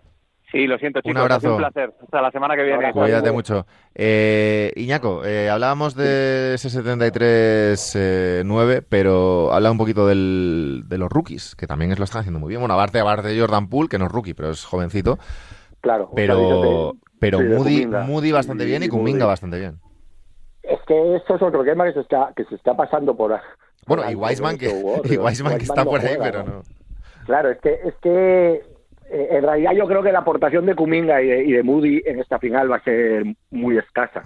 Sí, 0.51 0.65
lo 0.65 0.77
siento, 0.77 1.01
chicos. 1.01 1.11
Un 1.11 1.17
abrazo. 1.17 1.51
Un 1.51 1.57
placer. 1.57 1.93
Hasta 2.01 2.21
la 2.21 2.31
semana 2.31 2.55
que 2.55 2.63
viene. 2.63 2.93
Cuídate 2.93 3.31
mucho. 3.33 3.65
Eh, 3.93 4.71
Iñaco, 4.77 5.25
eh, 5.25 5.49
hablábamos 5.49 5.93
de 5.93 6.53
ese 6.53 6.69
73-9, 6.69 8.77
eh, 8.77 8.81
pero 8.87 9.51
habla 9.51 9.71
un 9.71 9.77
poquito 9.77 10.07
del, 10.07 10.83
de 10.87 10.97
los 10.97 11.09
rookies, 11.09 11.53
que 11.55 11.67
también 11.67 11.91
es 11.91 11.99
lo 11.99 12.05
están 12.05 12.21
haciendo 12.21 12.39
muy 12.39 12.47
bien. 12.49 12.61
Bueno, 12.61 12.75
aparte, 12.75 12.99
aparte 12.99 13.27
de 13.27 13.37
Jordan 13.39 13.67
Poole, 13.67 13.89
que 13.89 13.99
no 13.99 14.05
es 14.05 14.11
rookie, 14.11 14.33
pero 14.33 14.51
es 14.51 14.63
jovencito. 14.63 15.19
Claro. 15.81 16.11
Pero, 16.15 16.93
pero 17.19 17.41
Moody, 17.41 17.85
Moody 17.85 18.31
bastante 18.31 18.63
bien 18.63 18.83
y 18.83 18.87
Kuminga 18.87 19.25
bastante 19.25 19.59
bien. 19.59 19.79
Es 20.63 20.79
que 20.87 21.15
esto 21.15 21.35
es 21.35 21.41
otro 21.41 21.65
tema 21.65 21.85
que 21.85 21.93
se 21.93 22.01
está, 22.01 22.31
que 22.35 22.43
se 22.45 22.55
está 22.55 22.75
pasando 22.75 23.15
por... 23.15 23.37
Bueno, 23.85 24.09
y 24.09 24.15
Wiseman, 24.15 24.57
que, 24.57 24.67
y 25.03 25.17
Wiseman 25.17 25.57
que 25.57 25.63
está 25.63 25.83
por 25.83 25.99
ahí, 25.99 26.15
pero 26.19 26.43
no. 26.43 26.61
Claro, 27.27 27.49
es 27.49 27.59
que, 27.59 27.73
es 27.83 27.93
que 27.95 28.61
eh, 29.09 29.27
en 29.31 29.43
realidad 29.43 29.73
yo 29.73 29.85
creo 29.85 30.01
que 30.01 30.13
la 30.13 30.19
aportación 30.19 30.65
de 30.65 30.75
Kuminga 30.75 31.21
y 31.21 31.51
de, 31.51 31.61
Moody 31.61 32.01
en 32.05 32.19
esta 32.19 32.39
final 32.39 32.71
va 32.71 32.77
a 32.77 32.83
ser 32.83 33.25
muy 33.51 33.77
escasa. 33.77 34.23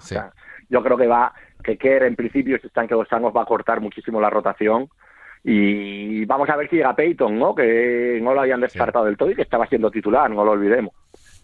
yo 0.70 0.82
creo 0.84 0.96
que 0.96 1.08
va 1.08 1.34
que 1.64 1.76
Kerr 1.76 2.04
en 2.04 2.14
principio 2.14 2.58
si 2.60 2.68
están 2.68 2.86
que 2.86 2.94
años 2.94 3.32
va 3.36 3.42
a 3.42 3.46
cortar 3.46 3.80
muchísimo 3.80 4.20
la 4.20 4.30
rotación 4.30 4.88
y 5.42 6.24
vamos 6.26 6.48
a 6.48 6.54
ver 6.54 6.70
si 6.70 6.76
llega 6.76 6.94
Peyton, 6.94 7.36
¿no? 7.36 7.56
Que 7.56 8.20
no 8.22 8.34
lo 8.34 8.40
habían 8.40 8.60
descartado 8.60 9.06
del 9.06 9.16
todo 9.16 9.32
y 9.32 9.34
que 9.34 9.42
estaba 9.42 9.66
siendo 9.66 9.90
titular, 9.90 10.30
no 10.30 10.44
lo 10.44 10.52
olvidemos. 10.52 10.94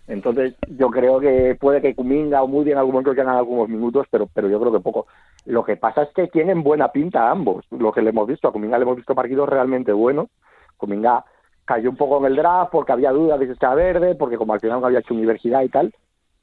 Entonces 0.07 0.55
yo 0.69 0.91
creo 0.91 1.19
que 1.19 1.57
puede 1.59 1.83
que 1.83 1.97
Kuminga 1.97 2.41
o 2.41 2.47
Moody 2.47 2.71
en 2.71 2.79
algún 2.79 2.93
momento 2.93 3.15
ganen 3.15 3.35
algunos 3.35 3.69
minutos, 3.69 4.07
pero 4.13 4.29
pero 4.33 4.49
yo 4.49 4.61
creo 4.61 4.73
que 4.73 4.81
poco. 4.81 5.09
Lo 5.45 5.65
que 5.65 5.77
pasa 5.77 6.03
es 6.03 6.11
que 6.15 6.29
tienen 6.29 6.63
buena 6.63 6.93
pinta 6.93 7.29
ambos, 7.29 7.67
lo 7.73 7.91
que 7.91 8.03
le 8.03 8.11
hemos 8.11 8.29
visto. 8.29 8.47
A 8.47 8.53
Kuminga 8.53 8.79
le 8.79 8.85
hemos 8.85 8.97
visto 8.97 9.17
partidos 9.17 9.49
realmente 9.49 9.93
buenos. 9.93 10.29
Kuminga 10.77 11.25
cayó 11.69 11.91
un 11.91 11.97
poco 11.97 12.17
en 12.19 12.25
el 12.25 12.37
draft 12.37 12.73
porque 12.73 12.93
había 12.93 13.13
dudas 13.13 13.39
de 13.39 13.45
si 13.45 13.53
estaba 13.53 13.75
verde, 13.75 14.15
porque 14.15 14.39
como 14.39 14.55
al 14.55 14.61
final 14.61 14.81
no 14.81 14.87
había 14.87 15.01
hecho 15.01 15.13
universidad 15.13 15.61
y 15.61 15.69
tal, 15.69 15.95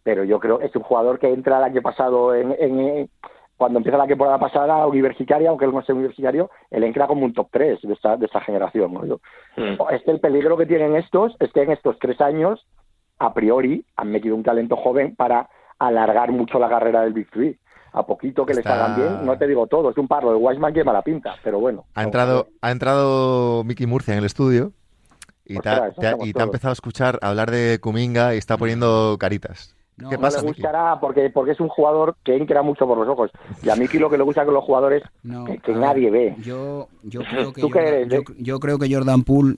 pero 0.04 0.24
yo 0.24 0.40
creo 0.40 0.60
que 0.60 0.68
es 0.68 0.76
un 0.76 0.84
jugador 0.84 1.18
que 1.18 1.34
entra 1.34 1.58
el 1.58 1.64
año 1.64 1.82
pasado 1.82 2.36
en, 2.36 2.56
en 2.60 3.10
cuando 3.58 3.80
empieza 3.80 3.98
la 3.98 4.06
temporada 4.06 4.38
pasada 4.38 4.86
universitaria, 4.86 5.50
aunque 5.50 5.66
él 5.66 5.74
no 5.74 5.82
sea 5.82 5.96
universitario, 5.96 6.52
él 6.70 6.84
entra 6.84 7.08
como 7.08 7.26
un 7.26 7.34
top 7.34 7.48
3 7.52 7.82
de 7.82 7.94
esta, 7.94 8.18
de 8.18 8.28
esta 8.28 8.40
generación. 8.42 8.94
¿no? 8.94 9.04
Yo. 9.04 9.20
Este 9.90 10.12
el 10.12 10.20
peligro 10.20 10.58
que 10.58 10.68
tienen 10.68 10.96
estos 10.96 11.36
es 11.40 11.52
que 11.52 11.64
en 11.64 11.72
estos 11.72 11.98
tres 11.98 12.22
años, 12.22 12.64
a 13.18 13.34
priori, 13.34 13.84
han 13.96 14.12
metido 14.12 14.36
un 14.36 14.44
talento 14.44 14.76
joven 14.76 15.16
para 15.16 15.50
alargar 15.80 16.32
mucho 16.32 16.60
la 16.60 16.70
carrera 16.70 17.02
del 17.02 17.14
Big 17.14 17.32
Three. 17.32 17.58
A 17.94 18.06
poquito 18.06 18.46
que 18.46 18.54
les 18.54 18.66
hagan 18.68 18.96
bien, 18.96 19.26
no 19.26 19.38
te 19.40 19.48
digo 19.48 19.66
todo, 19.66 19.90
es 19.90 19.98
un 19.98 20.08
parlo 20.08 20.32
de 20.32 20.38
Wiseman 20.38 20.74
que 20.74 20.84
mala 20.84 21.02
pinta, 21.02 21.34
pero 21.42 21.60
bueno. 21.60 21.86
Ha 21.96 22.04
entrado, 22.04 22.50
ha 22.62 22.70
entrado 22.70 23.64
Mickey 23.64 23.88
Murcia 23.88 24.14
en 24.14 24.20
el 24.20 24.26
estudio 24.26 24.74
y, 25.46 25.60
te, 25.60 25.70
ha, 25.70 25.92
empezado 26.44 26.70
a 26.70 26.74
escuchar 26.74 27.20
hablar 27.22 27.52
de 27.52 27.80
Kuminga 27.80 28.36
y 28.36 28.38
está 28.38 28.58
poniendo 28.58 29.18
caritas. 29.20 29.76
¿Qué 30.10 30.18
pasa? 30.18 30.40
No 30.40 30.44
le 30.44 30.50
gustará 30.50 31.00
porque, 31.00 31.30
porque 31.30 31.52
es 31.52 31.60
un 31.62 31.70
jugador 31.70 32.18
que 32.24 32.36
entra 32.36 32.62
mucho 32.62 32.86
por 32.86 32.98
los 32.98 33.08
ojos. 33.08 33.32
Y 33.64 33.70
a 33.70 33.76
Miki 33.76 33.98
lo 33.98 34.10
que 34.10 34.18
le 34.18 34.24
gusta 34.24 34.44
con 34.44 34.54
los 34.54 34.64
jugadores 34.64 35.04
que, 35.64 35.74
nadie 35.74 36.12
ve. 36.12 36.36
Yo, 36.42 36.90
yo, 37.04 37.22
creo 37.22 37.54
que 37.54 37.62
Jordan, 37.62 38.24
yo, 38.38 38.60
creo 38.60 38.78
que 38.78 38.94
Jordan 38.94 39.24
Poole 39.24 39.56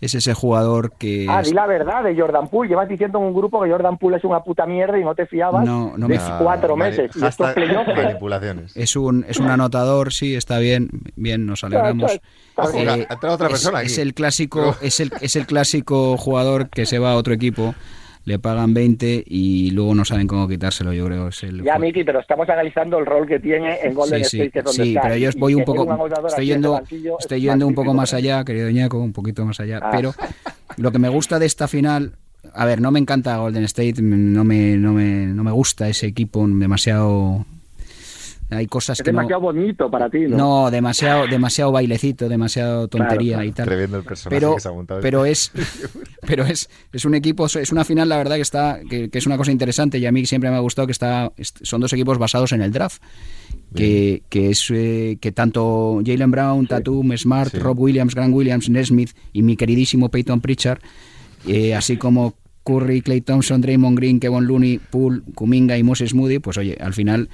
es 0.00 0.14
ese 0.14 0.34
jugador 0.34 0.92
que... 0.92 1.26
Ah, 1.28 1.42
di 1.42 1.52
la 1.52 1.66
verdad 1.66 2.02
de 2.04 2.18
Jordan 2.18 2.48
Poole. 2.48 2.70
Llevas 2.70 2.88
diciendo 2.88 3.18
en 3.18 3.24
un 3.24 3.34
grupo 3.34 3.62
que 3.62 3.70
Jordan 3.70 3.98
Poole 3.98 4.16
es 4.16 4.24
una 4.24 4.42
puta 4.42 4.66
mierda 4.66 4.98
y 4.98 5.04
no 5.04 5.14
te 5.14 5.26
fiabas 5.26 5.64
no, 5.64 5.96
no 5.96 6.08
de 6.08 6.18
cuatro 6.38 6.76
meses. 6.76 7.10
Y 7.14 7.24
estos 7.24 7.54
manipulaciones. 7.56 8.76
Es 8.76 8.96
un, 8.96 9.24
es 9.28 9.38
un 9.38 9.48
anotador, 9.48 10.12
sí, 10.12 10.34
está 10.34 10.58
bien, 10.58 10.88
bien, 11.16 11.46
nos 11.46 11.64
alegramos. 11.64 12.12
Eh, 12.12 13.06
otra 13.10 13.48
persona 13.48 13.82
es, 13.82 13.98
el 13.98 14.14
clásico, 14.14 14.76
es 14.80 15.00
el, 15.00 15.12
es 15.20 15.36
el 15.36 15.46
clásico 15.46 16.16
jugador 16.16 16.68
que 16.68 16.86
se 16.86 16.98
va 16.98 17.12
a 17.12 17.16
otro 17.16 17.34
equipo 17.34 17.74
le 18.24 18.38
pagan 18.38 18.74
20 18.74 19.24
y 19.26 19.70
luego 19.70 19.94
no 19.94 20.04
saben 20.04 20.26
cómo 20.26 20.46
quitárselo, 20.46 20.92
yo 20.92 21.06
creo. 21.06 21.28
Es 21.28 21.42
el 21.42 21.62
ya, 21.62 21.78
Miki, 21.78 22.04
pero 22.04 22.20
estamos 22.20 22.48
analizando 22.48 22.98
el 22.98 23.06
rol 23.06 23.26
que 23.26 23.38
tiene 23.38 23.78
en 23.82 23.94
Golden 23.94 24.22
State, 24.22 24.50
que 24.50 24.62
sí, 24.66 24.96
pero 25.00 25.16
yo 25.16 25.30
voy 25.38 25.54
un 25.54 25.64
poco, 25.64 26.08
estoy 26.26 26.46
yendo, 26.46 26.80
estoy 27.18 27.40
yendo 27.40 27.66
un 27.66 27.74
poco 27.74 27.94
más 27.94 28.14
allá, 28.14 28.44
querido 28.44 28.70
Ñaco, 28.70 28.98
un 28.98 29.12
poquito 29.12 29.44
más 29.44 29.60
allá, 29.60 29.80
ah. 29.82 29.90
pero 29.90 30.12
lo 30.76 30.92
que 30.92 30.98
me 30.98 31.08
gusta 31.08 31.38
de 31.38 31.46
esta 31.46 31.68
final, 31.68 32.12
a 32.54 32.64
ver, 32.64 32.80
no 32.80 32.90
me 32.90 32.98
encanta 32.98 33.38
Golden 33.38 33.64
State, 33.64 34.02
no 34.02 34.44
me, 34.44 34.76
no 34.76 34.92
me, 34.92 35.26
no 35.26 35.42
me 35.42 35.52
gusta 35.52 35.88
ese 35.88 36.06
equipo 36.06 36.46
demasiado 36.46 37.46
hay 38.50 38.66
cosas 38.66 38.98
es 38.98 39.04
que 39.04 39.10
demasiado 39.10 39.40
bonito 39.40 39.90
para 39.90 40.10
ti, 40.10 40.20
¿no? 40.20 40.36
No, 40.36 40.70
demasiado, 40.70 41.26
demasiado 41.26 41.72
bailecito, 41.72 42.28
demasiado 42.28 42.88
tontería 42.88 43.44
y 43.44 43.52
tal. 43.52 43.70
el 43.70 43.88
personaje 44.02 44.28
pero, 44.28 44.54
que 44.54 44.60
se 44.60 44.68
ha 44.68 44.72
montado. 44.72 45.00
Pero 45.00 45.24
es, 45.24 45.52
pero 46.26 46.44
es, 46.44 46.68
es 46.92 47.04
un 47.04 47.14
equipo, 47.14 47.46
es 47.46 47.72
una 47.72 47.84
final, 47.84 48.08
la 48.08 48.16
verdad 48.16 48.36
que 48.36 48.42
está, 48.42 48.80
que, 48.88 49.08
es 49.12 49.26
una 49.26 49.36
cosa 49.36 49.52
interesante 49.52 49.98
y 49.98 50.06
a 50.06 50.12
mí 50.12 50.26
siempre 50.26 50.50
me 50.50 50.56
ha 50.56 50.60
gustado 50.60 50.86
que 50.86 50.92
está, 50.92 51.32
son 51.40 51.80
dos 51.80 51.92
equipos 51.92 52.18
basados 52.18 52.52
en 52.52 52.62
el 52.62 52.72
draft 52.72 53.00
que, 53.74 54.22
que, 54.28 54.50
es 54.50 54.70
eh, 54.70 55.18
que 55.20 55.32
tanto 55.32 56.00
Jalen 56.04 56.30
Brown, 56.30 56.66
Tatum, 56.66 57.16
Smart, 57.16 57.54
Rob 57.54 57.78
Williams, 57.78 58.14
Grant 58.14 58.34
Williams, 58.34 58.68
Nesmith 58.68 59.12
y 59.32 59.42
mi 59.42 59.56
queridísimo 59.56 60.08
Peyton 60.10 60.40
Pritchard, 60.40 60.80
eh, 61.46 61.74
así 61.74 61.96
como 61.96 62.34
Curry, 62.64 63.00
Clay 63.02 63.20
Thompson, 63.20 63.60
Draymond 63.60 63.96
Green, 63.96 64.20
Kevin 64.20 64.46
Looney, 64.46 64.78
Poole, 64.78 65.22
Kuminga 65.34 65.78
y 65.78 65.82
Moses 65.82 66.14
Moody, 66.14 66.40
pues 66.40 66.58
oye, 66.58 66.76
al 66.80 66.94
final 66.94 67.28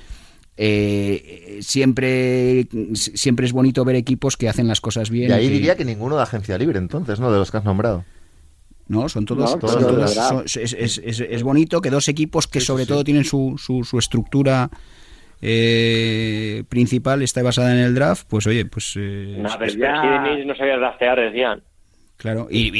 eh, 0.57 1.59
siempre, 1.61 2.67
siempre 2.95 3.47
es 3.47 3.53
bonito 3.53 3.85
ver 3.85 3.97
equipos 3.97 4.37
que 4.37 4.49
hacen 4.49 4.69
las 4.69 4.81
cosas 4.81 5.11
bien. 5.11 5.31
Y 5.31 5.33
ahí 5.33 5.49
diría 5.49 5.77
que 5.77 5.85
ninguno 5.85 6.17
de 6.17 6.23
agencia 6.23 6.57
libre, 6.59 6.79
entonces, 6.79 7.21
¿no? 7.21 7.31
De 7.31 7.39
los 7.39 7.51
que 7.51 7.59
has 7.59 7.65
nombrado. 7.65 8.05
No, 8.89 9.09
son 9.09 9.25
todos. 9.25 9.57
es, 10.57 11.43
bonito 11.43 11.81
que 11.81 11.91
dos 11.91 12.09
equipos 12.09 12.47
que 12.47 12.61
sobre 12.61 12.87
todo 12.87 13.03
tienen 13.03 13.25
su, 13.25 13.57
su, 13.59 13.83
su 13.83 13.99
estructura 13.99 14.71
eh, 15.43 16.65
principal 16.69 17.23
está 17.23 17.43
basada 17.43 17.73
en 17.73 17.79
el 17.79 17.95
draft, 17.95 18.27
pues 18.29 18.47
oye, 18.47 18.65
pues... 18.65 18.95
Eh, 18.97 19.37
no, 19.39 19.49
pero 19.59 20.45
no 20.47 20.55
sabía 20.57 20.77
draftear, 20.77 21.21
decían. 21.21 21.63
Claro, 22.17 22.49
y, 22.51 22.71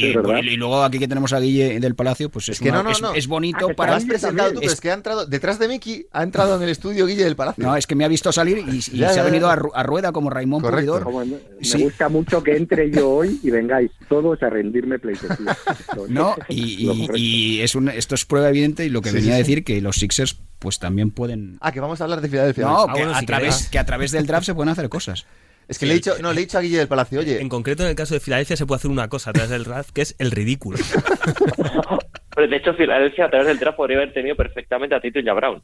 luego 0.57 0.83
aquí 0.83 0.97
que 0.97 1.07
tenemos 1.07 1.31
a 1.31 1.39
Guille 1.39 1.79
del 1.79 1.93
Palacio, 1.93 2.29
pues 2.29 2.49
es, 2.49 2.59
que 2.59 2.71
no, 2.71 2.83
es, 3.13 3.27
bonito 3.27 3.67
ah, 3.69 3.73
para... 3.75 3.95
Has 3.95 4.05
presentado 4.05 4.53
tú, 4.53 4.61
es, 4.61 4.81
que 4.81 4.89
ha 4.89 4.95
entrado, 4.95 5.27
detrás 5.27 5.59
de 5.59 5.67
Miki, 5.67 6.07
ha 6.11 6.23
entrado 6.23 6.55
en 6.55 6.63
el 6.63 6.69
estudio 6.69 7.05
Guille 7.05 7.23
del 7.23 7.35
Palacio. 7.35 7.63
No, 7.63 7.75
es 7.75 7.85
que 7.85 7.93
me 7.93 8.03
ha 8.03 8.07
visto 8.07 8.31
salir 8.31 8.57
y, 8.57 8.81
se 8.81 9.05
ha 9.05 9.23
venido 9.23 9.47
a, 9.47 9.83
rueda 9.83 10.11
como 10.11 10.31
Raimón 10.31 10.63
Pulidor. 10.63 11.05
me, 11.13 11.83
gusta 11.83 12.09
mucho 12.09 12.41
que 12.41 12.57
entre 12.57 12.89
yo 12.89 13.09
hoy 13.09 13.39
y 13.43 13.51
vengáis 13.51 13.91
todos 14.09 14.41
a 14.41 14.49
rendirme 14.49 14.97
PlayStation. 14.97 15.47
no, 16.09 16.35
y, 16.49 17.59
es 17.61 17.75
un, 17.75 17.89
esto 17.89 18.15
es 18.15 18.25
prueba 18.25 18.49
evidente 18.49 18.85
y 18.85 18.89
lo 18.89 19.03
que 19.03 19.11
venía 19.11 19.35
a 19.35 19.37
decir 19.37 19.63
que 19.63 19.81
los 19.81 19.97
Sixers 19.97 20.35
pues 20.57 20.79
también 20.79 21.11
pueden... 21.11 21.57
Ah, 21.61 21.71
que 21.71 21.79
vamos 21.79 22.01
a 22.01 22.05
hablar 22.05 22.21
de 22.21 22.29
Filadelfia. 22.29 22.65
No, 22.65 22.87
ah, 22.89 22.93
que, 22.93 23.03
a 23.03 23.21
través, 23.21 23.69
que 23.69 23.77
a 23.77 23.85
través 23.85 24.11
del 24.11 24.25
draft 24.25 24.47
se 24.47 24.55
pueden 24.55 24.69
hacer 24.69 24.89
cosas. 24.89 25.27
Es 25.67 25.79
que 25.79 25.85
le 25.85 25.93
he 25.93 25.95
dicho, 25.95 26.13
no, 26.21 26.31
le 26.31 26.41
he 26.41 26.45
dicho 26.45 26.57
a 26.57 26.61
Guille 26.61 26.77
del 26.77 26.87
Palacio, 26.87 27.19
oye. 27.19 27.41
En 27.41 27.49
concreto, 27.49 27.83
en 27.83 27.89
el 27.89 27.95
caso 27.95 28.13
de 28.13 28.19
Filadelfia, 28.19 28.55
se 28.55 28.65
puede 28.65 28.77
hacer 28.77 28.91
una 28.91 29.09
cosa 29.09 29.31
a 29.31 29.33
través 29.33 29.49
del 29.49 29.65
draft, 29.65 29.89
que 29.91 30.01
es 30.01 30.15
el 30.17 30.31
ridículo. 30.31 30.77
Pero 32.35 32.47
de 32.47 32.55
hecho, 32.55 32.73
Filadelfia 32.73 33.25
a 33.25 33.29
través 33.29 33.47
del 33.47 33.59
draft 33.59 33.77
podría 33.77 33.97
haber 33.97 34.13
tenido 34.13 34.35
perfectamente 34.35 34.95
a 34.95 35.01
Tito 35.01 35.19
y 35.19 35.27
a 35.27 35.33
Brown. 35.33 35.61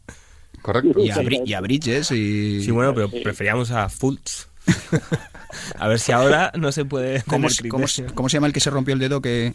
Correcto. 0.62 0.99
Y 0.99 1.54
a, 1.54 1.62
Bridges 1.62 2.12
y... 2.12 2.62
Sí, 2.64 2.72
bueno, 2.72 2.95
pero 2.95 3.10
preferíamos 3.10 3.72
a 3.72 3.89
Fultz. 3.89 4.47
a 5.78 5.88
ver 5.88 5.99
si 5.99 6.12
ahora 6.12 6.51
no 6.56 6.72
se 6.72 6.86
puede... 6.86 7.22
¿Cómo, 7.24 7.47
¿cómo, 7.70 7.86
¿Cómo, 8.14 8.30
se 8.30 8.38
llama 8.38 8.47
el 8.47 8.54
que 8.54 8.62
se 8.62 8.70
rompió 8.70 8.93
el 8.93 8.99
dedo 8.99 9.22
que, 9.22 9.54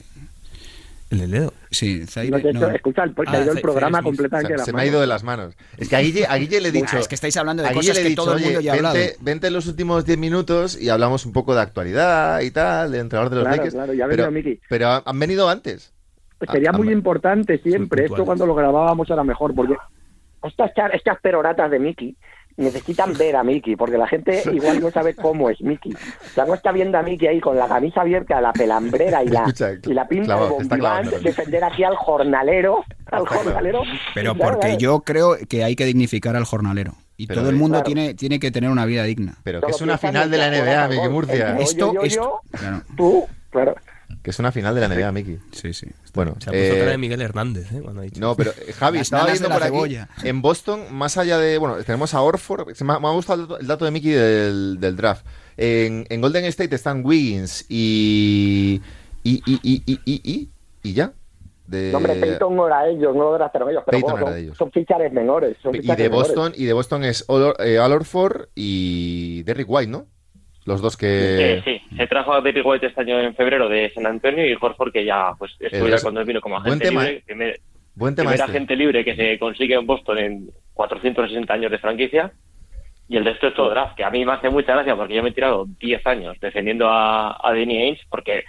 ¿El 1.11 1.31
dedo? 1.31 1.55
Sí, 1.71 2.07
Zaire, 2.07 2.37
Escucha, 2.75 3.05
el, 3.05 3.15
ah, 3.27 3.39
el 3.39 3.61
programa 3.63 4.03
completamente 4.03 4.59
Se, 4.59 4.73
me 4.75 4.83
ha 4.83 4.87
ido 4.87 5.01
de 5.01 5.07
las 5.07 5.25
manos. 5.25 5.57
Es 5.79 5.89
que 5.89 5.97
a 5.97 6.01
Guille, 6.01 6.27
a 6.27 6.37
Guille 6.37 6.61
le 6.61 6.69
he 6.69 6.73
dicho... 6.73 6.99
es 6.99 7.09
que 7.09 7.15
estáis 7.15 7.37
hablando 7.39 7.63
de 7.63 7.73
cosas 7.73 7.99
que 7.99 8.15
todo 8.15 8.35
el 8.35 8.45
mundo 8.45 8.61
ya 8.61 8.73
ha 8.73 8.77
hablado. 8.77 8.99
Vente, 9.21 9.51
los 9.51 9.67
últimos 9.67 10.05
10 10.05 10.19
minutos 10.19 10.81
y 10.81 10.91
hablamos 10.91 11.25
un 11.25 11.33
poco 11.33 11.55
de 11.55 11.63
actualidad 11.63 12.41
y 12.41 12.51
tal, 12.51 12.93
de 12.93 12.99
entrenador 12.99 13.31
de 13.31 13.37
los 13.37 13.45
claro, 13.47 13.71
Claro, 13.71 13.95
ya 13.95 14.07
pero, 14.07 14.31
Miki. 14.31 14.61
pero 14.69 15.03
han 15.05 15.19
venido 15.19 15.49
antes. 15.49 15.95
Pues 16.39 16.51
sería 16.51 16.73
muy 16.73 16.91
importante 16.93 17.59
siempre, 17.59 18.05
esto 18.05 18.25
cuando 18.25 18.47
lo 18.47 18.55
grabábamos 18.55 19.09
era 19.11 19.25
mejor, 19.25 19.55
porque 19.55 19.75
estas, 20.45 20.71
estas 20.93 21.21
peroratas 21.21 21.71
de 21.71 21.79
Miki 21.79 22.17
necesitan 22.59 23.15
ver 23.17 23.37
a 23.37 23.43
Mickey, 23.43 23.77
porque 23.77 23.97
la 23.97 24.07
gente 24.07 24.43
igual 24.53 24.81
no 24.81 24.91
sabe 24.91 25.15
cómo 25.15 25.49
es 25.49 25.61
Mickey. 25.63 25.93
O 26.37 26.45
no 26.45 26.55
está 26.55 26.73
viendo 26.73 26.99
a 26.99 27.03
Mickey 27.03 27.29
ahí 27.29 27.41
con 27.41 27.57
la 27.57 27.67
camisa 27.67 28.03
abierta, 28.03 28.41
la 28.41 28.53
pelambrera 28.53 29.25
y 29.25 29.29
la, 29.29 29.53
y 29.85 29.95
la 29.95 30.07
pinta 30.07 30.37
de 30.39 31.19
defender 31.21 31.65
aquí 31.65 31.85
al 31.85 31.97
jornalero, 31.97 32.85
al 33.11 33.27
jornalero. 33.27 33.83
Pero 34.15 34.35
porque 34.35 34.77
yo 34.77 35.01
creo 35.01 35.37
que 35.49 35.65
hay 35.65 35.77
que 35.77 35.87
dignificar 35.87 36.37
al 36.37 36.45
jornalero. 36.45 36.95
Y 37.17 37.27
todo 37.27 37.49
el 37.49 37.57
mundo 37.57 37.83
tiene, 37.83 38.15
tiene 38.15 38.39
que 38.39 38.53
tener 38.53 38.71
una 38.71 38.85
vida 38.85 39.03
digna. 39.03 39.39
Pero 39.43 39.61
que 39.61 39.73
es 39.73 39.81
una 39.81 39.99
final 39.99 40.31
de 40.31 40.39
la 40.39 40.51
NBA, 40.51 40.89
Mickey 40.89 41.09
Murcia. 41.09 41.57
Esto, 41.59 41.93
esto, 42.03 42.41
tú, 42.97 43.27
claro. 43.51 43.75
Que 44.29 44.33
es 44.33 44.39
una 44.41 44.53
final 44.53 44.75
de 44.75 44.83
la 44.83 44.89
NBA, 44.89 45.11
Miki. 45.11 45.39
Sí, 45.53 45.73
sí. 45.73 45.87
Bueno, 46.13 46.35
se 46.39 46.51
ha 46.51 46.53
puesto 46.53 46.75
eh, 46.75 46.79
cara 46.81 46.91
de 46.91 46.99
Miguel 46.99 47.23
Hernández, 47.23 47.73
¿eh? 47.73 47.81
Cuando 47.83 48.03
ha 48.03 48.05
dicho 48.05 48.21
no, 48.21 48.37
pero 48.37 48.51
eh, 48.51 48.75
Javi, 48.75 48.99
estaba 48.99 49.25
viendo 49.25 49.49
por 49.49 49.63
aquí. 49.63 49.99
En 50.23 50.43
Boston, 50.43 50.83
más 50.91 51.17
allá 51.17 51.39
de. 51.39 51.57
Bueno, 51.57 51.77
tenemos 51.77 52.13
a 52.13 52.21
Orford. 52.21 52.69
Me 52.83 52.93
ha, 52.93 53.13
gustado 53.13 53.57
el 53.57 53.67
dato 53.67 53.87
de 53.87 53.91
Miki 53.91 54.11
del, 54.11 54.77
del, 54.81 54.97
draft. 54.97 55.25
En, 55.57 56.05
en, 56.11 56.21
Golden 56.21 56.45
State 56.45 56.75
están 56.75 57.07
Wiggins 57.07 57.65
y. 57.71 58.83
Y, 59.23 59.43
y, 59.47 59.61
y, 59.63 59.83
y, 59.87 60.01
y, 60.05 60.51
y 60.83 60.93
ya. 60.93 61.15
De... 61.67 61.91
No, 61.91 61.97
hombre, 61.97 62.17
Peyton 62.17 62.55
no 62.55 62.67
era 62.67 62.87
ellos, 62.87 63.17
no 63.17 63.31
lo 63.31 63.33
draftaron 63.33 63.71
ellos, 63.71 63.83
pero 63.87 63.99
bueno, 63.99 64.27
son, 64.27 64.37
ellos. 64.37 64.59
son, 64.59 64.71
fichares 64.71 65.11
menores. 65.11 65.57
Son 65.63 65.75
y 65.75 65.81
de 65.81 66.09
Boston, 66.09 66.53
y 66.55 66.67
de 66.67 66.75
Boston 66.75 67.05
es 67.05 67.25
eh, 67.61 67.79
Al 67.79 67.93
Orford 67.93 68.49
y 68.55 69.43
Derrick 69.45 69.71
White, 69.71 69.91
¿no? 69.91 70.05
Los 70.69 70.83
dos 70.83 70.99
que... 70.99 71.63
Sí, 71.65 71.79
sí. 71.81 71.97
Se 71.97 72.07
trajo 72.07 72.35
a 72.35 72.43
Derrick 72.43 72.67
White 72.67 72.89
este 72.89 73.01
año 73.01 73.19
en 73.19 73.35
febrero 73.35 73.71
de 73.71 73.89
San 73.89 74.05
Antonio 74.05 74.47
y 74.47 74.53
Horford 74.53 74.93
que 74.93 75.03
ya 75.03 75.33
pues 75.39 75.57
estuvo 75.59 75.89
cuando 76.03 76.23
vino 76.27 76.43
como 76.43 76.59
agente 76.59 76.91
libre. 76.91 77.23
Primer, 77.25 77.59
Buen 77.95 78.15
tema 78.15 78.33
este. 78.33 78.43
agente 78.43 78.77
libre 78.77 79.03
que 79.03 79.17
se 79.17 79.39
consigue 79.39 79.77
en 79.77 79.87
Boston 79.87 80.19
en 80.19 80.51
460 80.75 81.55
años 81.55 81.71
de 81.71 81.79
franquicia. 81.79 82.33
Y 83.09 83.17
el 83.17 83.25
resto 83.25 83.47
es 83.47 83.55
todo 83.55 83.71
draft, 83.71 83.97
que 83.97 84.05
a 84.05 84.11
mí 84.11 84.27
me 84.27 84.33
hace 84.33 84.51
mucha 84.51 84.75
gracia 84.75 84.95
porque 84.95 85.15
yo 85.15 85.23
me 85.23 85.31
he 85.31 85.33
tirado 85.33 85.65
10 85.81 86.07
años 86.07 86.37
defendiendo 86.39 86.87
a, 86.87 87.39
a 87.43 87.55
Danny 87.55 87.85
Ainge 87.85 88.03
porque 88.11 88.45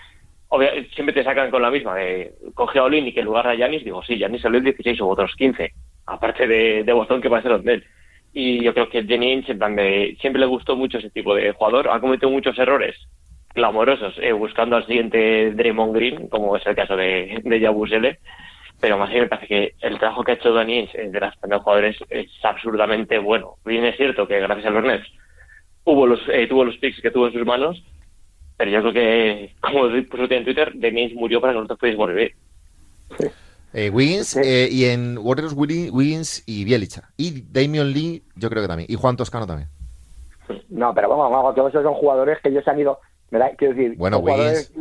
siempre 0.93 1.13
te 1.13 1.23
sacan 1.23 1.49
con 1.49 1.61
la 1.61 1.71
misma 1.71 1.95
de 1.95 2.33
coge 2.53 2.79
a 2.79 2.83
Olin 2.83 3.07
y 3.07 3.13
que 3.13 3.21
en 3.21 3.27
lugar 3.27 3.47
de 3.47 3.57
Yanis, 3.57 3.85
digo, 3.85 4.03
sí, 4.03 4.17
Yanis 4.17 4.41
salió 4.41 4.57
el 4.57 4.65
16 4.65 4.99
u 4.99 5.07
otros 5.07 5.33
15, 5.37 5.71
aparte 6.07 6.47
de, 6.47 6.83
de 6.83 6.91
Boston 6.91 7.21
que 7.21 7.29
va 7.29 7.37
a 7.37 7.41
ser 7.41 7.51
donde 7.51 7.75
él 7.75 7.85
y 8.33 8.63
yo 8.63 8.73
creo 8.73 8.89
que 8.89 9.03
Jenny 9.03 9.33
Inch, 9.33 9.49
en 9.49 9.57
plan 9.57 9.75
de, 9.75 10.17
siempre 10.21 10.39
le 10.39 10.45
gustó 10.45 10.75
mucho 10.75 10.97
ese 10.97 11.09
tipo 11.09 11.33
de 11.35 11.51
jugador, 11.51 11.89
ha 11.89 11.99
cometido 11.99 12.29
muchos 12.29 12.57
errores 12.57 12.95
clamorosos 13.53 14.13
eh, 14.21 14.31
buscando 14.31 14.75
al 14.75 14.85
siguiente 14.85 15.51
Draymond 15.51 15.95
Green, 15.95 16.27
como 16.27 16.55
es 16.55 16.65
el 16.65 16.75
caso 16.75 16.95
de, 16.95 17.41
de 17.43 17.59
Yabusele, 17.59 18.19
pero 18.79 18.97
más 18.97 19.09
bien 19.09 19.23
me 19.23 19.27
parece 19.27 19.47
que 19.47 19.73
el 19.81 19.97
trabajo 19.97 20.23
que 20.23 20.31
ha 20.31 20.35
hecho 20.35 20.53
Danny 20.53 20.79
Inch 20.79 20.93
de 20.93 21.19
las 21.19 21.35
jugadores 21.35 21.97
es 22.09 22.27
absurdamente 22.43 23.17
bueno. 23.17 23.55
Bien 23.65 23.83
es 23.85 23.97
cierto 23.97 24.27
que 24.27 24.39
gracias 24.39 24.67
a 24.67 24.69
los 24.69 24.83
Nets 24.83 25.07
hubo 25.83 26.05
los, 26.05 26.21
eh, 26.29 26.47
tuvo 26.47 26.63
los 26.63 26.77
picks 26.77 27.01
que 27.01 27.11
tuvo 27.11 27.27
en 27.27 27.33
sus 27.33 27.45
manos, 27.45 27.83
pero 28.57 28.71
yo 28.71 28.81
creo 28.81 28.93
que, 28.93 29.53
como 29.59 29.89
puso 30.09 30.33
en 30.33 30.45
Twitter, 30.45 30.71
Danny 30.75 31.03
Inch 31.03 31.13
murió 31.13 31.41
para 31.41 31.53
que 31.53 31.57
nosotros 31.57 31.79
pudiésemos 31.79 32.09
vivir. 32.09 32.33
Eh, 33.73 33.89
Wiggins 33.91 34.35
eh, 34.37 34.67
y 34.71 34.85
en 34.85 35.17
Warriors 35.17 35.53
Wiggins 35.53 36.43
y 36.47 36.65
Bielicha. 36.65 37.09
Y 37.17 37.43
Damian 37.51 37.91
Lee, 37.91 38.23
yo 38.35 38.49
creo 38.49 38.63
que 38.63 38.67
también. 38.67 38.89
Y 38.89 38.95
Juan 38.95 39.15
Toscano 39.15 39.45
también. 39.45 39.69
No, 40.69 40.93
pero 40.93 41.09
vamos, 41.09 41.31
vamos, 41.31 41.55
todos 41.55 41.69
esos 41.69 41.83
son 41.83 41.93
jugadores 41.93 42.39
que 42.41 42.49
ellos 42.49 42.67
han 42.67 42.79
ido. 42.79 42.99
Quiero 43.57 43.75
decir, 43.75 43.95
bueno, 43.97 44.17
Wiggins. 44.17 44.73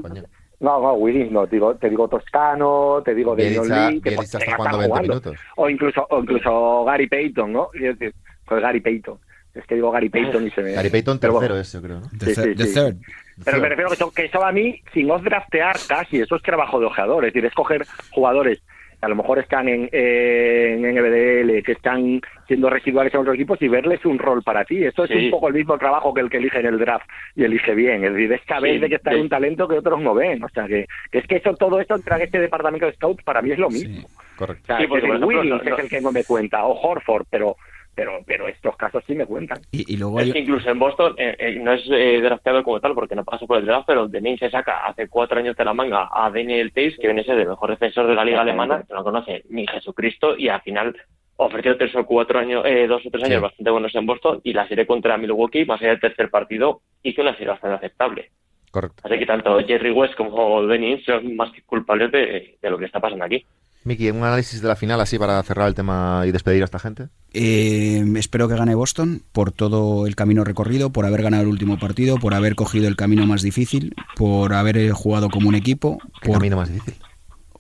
No, 0.61 0.81
no, 0.81 0.95
Wiggins 0.95 1.31
no, 1.31 1.47
te 1.47 1.57
digo, 1.57 1.75
te 1.77 1.89
digo 1.89 2.09
Toscano, 2.09 3.03
te 3.05 3.15
digo 3.15 3.37
Damian 3.37 3.69
Lee. 3.91 4.01
Que 4.01 4.11
Bielicha 4.11 4.39
está 4.39 4.57
jugando 4.57 4.79
20 4.79 5.03
minutos. 5.03 5.37
O 5.57 5.69
incluso, 5.69 6.07
o 6.09 6.21
incluso 6.21 6.85
Gary 6.85 7.07
Payton, 7.09 7.53
¿no? 7.53 7.69
Quiero 7.69 7.95
decir, 7.95 8.15
pues 8.47 8.63
Gary 8.63 8.81
Payton. 8.81 9.19
Es 9.55 9.67
que 9.67 9.75
digo 9.75 9.91
Gary 9.91 10.09
Payton 10.09 10.47
y 10.47 10.51
se 10.51 10.63
me. 10.63 10.73
Gary 10.73 10.89
Payton 10.89 11.19
tercero 11.19 11.59
es, 11.59 11.73
yo 11.73 11.83
creo, 11.83 12.01
¿no? 12.01 12.09
Sí, 12.09 12.35
sí, 12.35 12.55
third. 12.55 12.97
Pero 13.45 13.61
me 13.61 13.69
refiero 13.69 13.89
que 13.89 13.95
eso, 13.95 14.11
que 14.11 14.25
eso 14.25 14.45
a 14.45 14.51
mí, 14.51 14.81
sin 14.93 15.11
os 15.11 15.23
draftear 15.23 15.77
casi, 15.87 16.21
eso 16.21 16.37
es 16.37 16.43
trabajo 16.43 16.81
de 16.81 16.87
ojeador, 16.87 17.25
es 17.25 17.33
decir, 17.33 17.47
escoger 17.47 17.87
jugadores 18.11 18.63
a 19.01 19.09
lo 19.09 19.15
mejor 19.15 19.39
están 19.39 19.69
en, 19.69 19.89
en 19.93 20.83
NBDL, 20.83 21.63
que 21.63 21.73
están 21.73 22.21
siendo 22.47 22.69
residuales 22.69 23.15
en 23.15 23.21
otros 23.21 23.35
equipos 23.35 23.61
y 23.63 23.69
verles 23.69 24.05
un 24.05 24.19
rol 24.19 24.43
para 24.43 24.65
ti. 24.65 24.83
Esto 24.83 25.05
es 25.05 25.11
un 25.11 25.31
poco 25.31 25.49
el 25.49 25.55
mismo 25.55 25.79
trabajo 25.79 26.13
que 26.13 26.21
el 26.21 26.31
que 26.31 26.39
elige 26.39 26.59
en 26.59 26.67
el 26.67 26.79
draft 26.79 27.09
y 27.37 27.45
elige 27.45 27.75
bien. 27.75 28.05
Es 28.05 28.13
decir, 28.13 28.33
es 28.33 28.43
saber 28.47 28.81
de 28.81 28.89
que 28.89 28.97
está 28.97 29.13
en 29.13 29.21
un 29.21 29.29
talento 29.29 29.69
que 29.69 29.79
otros 29.79 30.01
no 30.01 30.15
ven. 30.15 30.43
O 30.43 30.49
sea, 30.49 30.67
que, 30.67 30.87
es 31.13 31.27
que 31.27 31.37
eso 31.37 31.55
todo 31.55 31.81
esto 31.81 31.95
entre 31.95 32.25
este 32.25 32.41
departamento 32.41 32.87
de 32.87 32.93
scouts 32.95 33.23
para 33.23 33.41
mí 33.41 33.53
es 33.53 33.59
lo 33.59 33.71
mismo. 33.71 34.09
correcto. 34.37 34.75
O 34.75 34.77
sea, 34.77 35.27
Williams 35.27 35.67
es 35.67 35.79
el 35.79 35.89
que 35.89 36.01
no 36.01 36.11
me 36.11 36.25
cuenta, 36.25 36.65
o 36.65 36.73
Horford, 36.81 37.27
pero 37.31 37.57
pero 37.99 38.23
pero 38.25 38.47
estos 38.47 38.77
casos 38.77 39.03
sí 39.09 39.15
me 39.17 39.27
cuentan. 39.27 39.59
Y, 39.73 39.97
luego 39.97 40.21
es 40.21 40.33
que 40.33 40.39
incluso 40.39 40.71
en 40.71 40.79
Boston 40.79 41.17
eh, 41.19 41.35
eh, 41.37 41.59
no 41.61 41.73
es 41.73 41.83
eh, 41.91 42.21
drafteado 42.23 42.63
como 42.63 42.79
tal 42.79 42.95
porque 42.95 43.17
no 43.17 43.25
pasa 43.25 43.45
por 43.45 43.59
el 43.59 43.67
draft, 43.67 43.89
pero 43.89 44.07
Denis 44.07 44.39
se 44.39 44.51
saca 44.51 44.87
hace 44.87 45.09
cuatro 45.09 45.41
años 45.41 45.57
de 45.57 45.65
la 45.65 45.75
manga 45.75 46.09
a 46.13 46.31
Daniel 46.31 46.73
Tays, 46.73 46.97
que 46.97 47.09
viene 47.09 47.23
a 47.23 47.25
ser 47.25 47.41
el 47.41 47.49
mejor 47.49 47.71
defensor 47.71 48.07
de 48.07 48.15
la 48.15 48.25
liga 48.25 48.43
alemana, 48.43 48.85
que 48.87 48.95
no 48.95 49.03
conoce 49.03 49.43
ni 49.51 49.67
Jesucristo, 49.67 50.37
y 50.37 50.49
al 50.49 50.61
final 50.63 50.95
ofreció 51.39 51.77
tres 51.77 51.93
o 51.97 52.07
cuatro 52.07 52.39
años, 52.39 52.63
eh, 52.65 52.87
dos 52.87 53.05
o 53.05 53.11
tres 53.11 53.25
años 53.25 53.43
bastante 53.43 53.71
buenos 53.73 53.93
en 53.93 54.07
Boston, 54.07 54.41
y 54.45 54.53
la 54.53 54.69
serie 54.69 54.87
contra 54.87 55.19
Milwaukee, 55.19 55.65
más 55.65 55.81
allá 55.81 55.91
del 55.91 56.01
tercer 56.01 56.31
partido, 56.31 56.83
hizo 57.03 57.23
una 57.23 57.33
serie 57.33 57.49
bastante 57.49 57.79
aceptable. 57.79 58.31
Correcto. 58.71 59.03
Así 59.03 59.19
que 59.19 59.27
tanto 59.27 59.59
Jerry 59.67 59.91
West 59.91 60.15
como 60.15 60.65
Denis 60.69 61.05
son 61.05 61.35
más 61.35 61.51
que 61.51 61.63
culpables 61.63 62.13
de 62.13 62.71
lo 62.71 62.79
que 62.79 62.85
está 62.85 63.01
pasando 63.01 63.25
aquí. 63.25 63.45
Miki, 63.85 64.11
¿un 64.11 64.23
análisis 64.23 64.61
de 64.61 64.69
la 64.69 64.77
final 64.77 65.01
así 65.01 65.19
para 65.19 65.43
cerrar 65.43 65.69
el 65.69 65.75
tema 65.75 66.23
y 66.27 66.33
despedir 66.33 66.63
a 66.63 66.65
esta 66.67 66.79
gente? 66.79 67.09
Eh, 67.33 68.05
espero 68.17 68.49
que 68.49 68.57
gane 68.57 68.75
Boston 68.75 69.23
por 69.33 69.53
todo 69.53 70.07
el 70.07 70.17
camino 70.17 70.45
recorrido, 70.45 70.91
por 70.91 71.07
haber 71.07 71.23
ganado 71.23 71.45
el 71.45 71.49
último 71.49 71.79
partido, 71.79 72.17
por 72.17 72.35
haber 72.35 72.55
cogido 72.55 72.89
el 72.89 72.97
camino 72.97 73.27
más 73.27 73.43
difícil, 73.43 73.95
por 74.17 74.53
haber 74.53 74.91
jugado 74.93 75.31
como 75.31 75.49
un 75.49 75.55
equipo. 75.55 75.99
¿Qué 76.21 76.33
camino 76.33 76.57
más 76.57 76.73
difícil? 76.73 76.97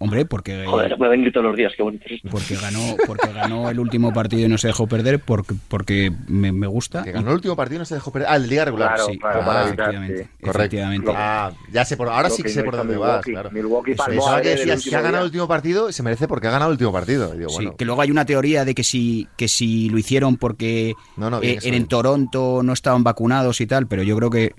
Hombre, 0.00 0.24
porque. 0.26 0.64
Joder, 0.66 0.92
a 0.92 1.08
venir 1.08 1.32
todos 1.32 1.46
los 1.46 1.56
días, 1.56 1.72
qué 1.76 1.82
bonito. 1.82 2.04
Porque 2.30 2.54
ganó, 2.56 2.96
porque 3.06 3.32
ganó 3.32 3.68
el 3.68 3.80
último 3.80 4.12
partido 4.12 4.46
y 4.46 4.48
no 4.48 4.56
se 4.58 4.68
dejó 4.68 4.86
perder, 4.86 5.18
porque, 5.20 5.54
porque 5.68 6.12
me, 6.28 6.52
me 6.52 6.66
gusta. 6.68 7.02
Que 7.02 7.12
ganó 7.12 7.30
el 7.30 7.34
último 7.34 7.56
partido 7.56 7.76
y 7.76 7.78
no 7.80 7.84
se 7.84 7.94
dejó 7.94 8.12
perder. 8.12 8.28
Ah, 8.30 8.36
el 8.36 8.48
Liga 8.48 8.64
regular. 8.64 8.94
Claro, 8.94 9.06
Sí, 9.10 9.18
claro, 9.18 9.40
ah, 9.42 9.46
para 9.46 9.64
efectivamente, 9.64 10.12
evitar, 10.14 10.26
sí. 10.28 10.38
Correcto. 10.40 10.58
efectivamente. 10.60 11.12
Ah, 11.14 11.52
ya 11.72 11.84
sé 11.84 11.96
por 11.96 12.08
ahora 12.08 12.30
sí 12.30 12.42
que 12.42 12.48
que 12.48 12.54
sé 12.54 12.60
no 12.60 12.64
por 12.66 12.76
dónde 12.76 12.96
vas, 12.96 13.26
Milwaukee. 13.26 13.30
claro. 13.32 13.50
Milwaukee 13.50 13.92
Eso, 13.92 14.04
que 14.42 14.48
decías, 14.50 14.80
si 14.82 14.88
último 14.88 14.98
ha 14.98 15.02
ganado 15.02 15.10
día. 15.12 15.20
el 15.20 15.24
último 15.26 15.48
partido, 15.48 15.92
se 15.92 16.02
merece 16.02 16.28
porque 16.28 16.46
ha 16.46 16.50
ganado 16.52 16.70
el 16.70 16.74
último 16.74 16.92
partido. 16.92 17.34
Y 17.34 17.38
digo, 17.38 17.50
Sí, 17.50 17.56
bueno, 17.56 17.76
que 17.76 17.84
luego 17.84 18.00
hay 18.02 18.10
una 18.10 18.24
teoría 18.24 18.64
de 18.64 18.74
que 18.74 18.84
si, 18.84 19.26
que 19.36 19.48
si 19.48 19.88
lo 19.90 19.98
hicieron 19.98 20.36
porque 20.36 20.94
No, 21.16 21.28
no, 21.30 21.40
bien, 21.40 21.58
eh, 21.62 21.76
en. 21.76 21.88
Toronto 21.88 22.60
no 22.62 22.72
estaban 22.72 23.02
vacunados 23.02 23.60
y 23.60 23.66
tal, 23.66 23.86
pero 23.88 24.02
yo 24.02 24.14
creo 24.16 24.30
que 24.30 24.52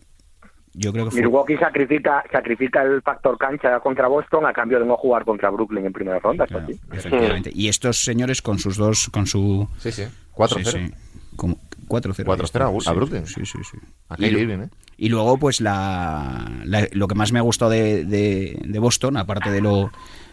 yo 0.80 0.92
creo 0.94 1.06
que 1.06 1.12
fue 1.12 1.22
Milwaukee 1.22 1.58
sacrifica, 1.58 2.24
sacrifica 2.32 2.82
el 2.82 3.02
factor 3.02 3.38
cancha 3.38 3.80
contra 3.80 4.08
Boston 4.08 4.46
a 4.46 4.54
cambio 4.54 4.80
de 4.80 4.86
no 4.86 4.96
jugar 4.98 5.26
contra 5.26 5.50
Brooklyn 5.50 5.86
en 5.86 5.94
primera 5.94 6.20
ronda. 6.20 6.46
esto 6.46 6.58
claro, 6.58 6.74
sí. 6.74 6.80
efectivamente. 6.94 7.52
Y 7.54 7.68
estos 7.68 7.98
señores 8.04 8.42
con 8.42 8.58
sus 8.60 8.78
dos 8.78 9.10
con 9.12 9.28
su 9.28 9.68
sí, 9.80 9.92
sí. 9.92 10.04
4-0. 10.36 10.64
sí, 10.64 10.72
sí, 10.72 10.94
como 11.36 11.58
4-0. 11.88 12.24
4-0 12.26 12.88
a- 12.88 12.94
Brooklyn. 12.94 13.26
Sí, 13.28 13.46
sí, 13.46 13.58
sí. 13.70 13.78
A 14.10 14.16
Y, 14.18 14.26
Irving, 14.26 14.64
¿eh? 14.64 14.70
y 14.98 15.10
luego, 15.10 15.38
pues, 15.38 15.60
la, 15.62 16.46
la- 16.66 16.88
lo 16.92 17.08
que 17.08 17.16
más 17.16 17.32
me 17.32 17.40
ha 17.40 17.42
gustado 17.44 17.72
de, 17.72 18.06
de- 18.06 18.62
de 18.64 18.80
Boston, 18.80 19.18
aparte 19.18 19.52
de 19.52 19.62
lo 19.62 19.92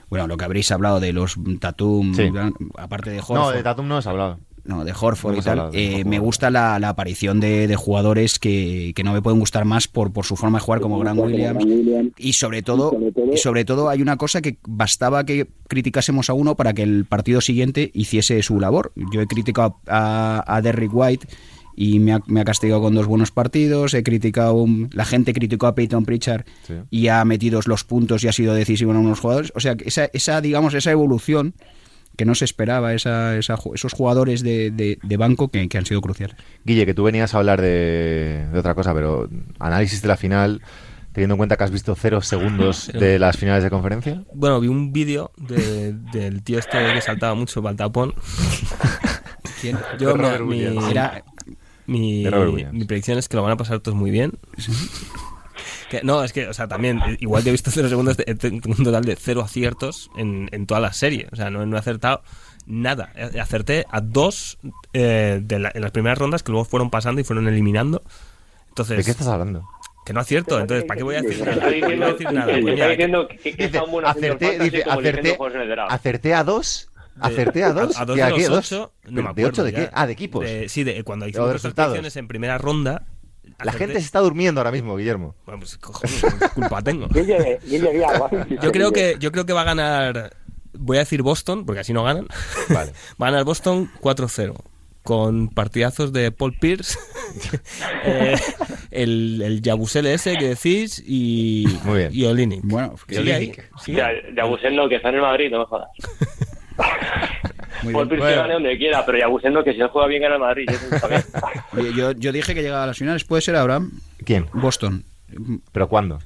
bueno 0.08 0.28
lo 0.28 0.36
que 0.36 0.44
habréis 0.44 0.70
hablado 0.70 1.00
de 1.00 1.12
los 1.12 1.36
Tatum, 1.60 2.14
Sí. 2.14 2.30
aparte 2.78 3.10
de 3.10 3.16
No, 3.16 3.22
Horford, 3.26 3.54
de 3.56 3.62
Tatum 3.64 3.88
no 3.88 3.96
has 3.96 4.06
hablado. 4.06 4.38
No, 4.66 4.84
de 4.84 4.92
Horford 4.98 5.34
No 5.34 5.38
y 5.40 5.42
tal, 5.42 5.70
de 5.70 5.84
eh, 5.84 5.88
Horford. 5.96 6.06
me 6.06 6.18
gusta 6.18 6.50
la, 6.50 6.78
la 6.78 6.88
aparición 6.90 7.40
de, 7.40 7.66
de 7.66 7.76
jugadores 7.76 8.38
que, 8.38 8.92
que 8.94 9.04
no 9.04 9.12
me 9.12 9.22
pueden 9.22 9.38
gustar 9.40 9.64
más 9.64 9.88
por, 9.88 10.12
por 10.12 10.24
su 10.24 10.36
forma 10.36 10.58
de 10.58 10.64
jugar, 10.64 10.80
como 10.80 10.98
Grant 10.98 11.20
Williams. 11.20 11.64
Y 12.18 12.32
sobre 12.34 12.62
todo, 12.62 12.96
y 13.32 13.36
sobre 13.38 13.64
todo 13.64 13.88
hay 13.88 14.02
una 14.02 14.16
cosa 14.16 14.40
que 14.42 14.56
bastaba 14.66 15.24
que 15.24 15.46
criticásemos 15.68 16.30
a 16.30 16.32
uno 16.34 16.54
para 16.54 16.72
que 16.74 16.82
el 16.82 17.04
partido 17.04 17.40
siguiente 17.40 17.90
hiciese 17.94 18.42
su 18.42 18.60
labor. 18.60 18.92
Yo 19.12 19.20
he 19.20 19.26
criticado 19.26 19.76
a, 19.86 20.44
a 20.46 20.62
Derrick 20.62 20.90
White 20.94 21.26
y 21.78 21.98
me 21.98 22.14
ha, 22.14 22.20
me 22.26 22.40
ha 22.40 22.44
castigado 22.44 22.80
con 22.80 22.94
dos 22.94 23.06
buenos 23.06 23.30
partidos. 23.30 23.92
He 23.92 24.02
criticado, 24.02 24.54
un- 24.54 24.88
la 24.92 25.04
gente 25.04 25.34
criticó 25.34 25.66
a 25.66 25.74
Peyton 25.74 26.04
Pritchard 26.06 26.44
Sí. 26.66 26.72
y 26.90 27.08
ha 27.08 27.22
metido 27.26 27.60
los 27.66 27.84
puntos 27.84 28.24
y 28.24 28.28
ha 28.28 28.32
sido 28.32 28.54
decisivo 28.54 28.92
en 28.92 28.96
unos 28.96 29.20
jugadores. 29.20 29.52
O 29.54 29.60
sea, 29.60 29.76
que 29.76 29.86
esa, 29.88 30.06
esa 30.14 30.40
digamos, 30.40 30.72
esa 30.72 30.90
evolución 30.90 31.52
que 32.16 32.24
no 32.24 32.34
se 32.34 32.44
esperaba, 32.44 32.94
esa, 32.94 33.36
esa 33.36 33.56
esos 33.74 33.92
jugadores 33.92 34.42
de, 34.42 34.70
de- 34.70 34.98
de 35.02 35.16
banco 35.16 35.48
que, 35.48 35.68
que 35.68 35.78
han 35.78 35.86
sido 35.86 36.00
cruciales. 36.00 36.36
Guille, 36.64 36.86
que 36.86 36.94
tú 36.94 37.04
venías 37.04 37.34
a 37.34 37.38
hablar 37.38 37.60
de, 37.60 38.46
de 38.52 38.58
otra 38.58 38.74
cosa, 38.74 38.92
pero 38.94 39.28
análisis 39.58 40.02
de 40.02 40.08
la 40.08 40.16
final, 40.16 40.62
teniendo 41.12 41.34
en 41.34 41.38
cuenta 41.38 41.56
que 41.56 41.64
has 41.64 41.70
visto 41.70 41.94
cero 41.94 42.20
segundos 42.22 42.88
de 42.92 43.18
las 43.18 43.36
finales 43.36 43.62
de 43.64 43.70
conferencia. 43.70 44.22
Bueno, 44.34 44.60
vi 44.60 44.68
un 44.68 44.92
vídeo 44.92 45.30
de- 45.36 45.92
del 46.12 46.42
tío 46.42 46.58
este 46.58 46.78
que 46.92 47.00
saltaba 47.00 47.34
mucho 47.34 47.62
para 47.62 47.70
el 47.72 47.76
tapón. 47.76 48.14
¿Quién? 49.60 49.78
Yo, 49.98 50.14
mi. 50.44 50.62
Era, 50.90 51.22
mi, 51.86 52.24
mi 52.72 52.84
predicción 52.84 53.16
es 53.18 53.28
que 53.28 53.36
lo 53.36 53.42
van 53.42 53.52
a 53.52 53.56
pasar 53.56 53.80
todos 53.80 53.96
muy 53.96 54.10
bien. 54.10 54.32
Que- 55.90 56.00
no, 56.02 56.24
es 56.24 56.32
que, 56.32 56.48
o 56.48 56.52
sea, 56.54 56.66
también, 56.66 56.98
eh, 57.06 57.16
igual 57.20 57.42
que 57.42 57.50
he 57.50 57.52
visto 57.52 57.70
cero 57.70 57.88
segundos, 57.88 58.16
de- 58.16 58.60
un 58.66 58.84
total 58.84 59.04
de 59.04 59.14
cero 59.16 59.40
aciertos 59.42 60.10
en, 60.16 60.48
en 60.52 60.66
toda 60.66 60.80
la 60.80 60.92
serie. 60.92 61.28
O 61.32 61.36
sea, 61.36 61.48
no, 61.50 61.64
no 61.64 61.76
he 61.76 61.78
acertado 61.78 62.22
nada. 62.66 63.12
Eh, 63.14 63.38
Acerté 63.40 63.86
a 63.90 64.00
dos 64.00 64.58
eh, 64.92 65.40
de 65.42 65.58
la- 65.60 65.70
en 65.74 65.82
las 65.82 65.92
primeras 65.92 66.18
rondas 66.18 66.42
que 66.42 66.50
luego 66.50 66.64
fueron 66.64 66.90
pasando 66.90 67.20
y 67.20 67.24
fueron 67.24 67.46
eliminando. 67.46 68.02
Entonces, 68.68 68.98
¿De 68.98 69.04
qué 69.04 69.10
estás 69.12 69.28
hablando? 69.28 69.66
que 70.04 70.12
no 70.12 70.20
acierto. 70.20 70.60
Entonces, 70.60 70.84
¿para 70.84 70.98
qué 70.98 71.02
voy 71.04 71.16
a 71.16 71.22
decir 71.22 71.44
nada? 71.44 71.60
¿Para 71.60 71.72
qué 71.72 71.80
voy 71.80 72.02
a 72.02 72.06
decir? 72.06 72.26
Pues 72.28 72.38
está 72.38 72.60
mira, 72.60 72.88
diciendo 72.88 73.28
que, 73.28 73.36
que 73.38 73.50
Dice, 73.50 73.64
está 73.64 73.82
un 73.84 74.04
acerté, 74.04 74.58
dice, 74.58 74.84
acerté, 74.88 76.34
a 76.34 76.44
dos. 76.44 76.88
Acerté 77.18 77.64
a 77.64 77.72
dos. 77.72 77.96
A, 77.96 78.02
a 78.02 78.04
dos 78.04 78.14
¿Que 78.16 78.22
de 78.22 78.28
a 78.28 78.52
ocho, 78.52 78.92
no 79.08 79.22
me 79.22 79.34
¿De 79.34 79.46
ocho 79.46 79.64
de 79.64 79.72
ya. 79.72 79.78
qué? 79.78 79.90
Ah, 79.92 80.06
de 80.06 80.12
equipos. 80.12 80.44
De- 80.44 80.68
sí, 80.68 80.84
de, 80.84 81.02
cuando 81.02 81.26
hicimos 81.26 81.60
predicciones 81.60 82.16
en 82.16 82.28
primera 82.28 82.58
ronda. 82.58 83.06
La 83.64 83.72
gente 83.72 83.94
se 83.94 84.00
está 84.06 84.20
durmiendo 84.20 84.60
ahora 84.60 84.70
mismo, 84.72 84.96
Guillermo. 84.96 85.34
Bueno, 85.46 85.60
pues 85.60 85.78
cojones, 85.78 86.22
¿qué 86.22 86.48
culpa 86.54 86.82
tengo. 86.82 87.08
Yo 88.62 88.72
creo 88.72 88.92
que, 88.92 89.16
yo 89.18 89.32
creo 89.32 89.46
que 89.46 89.52
va 89.52 89.62
a 89.62 89.64
ganar. 89.64 90.36
Voy 90.74 90.98
a 90.98 91.00
decir 91.00 91.22
Boston, 91.22 91.64
porque 91.64 91.80
así 91.80 91.92
no 91.94 92.04
ganan. 92.04 92.26
Vale. 92.68 92.92
Va 93.20 93.28
a 93.28 93.30
ganar 93.30 93.44
Boston 93.44 93.90
4-0. 94.02 94.54
Con 95.02 95.48
partidazos 95.48 96.12
de 96.12 96.32
Paul 96.32 96.52
Pierce, 96.58 96.98
eh, 98.04 98.34
el, 98.90 99.40
el 99.40 99.62
Yabusele 99.62 100.12
ese 100.12 100.36
que 100.36 100.48
decís 100.48 101.00
y, 101.06 101.64
Muy 101.84 101.98
bien. 101.98 102.10
y 102.12 102.24
Olinik. 102.24 102.60
Bueno, 102.64 102.96
Sigue 103.08 103.32
ahí, 103.32 103.44
Olynyk. 103.46 103.70
sigue. 103.80 103.98
Ya, 103.98 104.08
Yabusendo, 104.36 104.88
que 104.88 104.96
está 104.96 105.10
en 105.10 105.14
el 105.14 105.20
Madrid, 105.22 105.48
no 105.52 105.60
me 105.60 105.64
jodas. 105.66 105.88
Muy 107.82 107.92
bien. 107.94 108.18
Gane 108.18 108.54
donde 108.54 108.78
quiera, 108.78 109.04
pero 109.06 109.18
Yabusendo, 109.18 109.62
que 109.64 109.72
si 109.74 109.80
él 109.80 109.88
juega 109.88 110.08
bien 110.08 110.22
gana 110.22 110.34
el 110.36 110.40
Madrid. 110.40 110.66
bien. 110.68 111.24
Oye, 111.76 111.92
yo, 111.94 112.12
yo 112.12 112.32
dije 112.32 112.54
que 112.54 112.62
llegaba 112.62 112.84
a 112.84 112.86
las 112.86 112.98
finales. 112.98 113.24
¿Puede 113.24 113.42
ser 113.42 113.56
Abraham? 113.56 113.92
¿Quién? 114.24 114.46
Boston. 114.52 115.04
¿Pero 115.72 115.88
cuándo? 115.88 116.18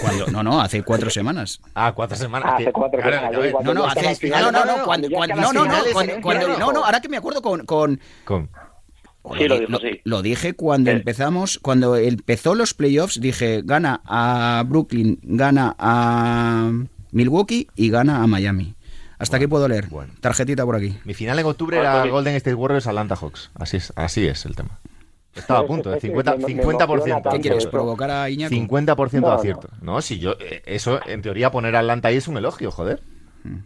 Cuando, 0.00 0.26
no, 0.26 0.42
no, 0.42 0.60
hace 0.60 0.82
cuatro 0.82 1.08
semanas. 1.08 1.60
Ah, 1.74 1.92
cuatro 1.94 2.16
semanas. 2.16 2.54
Hace 2.54 2.64
que- 2.66 2.72
cuatro 2.72 3.00
claro, 3.00 3.16
semanas, 3.42 3.64
No, 3.64 3.74
no, 3.74 3.86
hace, 3.86 4.28
no, 4.28 4.50
no, 4.50 4.64
no, 4.64 4.84
cuando, 4.84 5.08
cuando- 5.08 5.36
no, 5.36 5.52
no, 5.52 5.66
cuando, 5.92 6.12
¿eh? 6.14 6.18
cuando- 6.20 6.58
no, 6.58 6.72
no, 6.72 6.84
ahora 6.84 7.00
que 7.00 7.08
me 7.08 7.16
acuerdo 7.16 7.40
con, 7.42 7.64
con 7.64 8.00
con- 8.24 8.48
Sí, 9.36 9.46
lo 9.46 9.58
dijo, 9.58 9.72
lo, 9.72 9.78
sí. 9.78 10.00
lo 10.04 10.22
dije 10.22 10.54
cuando 10.54 10.90
Sí. 10.90 10.96
empezamos, 10.96 11.58
cuando 11.62 11.96
empezó 11.96 12.54
los 12.54 12.72
playoffs, 12.74 13.20
dije 13.20 13.60
gana 13.64 14.00
a 14.06 14.64
Brooklyn, 14.66 15.18
gana 15.22 15.76
a 15.78 16.72
Milwaukee 17.12 17.68
y 17.76 17.90
gana 17.90 18.22
a 18.22 18.26
Miami. 18.26 18.74
¿Hasta 19.18 19.36
aquí 19.36 19.46
puedo 19.46 19.66
leer? 19.68 19.86
bueno. 19.88 20.12
Tarjetita 20.20 20.64
por 20.64 20.76
aquí. 20.76 20.96
Mi 21.04 21.14
final 21.14 21.38
en 21.38 21.46
octubre 21.46 21.76
Bueno, 21.78 21.92
era 22.02 22.10
Golden 22.10 22.34
State 22.36 22.54
Warriors 22.54 22.86
Atlanta 22.86 23.16
Hawks. 23.16 23.50
Así 23.54 23.76
es, 23.78 23.92
así 23.96 24.26
es 24.26 24.44
el 24.46 24.54
tema. 24.56 24.78
Estaba 25.34 25.60
a 25.60 25.66
punto, 25.66 25.90
de 25.90 25.96
Es 25.98 26.02
que 26.02 26.12
50%, 26.12 26.38
me- 26.38 26.54
me 26.54 26.62
50%. 26.64 26.84
emociona 26.84 27.22
¿Qué 27.30 27.40
quieres 27.40 27.66
provocar 27.66 28.10
a 28.10 28.30
Iñaco? 28.30 28.54
50% 28.54 29.20
No, 29.20 29.28
de 29.28 29.34
acierto. 29.34 29.68
No, 29.80 30.00
si 30.02 30.18
yo, 30.18 30.32
eh, 30.40 30.62
eso 30.66 31.00
en 31.06 31.22
teoría 31.22 31.50
poner 31.50 31.76
a 31.76 31.80
Atlanta 31.80 32.08
ahí 32.08 32.16
es 32.16 32.26
un 32.28 32.36
elogio, 32.36 32.70
joder. 32.70 33.00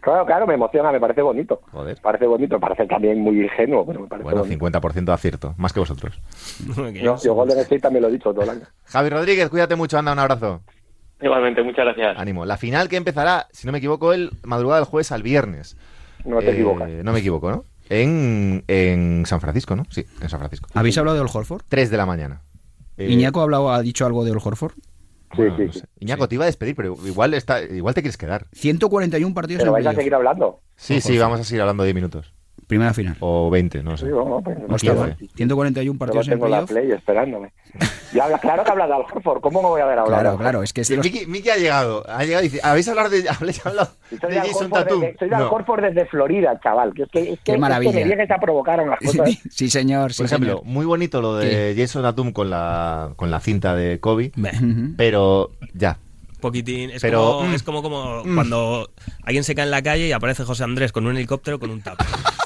Claro, 0.01 0.25
claro, 0.25 0.47
me 0.47 0.53
emociona, 0.53 0.91
me 0.91 0.99
parece 0.99 1.21
bonito. 1.23 1.61
Joder. 1.71 1.99
Parece 2.01 2.25
bonito, 2.27 2.59
parece 2.59 2.85
también 2.85 3.19
muy 3.19 3.41
ingenuo, 3.41 3.85
pero 3.85 4.01
me 4.01 4.07
parece 4.07 4.23
Bueno, 4.23 4.41
bonito. 4.41 4.65
50% 4.65 5.05
de 5.05 5.11
acierto, 5.13 5.55
más 5.57 5.73
que 5.73 5.79
vosotros. 5.79 6.19
Yo 7.21 7.33
Golden 7.33 7.57
State 7.59 7.79
también 7.81 8.03
lo 8.03 8.09
he 8.09 8.11
dicho 8.11 8.31
todo 8.31 8.43
el 8.43 8.49
año. 8.51 8.61
Javi 8.85 9.09
Rodríguez, 9.09 9.49
cuídate 9.49 9.75
mucho, 9.75 9.97
anda, 9.97 10.13
un 10.13 10.19
abrazo. 10.19 10.61
Igualmente, 11.23 11.63
muchas 11.63 11.85
gracias. 11.85 12.17
Ánimo. 12.17 12.45
La 12.45 12.57
final 12.57 12.89
que 12.89 12.97
empezará, 12.97 13.47
si 13.51 13.65
no 13.65 13.71
me 13.71 13.77
equivoco, 13.79 14.13
el 14.13 14.31
madrugada 14.43 14.81
del 14.81 14.87
jueves 14.89 15.11
al 15.11 15.23
viernes. 15.23 15.77
No 16.25 16.39
te 16.39 16.49
Eh, 16.49 16.53
equivocas. 16.53 16.89
No 17.03 17.13
me 17.13 17.19
equivoco, 17.19 17.49
¿no? 17.49 17.65
En, 17.89 18.63
en 18.67 19.25
San 19.25 19.39
Francisco, 19.41 19.75
¿no? 19.75 19.85
Sí, 19.89 20.05
en 20.21 20.29
San 20.29 20.39
Francisco. 20.39 20.67
¿Habéis 20.73 20.97
hablado 20.97 21.15
de 21.15 21.21
Ol 21.21 21.29
Horford? 21.33 21.63
3 21.69 21.89
de 21.89 21.97
la 21.97 22.05
mañana. 22.05 22.41
Eh, 22.97 23.09
¿Iñaco 23.09 23.39
ha, 23.39 23.43
hablado, 23.43 23.71
ha 23.71 23.81
dicho 23.81 24.05
algo 24.05 24.23
de 24.23 24.31
Ol 24.31 24.39
Horford? 24.43 24.73
Sí, 24.73 25.37
bueno, 25.37 25.57
sí, 25.57 25.65
no 25.65 25.73
sí. 25.73 25.79
sé. 25.79 25.85
Iñaco, 25.99 26.27
te 26.27 26.35
iba 26.35 26.43
a 26.43 26.47
despedir, 26.47 26.75
pero 26.75 26.95
igual, 27.05 27.33
está, 27.33 27.61
igual 27.61 27.93
te 27.95 28.01
quieres 28.01 28.17
quedar. 28.17 28.45
141 28.53 29.33
partidos 29.33 29.61
Pero 29.61 29.71
en 29.71 29.73
vais 29.83 29.87
a 29.87 29.93
seguir 29.93 30.13
hablando. 30.13 30.61
Sí, 30.75 31.01
sí, 31.01 31.17
vamos 31.17 31.39
a 31.39 31.43
seguir 31.43 31.61
hablando 31.61 31.83
10 31.83 31.95
minutos. 31.95 32.33
Primera 32.67 32.93
final. 32.93 33.15
O 33.19 33.49
20, 33.49 33.83
no 33.83 33.97
sé. 33.97 34.05
Sí, 34.05 34.11
bueno, 34.11 34.41
pues, 34.43 34.57
no 34.59 34.75
Hostia, 34.75 34.93
sé. 35.17 35.27
141 35.35 35.93
Yo 35.93 35.99
partidos 35.99 36.27
en 36.27 36.33
tengo 36.33 36.47
la 36.47 36.65
playoff. 36.65 36.69
play 36.71 36.91
esperándome. 36.91 37.51
Y 38.13 38.19
habla, 38.19 38.37
claro 38.39 38.63
que 38.63 38.71
habla 38.71 38.87
de 38.87 38.93
Al 38.93 39.01
Horford. 39.01 39.41
¿Cómo 39.41 39.61
no 39.61 39.69
voy 39.69 39.81
a 39.81 39.85
ver 39.85 39.97
hablar? 39.99 40.21
Claro, 40.21 40.37
claro, 40.37 40.63
es 40.63 40.71
que 40.73 40.83
de 40.83 40.95
los- 40.97 41.05
Miki, 41.05 41.25
Miki 41.25 41.49
ha 41.49 41.57
llegado, 41.57 42.03
ha 42.07 42.23
llegado 42.23 42.45
y 42.45 42.49
dice, 42.49 42.59
¿habéis 42.63 42.87
hablado 42.87 43.09
de, 43.09 43.27
habéis 43.29 43.65
hablado 43.65 43.89
Soy 44.09 44.19
de 44.19 44.27
de 44.27 44.39
Al 44.39 44.47
Jason 44.47 44.63
Horford 44.65 44.83
Tatum? 44.83 45.01
desde, 45.01 45.17
soy 45.17 45.29
de 45.29 45.35
Al 45.35 45.41
No. 45.43 45.49
Horford 45.51 45.81
desde 45.83 46.05
Florida, 46.05 46.59
chaval. 46.63 46.93
Que 46.93 47.03
es 47.03 47.09
que, 47.09 47.19
es 47.21 47.27
que, 47.39 47.43
Qué 47.43 47.51
es 47.53 47.59
maravilla. 47.59 47.91
que 47.91 47.99
me 48.03 48.05
llegues 48.09 48.31
a 48.31 48.37
provocar 48.37 48.79
unas 48.81 48.99
cosas. 48.99 49.29
Sí, 49.49 49.69
señor, 49.69 50.13
sí, 50.13 50.17
Por 50.17 50.25
ejemplo, 50.27 50.49
señor. 50.59 50.65
muy 50.65 50.85
bonito 50.85 51.21
lo 51.21 51.35
de 51.37 51.73
Jason 51.77 52.03
Tatum 52.03 52.31
con 52.31 52.49
la, 52.49 53.11
con 53.15 53.31
la 53.31 53.39
cinta 53.39 53.75
de 53.75 53.99
Kobe, 53.99 54.31
pero 54.97 55.51
ya. 55.73 55.97
Poquitín. 56.39 56.89
Es 56.91 57.01
Pero, 57.01 57.37
como, 57.37 57.49
mm, 57.49 57.53
es 57.53 57.63
como, 57.63 57.81
como 57.81 58.21
cuando 58.35 58.89
alguien 59.23 59.45
se 59.45 59.55
cae 59.55 59.63
en 59.63 59.71
la 59.71 59.81
calle 59.81 60.07
y 60.07 60.11
aparece 60.11 60.43
José 60.43 60.65
Andrés 60.65 60.91
con 60.91 61.07
un 61.07 61.15
helicóptero 61.15 61.57
con 61.57 61.69
un 61.71 61.81
tap. 61.81 61.97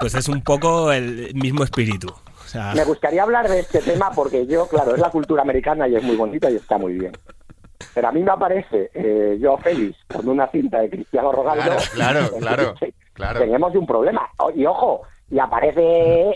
Pues 0.00 0.14
es 0.14 0.28
un 0.28 0.42
poco 0.42 0.90
el 0.92 1.32
mismo 1.34 1.62
espíritu. 1.64 2.08
O 2.08 2.48
sea, 2.48 2.72
Me 2.74 2.84
gustaría 2.84 3.22
hablar 3.22 3.48
de 3.48 3.60
este 3.60 3.80
tema 3.80 4.10
porque 4.14 4.46
yo, 4.46 4.66
claro, 4.66 4.94
es 4.94 5.00
la 5.00 5.10
cultura 5.10 5.42
americana 5.42 5.86
y 5.86 5.94
es 5.96 6.02
muy 6.02 6.16
bonita 6.16 6.50
y 6.50 6.56
está 6.56 6.78
muy 6.78 6.94
bien. 6.94 7.12
Pero 7.94 8.08
a 8.08 8.12
mí 8.12 8.22
me 8.22 8.30
aparece 8.32 8.90
eh, 8.94 9.38
yo 9.40 9.56
feliz 9.58 9.94
con 10.12 10.28
una 10.28 10.48
cinta 10.48 10.80
de 10.80 10.90
Cristiano 10.90 11.30
Ronaldo. 11.32 11.62
Claro, 11.62 11.80
claro, 11.94 12.38
claro, 12.40 12.74
Sí, 12.80 12.92
claro. 13.14 13.40
Tenemos 13.40 13.74
un 13.74 13.86
problema. 13.86 14.28
Y 14.54 14.66
ojo, 14.66 15.02
y 15.30 15.38
aparece 15.38 15.80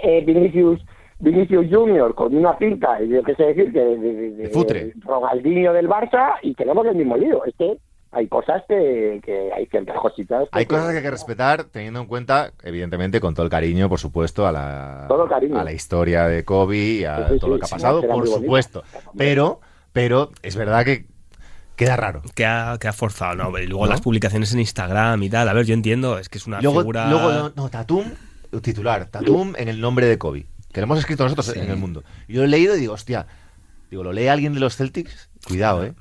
eh, 0.02 0.22
Vinicius 0.24 0.80
Vinicius 1.20 1.66
Junior 1.70 2.14
con 2.14 2.34
una 2.36 2.56
cinta, 2.58 3.00
y 3.02 3.08
yo 3.08 3.22
qué 3.22 3.34
sé 3.36 3.44
decir, 3.44 3.72
que 3.72 3.78
de, 3.80 3.96
de- 3.98 4.12
de- 4.14 4.30
De 4.30 4.48
futre. 4.50 4.92
Ronaldinho 5.00 5.72
del 5.72 5.88
Barça 5.88 6.34
y 6.42 6.54
tenemos 6.54 6.84
el 6.86 6.96
mismo 6.96 7.16
lío. 7.16 7.44
Es 7.44 7.54
que 7.56 7.78
hay 8.14 8.28
cosas 8.28 8.62
que, 8.68 9.20
que 9.24 9.50
hay 9.52 9.66
ciertas 9.66 9.96
cositas. 9.98 10.44
que- 10.44 10.58
Hay 10.58 10.66
cosas 10.66 10.90
que 10.92 10.96
hay 10.98 11.02
que 11.02 11.10
respetar 11.10 11.64
teniendo 11.64 12.00
en 12.00 12.06
cuenta, 12.06 12.52
evidentemente, 12.62 13.20
con 13.20 13.34
todo 13.34 13.44
el 13.44 13.50
cariño, 13.50 13.88
por 13.88 13.98
supuesto, 13.98 14.46
a 14.46 14.52
la, 14.52 15.06
Todo 15.08 15.28
a 15.32 15.64
la 15.64 15.72
historia 15.72 16.26
de 16.28 16.44
Kobe 16.44 16.76
y 16.76 17.04
a 17.04 17.28
Sí, 17.28 17.34
sí, 17.34 17.38
todo 17.40 17.50
lo 17.50 17.58
que 17.58 17.66
ha 17.66 17.68
pasado, 17.68 18.00
por 18.02 18.10
bonito. 18.10 18.36
supuesto. 18.38 18.82
Pero, 19.16 19.60
pero 19.92 20.30
es 20.42 20.56
verdad 20.56 20.84
que, 20.84 21.06
Queda 21.76 21.96
raro. 21.96 22.22
Que 22.36 22.46
ha, 22.46 22.76
que 22.80 22.86
ha 22.86 22.92
forzado, 22.92 23.34
¿no? 23.34 23.58
Y 23.58 23.66
luego 23.66 23.86
las 23.86 24.00
publicaciones 24.00 24.52
en 24.54 24.60
Instagram 24.60 25.20
y 25.24 25.28
tal. 25.28 25.48
A 25.48 25.52
ver, 25.52 25.66
yo 25.66 25.74
entiendo, 25.74 26.20
es 26.20 26.28
que 26.28 26.38
es 26.38 26.46
una 26.46 26.60
figura. 26.60 27.10
Luego, 27.10 27.50
no, 27.56 27.68
Tatum, 27.68 28.04
titular, 28.62 29.06
Tatum 29.06 29.54
en 29.58 29.68
el 29.68 29.80
nombre 29.80 30.06
de 30.06 30.16
Kobe. 30.16 30.46
Que 30.72 30.80
lo 30.80 30.84
hemos 30.84 31.00
escrito 31.00 31.24
nosotros 31.24 31.56
en 31.56 31.68
el 31.68 31.76
mundo. 31.76 32.04
Yo 32.28 32.42
lo 32.42 32.44
he 32.44 32.48
leído 32.48 32.76
y 32.76 32.80
digo, 32.80 32.92
hostia, 32.94 33.26
digo, 33.90 34.04
¿lo 34.04 34.12
lee 34.12 34.28
alguien 34.28 34.54
de 34.54 34.60
los 34.60 34.76
Celtics? 34.76 35.28
Cuidado, 35.48 35.84
¿eh? 35.84 35.94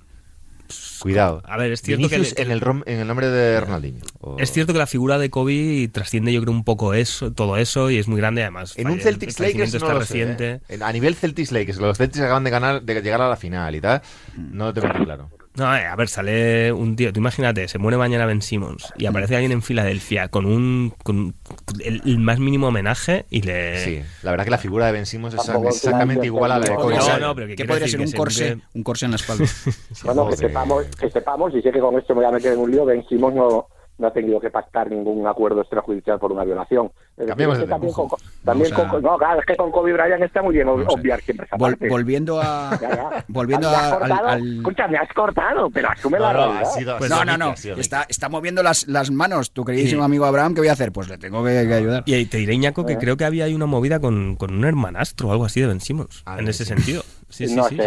Cuidado. 1.04 1.44
A 1.44 1.58
ver, 1.58 1.74
es 1.74 1.82
cierto 1.82 2.08
que, 2.08 2.16
en, 2.16 2.50
el, 2.50 2.64
en 2.86 3.00
el 3.02 3.08
nombre 3.08 3.28
de 3.28 3.60
Ronaldinho. 3.60 4.00
Es 4.38 4.54
cierto 4.54 4.72
que 4.72 4.80
la 4.80 4.88
figura 4.88 5.18
de 5.18 5.30
Kobe 5.30 5.90
trasciende, 5.92 6.32
yo 6.32 6.40
creo, 6.40 6.54
un 6.54 6.64
poco 6.64 6.94
eso, 6.94 7.34
todo 7.34 7.58
eso 7.58 7.92
y 7.92 7.98
es 7.98 8.08
muy 8.08 8.22
grande 8.22 8.42
además. 8.42 8.74
En 8.78 8.90
un 8.90 9.02
Celtics 9.02 9.38
Lakers 9.38 9.74
no 9.82 10.00
reciente. 10.00 10.62
¿eh? 10.70 10.80
A 10.82 10.94
nivel 10.94 11.16
Celtics 11.16 11.52
Lakers, 11.52 11.78
los 11.80 11.98
Celtics 11.98 12.24
acaban 12.24 12.46
de 12.46 12.52
ganar, 12.52 12.84
de 12.84 13.02
llegar 13.02 13.20
a 13.20 13.28
la 13.28 13.36
final 13.36 13.76
y 13.76 13.82
tal, 13.82 14.02
no 14.38 14.68
lo 14.68 14.74
tengo 14.74 14.88
muy 14.94 15.04
claro. 15.04 15.30
No, 15.56 15.76
eh, 15.76 15.86
a 15.86 15.96
ver, 15.96 16.08
sale 16.08 16.74
un 16.74 16.96
tío, 16.96 17.14
tú 17.14 17.20
imagínate, 17.20 17.68
se 17.68 17.78
muere 17.78 17.98
mañana 17.98 18.26
Ben 18.26 18.42
Simmons 18.42 18.92
y 18.98 19.06
aparece 19.06 19.36
alguien 19.36 19.52
en 19.52 19.62
Filadelfia 19.62 20.28
con 20.30 20.46
un 20.46 20.94
con 21.04 21.36
el, 21.84 22.18
más 22.18 22.40
mínimo 22.40 22.68
homenaje 22.68 23.26
y 23.30 23.42
le... 23.42 23.78
Sí, 23.78 24.02
la 24.24 24.32
verdad 24.32 24.46
que 24.46 24.52
la 24.52 24.58
figura 24.58 24.88
de 24.88 24.94
Ben 24.94 25.06
Simmons 25.06 25.36
es 25.36 25.42
exactamente 25.42 26.26
igual 26.26 26.52
a 26.52 26.60
la 26.60 26.66
de 26.66 26.76
Kobe. 26.76 26.98
No, 26.98 27.20
no, 27.20 27.36
pero 27.36 27.56
que, 27.56 27.66
puede 27.66 27.88
ser 27.88 28.02
un 28.02 28.12
corsé, 28.12 28.58
un 28.74 28.84
corsé 28.84 29.06
en 29.06 29.12
la 29.12 29.18
espalda. 29.18 29.46
bueno, 30.04 30.28
que 30.28 30.38
sepamos, 30.38 30.86
que 31.00 31.10
sepamos, 31.12 31.54
y 31.54 31.62
sé 31.62 31.72
que 31.72 31.80
con 31.80 32.00
esto 32.00 32.16
me 32.16 32.22
voy 32.22 32.30
a 32.30 32.32
meter 32.32 32.54
en 32.54 32.60
un 32.60 32.72
lío, 32.72 32.86
Ben 32.86 33.06
Simmons 33.08 33.36
no 33.36 33.68
no 33.98 34.08
ha 34.08 34.12
tenido 34.12 34.40
que 34.40 34.50
pactar 34.50 34.90
ningún 34.90 35.26
acuerdo 35.28 35.62
extrajudicial 35.62 36.20
por 36.20 36.32
una 36.32 36.44
violación. 36.44 36.92
También 37.16 37.50
con, 37.94 38.10
también 38.44 38.74
con, 38.74 39.02
no, 39.04 39.18
claro, 39.18 39.40
es 39.40 39.46
que 39.46 39.56
con 39.56 39.72
Kobe 39.72 39.94
Bryant 39.94 40.24
está 40.24 40.42
muy 40.42 40.56
bien 40.56 40.68
obviar 40.68 41.22
siempre 41.22 41.46
esa 41.46 41.58
Vol, 41.58 41.78
Volviendo 41.90 42.42
a... 42.42 42.78
volviendo 43.28 43.70
a, 43.70 43.96
al, 43.98 44.12
al... 44.12 44.58
Escucha, 44.58 44.88
me 44.88 44.98
has 44.98 45.12
cortado, 45.14 45.70
pero 45.70 45.90
asume 45.90 46.18
no, 46.18 46.26
la 46.26 46.34
no, 46.34 46.40
realidad. 46.40 46.72
Sido, 46.72 46.98
pues 46.98 47.12
no, 47.12 47.24
no, 47.24 47.38
no, 47.38 47.54
está, 47.54 48.06
está 48.10 48.30
moviendo 48.30 48.64
las, 48.64 48.88
las 48.88 49.12
manos 49.12 49.52
tu 49.52 49.64
queridísimo 49.64 50.02
sí. 50.02 50.06
amigo 50.06 50.26
Abraham, 50.26 50.56
¿qué 50.56 50.62
voy 50.62 50.70
a 50.70 50.74
hacer? 50.74 50.92
Pues 50.92 51.08
le 51.08 51.18
tengo 51.18 51.44
que, 51.44 51.66
que 51.68 51.74
ayudar. 51.74 52.04
Y 52.06 52.26
te 52.26 52.38
diré, 52.38 52.56
Iñaco, 52.56 52.86
que 52.86 52.94
¿Eh? 52.94 52.98
creo 53.00 53.16
que 53.16 53.26
había 53.26 53.46
ahí 53.46 53.54
una 53.54 53.68
movida 53.68 54.00
con, 54.00 54.36
con 54.36 54.54
un 54.54 54.66
hermanastro 54.66 55.30
o 55.30 55.32
algo 55.32 55.46
así 55.46 55.62
de 55.62 55.68
Ben 55.68 55.82
Simmons, 55.82 56.24
ah, 56.26 56.38
en 56.40 56.48
ese 56.48 56.66
sentido. 56.66 57.04
Sí, 57.34 57.48
sí, 57.48 57.56
no, 57.56 57.68
sí. 57.68 57.76
No, 57.76 57.86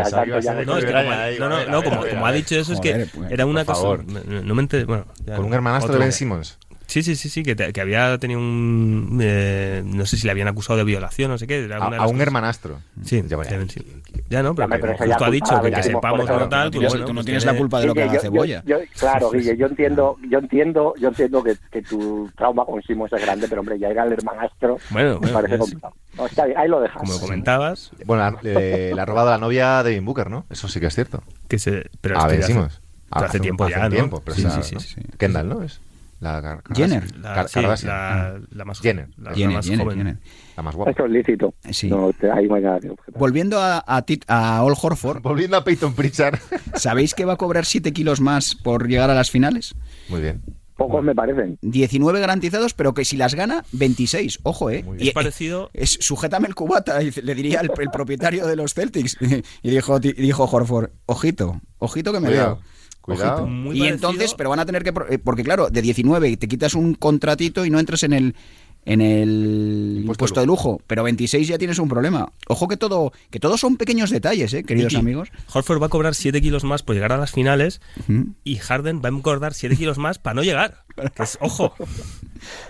es 0.76 0.84
que 0.84 0.92
como, 0.92 1.48
no, 1.48 1.66
no, 1.68 1.82
no, 1.82 2.26
ha 2.26 2.32
dicho 2.32 2.56
eso, 2.56 2.72
es 2.72 2.80
que 2.80 3.06
era 3.30 3.46
una 3.46 3.64
cosa. 3.64 4.02
No 4.26 4.54
me 4.56 4.62
enteré. 4.62 4.84
Bueno, 4.84 5.06
con 5.24 5.44
un 5.44 5.54
hermanastro 5.54 5.92
de 5.92 6.00
Ben 6.00 6.12
Simmons. 6.12 6.58
Sí, 6.86 7.02
sí, 7.02 7.16
sí, 7.16 7.28
sí, 7.28 7.42
que, 7.42 7.56
te, 7.56 7.72
que 7.72 7.80
había 7.80 8.16
tenido 8.18 8.38
un. 8.40 9.18
Eh, 9.20 9.82
no 9.84 10.06
sé 10.06 10.16
si 10.16 10.24
le 10.24 10.30
habían 10.30 10.46
acusado 10.48 10.76
de 10.78 10.84
violación, 10.84 11.30
no 11.30 11.36
sé 11.36 11.46
qué. 11.46 11.68
a, 11.72 11.76
a 11.78 12.06
un 12.06 12.20
hermanastro. 12.20 12.80
Sí, 13.04 13.22
ya, 13.26 13.36
ya, 13.42 13.66
sí. 13.68 13.84
ya 14.30 14.42
no, 14.42 14.54
pero, 14.54 14.68
pero 14.68 14.96
justo 14.96 15.24
ha 15.24 15.30
dicho 15.30 15.60
que, 15.62 15.72
que 15.72 15.82
sepamos 15.82 16.28
lo 16.28 16.48
tal. 16.48 16.70
Tú, 16.70 16.80
bueno, 16.80 17.04
tú 17.04 17.12
no 17.12 17.24
tienes 17.24 17.44
la 17.44 17.56
culpa 17.56 17.80
de 17.80 17.86
lo 17.86 17.94
que 17.94 18.04
haga 18.04 18.20
Cebolla. 18.20 18.62
Yo, 18.64 18.78
claro, 18.98 19.30
Guille, 19.30 19.56
yo 19.56 19.66
entiendo, 19.66 20.16
yo 20.30 20.38
entiendo, 20.38 20.94
yo 20.98 21.08
entiendo 21.08 21.42
que, 21.42 21.56
que 21.72 21.82
tu 21.82 22.30
trauma 22.36 22.64
con 22.64 22.80
Simos 22.82 23.12
es 23.12 23.20
grande, 23.20 23.48
pero 23.48 23.60
hombre, 23.62 23.78
ya 23.78 23.88
era 23.88 24.04
el 24.04 24.12
hermanastro. 24.12 24.78
Bueno, 24.90 25.18
me 25.20 25.28
parece 25.28 25.58
complicado. 25.58 25.94
No, 26.16 26.26
está 26.26 26.46
bien, 26.46 26.56
ahí 26.56 26.68
lo 26.68 26.80
dejas. 26.80 27.02
Como 27.02 27.18
comentabas. 27.18 27.90
Bueno, 28.04 28.38
eh, 28.44 28.92
le 28.94 29.00
ha 29.00 29.04
robado 29.04 29.30
la 29.30 29.38
novia 29.38 29.82
de 29.82 29.90
Devin 29.90 30.04
Booker, 30.04 30.30
¿no? 30.30 30.46
Eso 30.50 30.68
sí 30.68 30.78
que 30.78 30.86
es 30.86 30.94
cierto. 30.94 31.22
Que 31.48 31.58
se, 31.58 31.90
pero 32.00 32.18
a 32.20 32.26
ver, 32.28 32.38
decimos. 32.38 32.80
Hace 33.10 33.40
tiempo 33.40 33.68
ya, 33.68 33.84
¿no? 33.84 33.90
tiempo, 33.90 34.22
pero 34.24 34.36
sí, 34.36 34.46
sí, 34.62 34.78
sí. 34.78 35.00
Kendall, 35.18 35.48
¿no? 35.48 35.62
Es. 35.62 35.80
La 36.18 36.62
Jenner. 36.74 37.04
La, 37.18 37.46
sí, 37.46 37.60
la, 37.60 38.40
la, 38.50 38.64
más 38.64 38.80
Jenner. 38.80 39.10
La, 39.18 39.34
Jenner, 39.34 39.56
más 39.56 39.66
Jenner, 39.66 39.84
joven. 39.84 39.98
Jenner. 39.98 40.18
La 40.56 40.62
más 40.62 40.74
guapa. 40.74 40.90
Eso 40.90 41.04
es 41.04 41.10
lícito. 41.10 41.54
Sí. 41.70 41.88
No, 41.88 42.10
te, 42.18 42.30
ahí 42.30 42.48
no 42.48 42.54
hay 42.54 42.62
nada 42.62 42.80
que 42.80 42.90
Volviendo 43.14 43.60
a, 43.60 43.84
a, 43.86 44.04
a 44.28 44.62
All 44.62 44.74
Horford. 44.80 45.20
Volviendo 45.20 45.58
a 45.58 45.64
Peyton 45.64 45.94
Pritchard. 45.94 46.38
¿Sabéis 46.74 47.14
que 47.14 47.26
va 47.26 47.34
a 47.34 47.36
cobrar 47.36 47.66
7 47.66 47.92
kilos 47.92 48.20
más 48.20 48.54
por 48.54 48.88
llegar 48.88 49.10
a 49.10 49.14
las 49.14 49.30
finales? 49.30 49.74
Muy 50.08 50.22
bien. 50.22 50.42
Pocos 50.76 51.02
me 51.02 51.14
parecen. 51.14 51.58
19 51.62 52.20
garantizados, 52.20 52.74
pero 52.74 52.92
que 52.92 53.04
si 53.04 53.16
las 53.16 53.34
gana, 53.34 53.64
26. 53.72 54.40
Ojo, 54.42 54.70
¿eh? 54.70 54.84
Y, 54.98 55.08
es 55.08 55.14
parecido. 55.14 55.70
Es, 55.74 55.98
sujétame 56.00 56.48
el 56.48 56.54
cubata, 56.54 56.98
le 57.22 57.34
diría 57.34 57.60
el, 57.60 57.70
el 57.78 57.90
propietario 57.90 58.46
de 58.46 58.56
los 58.56 58.72
Celtics. 58.72 59.18
Y 59.62 59.70
dijo, 59.70 60.00
dijo 60.00 60.44
Horford, 60.44 60.90
ojito, 61.06 61.60
ojito 61.78 62.12
que 62.12 62.20
me 62.20 62.30
Cuidado. 63.06 63.48
y 63.72 63.86
entonces, 63.86 64.34
pero 64.34 64.50
van 64.50 64.58
a 64.58 64.66
tener 64.66 64.82
que. 64.82 64.92
Porque 64.92 65.44
claro, 65.44 65.70
de 65.70 65.80
19 65.80 66.36
te 66.36 66.48
quitas 66.48 66.74
un 66.74 66.94
contratito 66.94 67.64
y 67.64 67.70
no 67.70 67.78
entras 67.78 68.02
en 68.02 68.12
el 68.12 68.34
en 68.86 69.00
el 69.02 69.96
Impuesto 69.98 70.12
impuesto 70.24 70.40
de 70.40 70.46
lujo, 70.46 70.80
pero 70.86 71.02
26 71.02 71.46
ya 71.48 71.58
tienes 71.58 71.78
un 71.78 71.88
problema. 71.88 72.32
Ojo 72.48 72.68
que 72.68 72.76
todo 72.76 73.12
que 73.30 73.38
todos 73.40 73.60
son 73.60 73.76
pequeños 73.76 74.10
detalles, 74.10 74.54
¿eh, 74.54 74.62
queridos 74.64 74.94
amigos. 74.94 75.30
Horford 75.52 75.82
va 75.82 75.86
a 75.86 75.90
cobrar 75.90 76.14
7 76.14 76.40
kilos 76.40 76.64
más 76.64 76.82
por 76.82 76.94
llegar 76.94 77.12
a 77.12 77.16
las 77.18 77.32
finales 77.32 77.80
y 78.44 78.56
Harden 78.56 79.02
va 79.04 79.08
a 79.08 79.12
engordar 79.12 79.52
7 79.54 79.76
kilos 79.76 79.98
más 79.98 80.18
para 80.18 80.34
no 80.34 80.42
llegar. 80.42 80.84
Que 81.14 81.22
es- 81.24 81.36
ojo, 81.42 81.74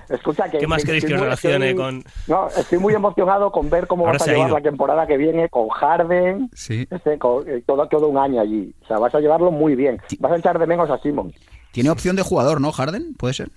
Escucha, 0.09 0.49
que, 0.51 0.59
¿qué 0.59 0.67
más 0.67 0.83
que 0.83 0.87
queréis 0.87 1.05
estoy 1.05 1.11
que 1.11 1.15
os 1.15 1.21
muy- 1.21 1.25
relacione 1.27 1.71
estoy- 1.71 1.85
con...? 1.85 2.05
No, 2.29 2.49
estoy 2.49 2.79
muy 2.79 2.95
emocionado 2.95 3.53
con 3.53 3.69
ver 3.71 3.87
cómo 3.87 4.07
Ahora 4.07 4.19
vas 4.19 4.27
a 4.29 4.33
llevar 4.33 4.51
la 4.51 4.61
temporada 4.63 5.07
que 5.07 5.17
viene 5.17 5.49
con 5.49 5.69
Harden, 5.69 6.49
Sí. 6.55 6.87
ese, 6.91 7.19
con- 7.19 7.49
eh, 7.49 7.63
todo, 7.67 7.87
todo 7.89 8.09
un 8.09 8.19
año 8.19 8.41
allí. 8.41 8.73
O 8.83 8.87
sea, 8.87 8.99
vas 8.99 9.15
a 9.15 9.21
llevarlo 9.21 9.51
muy 9.51 9.75
bien. 9.75 10.01
Vas 10.19 10.33
a 10.33 10.37
echar 10.37 10.59
de 10.59 10.67
menos 10.67 10.89
a 10.91 10.99
Simon. 11.03 11.33
Tiene 11.73 11.91
opción 11.91 12.17
de 12.17 12.23
jugador, 12.23 12.61
¿no, 12.61 12.73
Harden? 12.73 13.15
¿Puede 13.15 13.35
ser? 13.35 13.51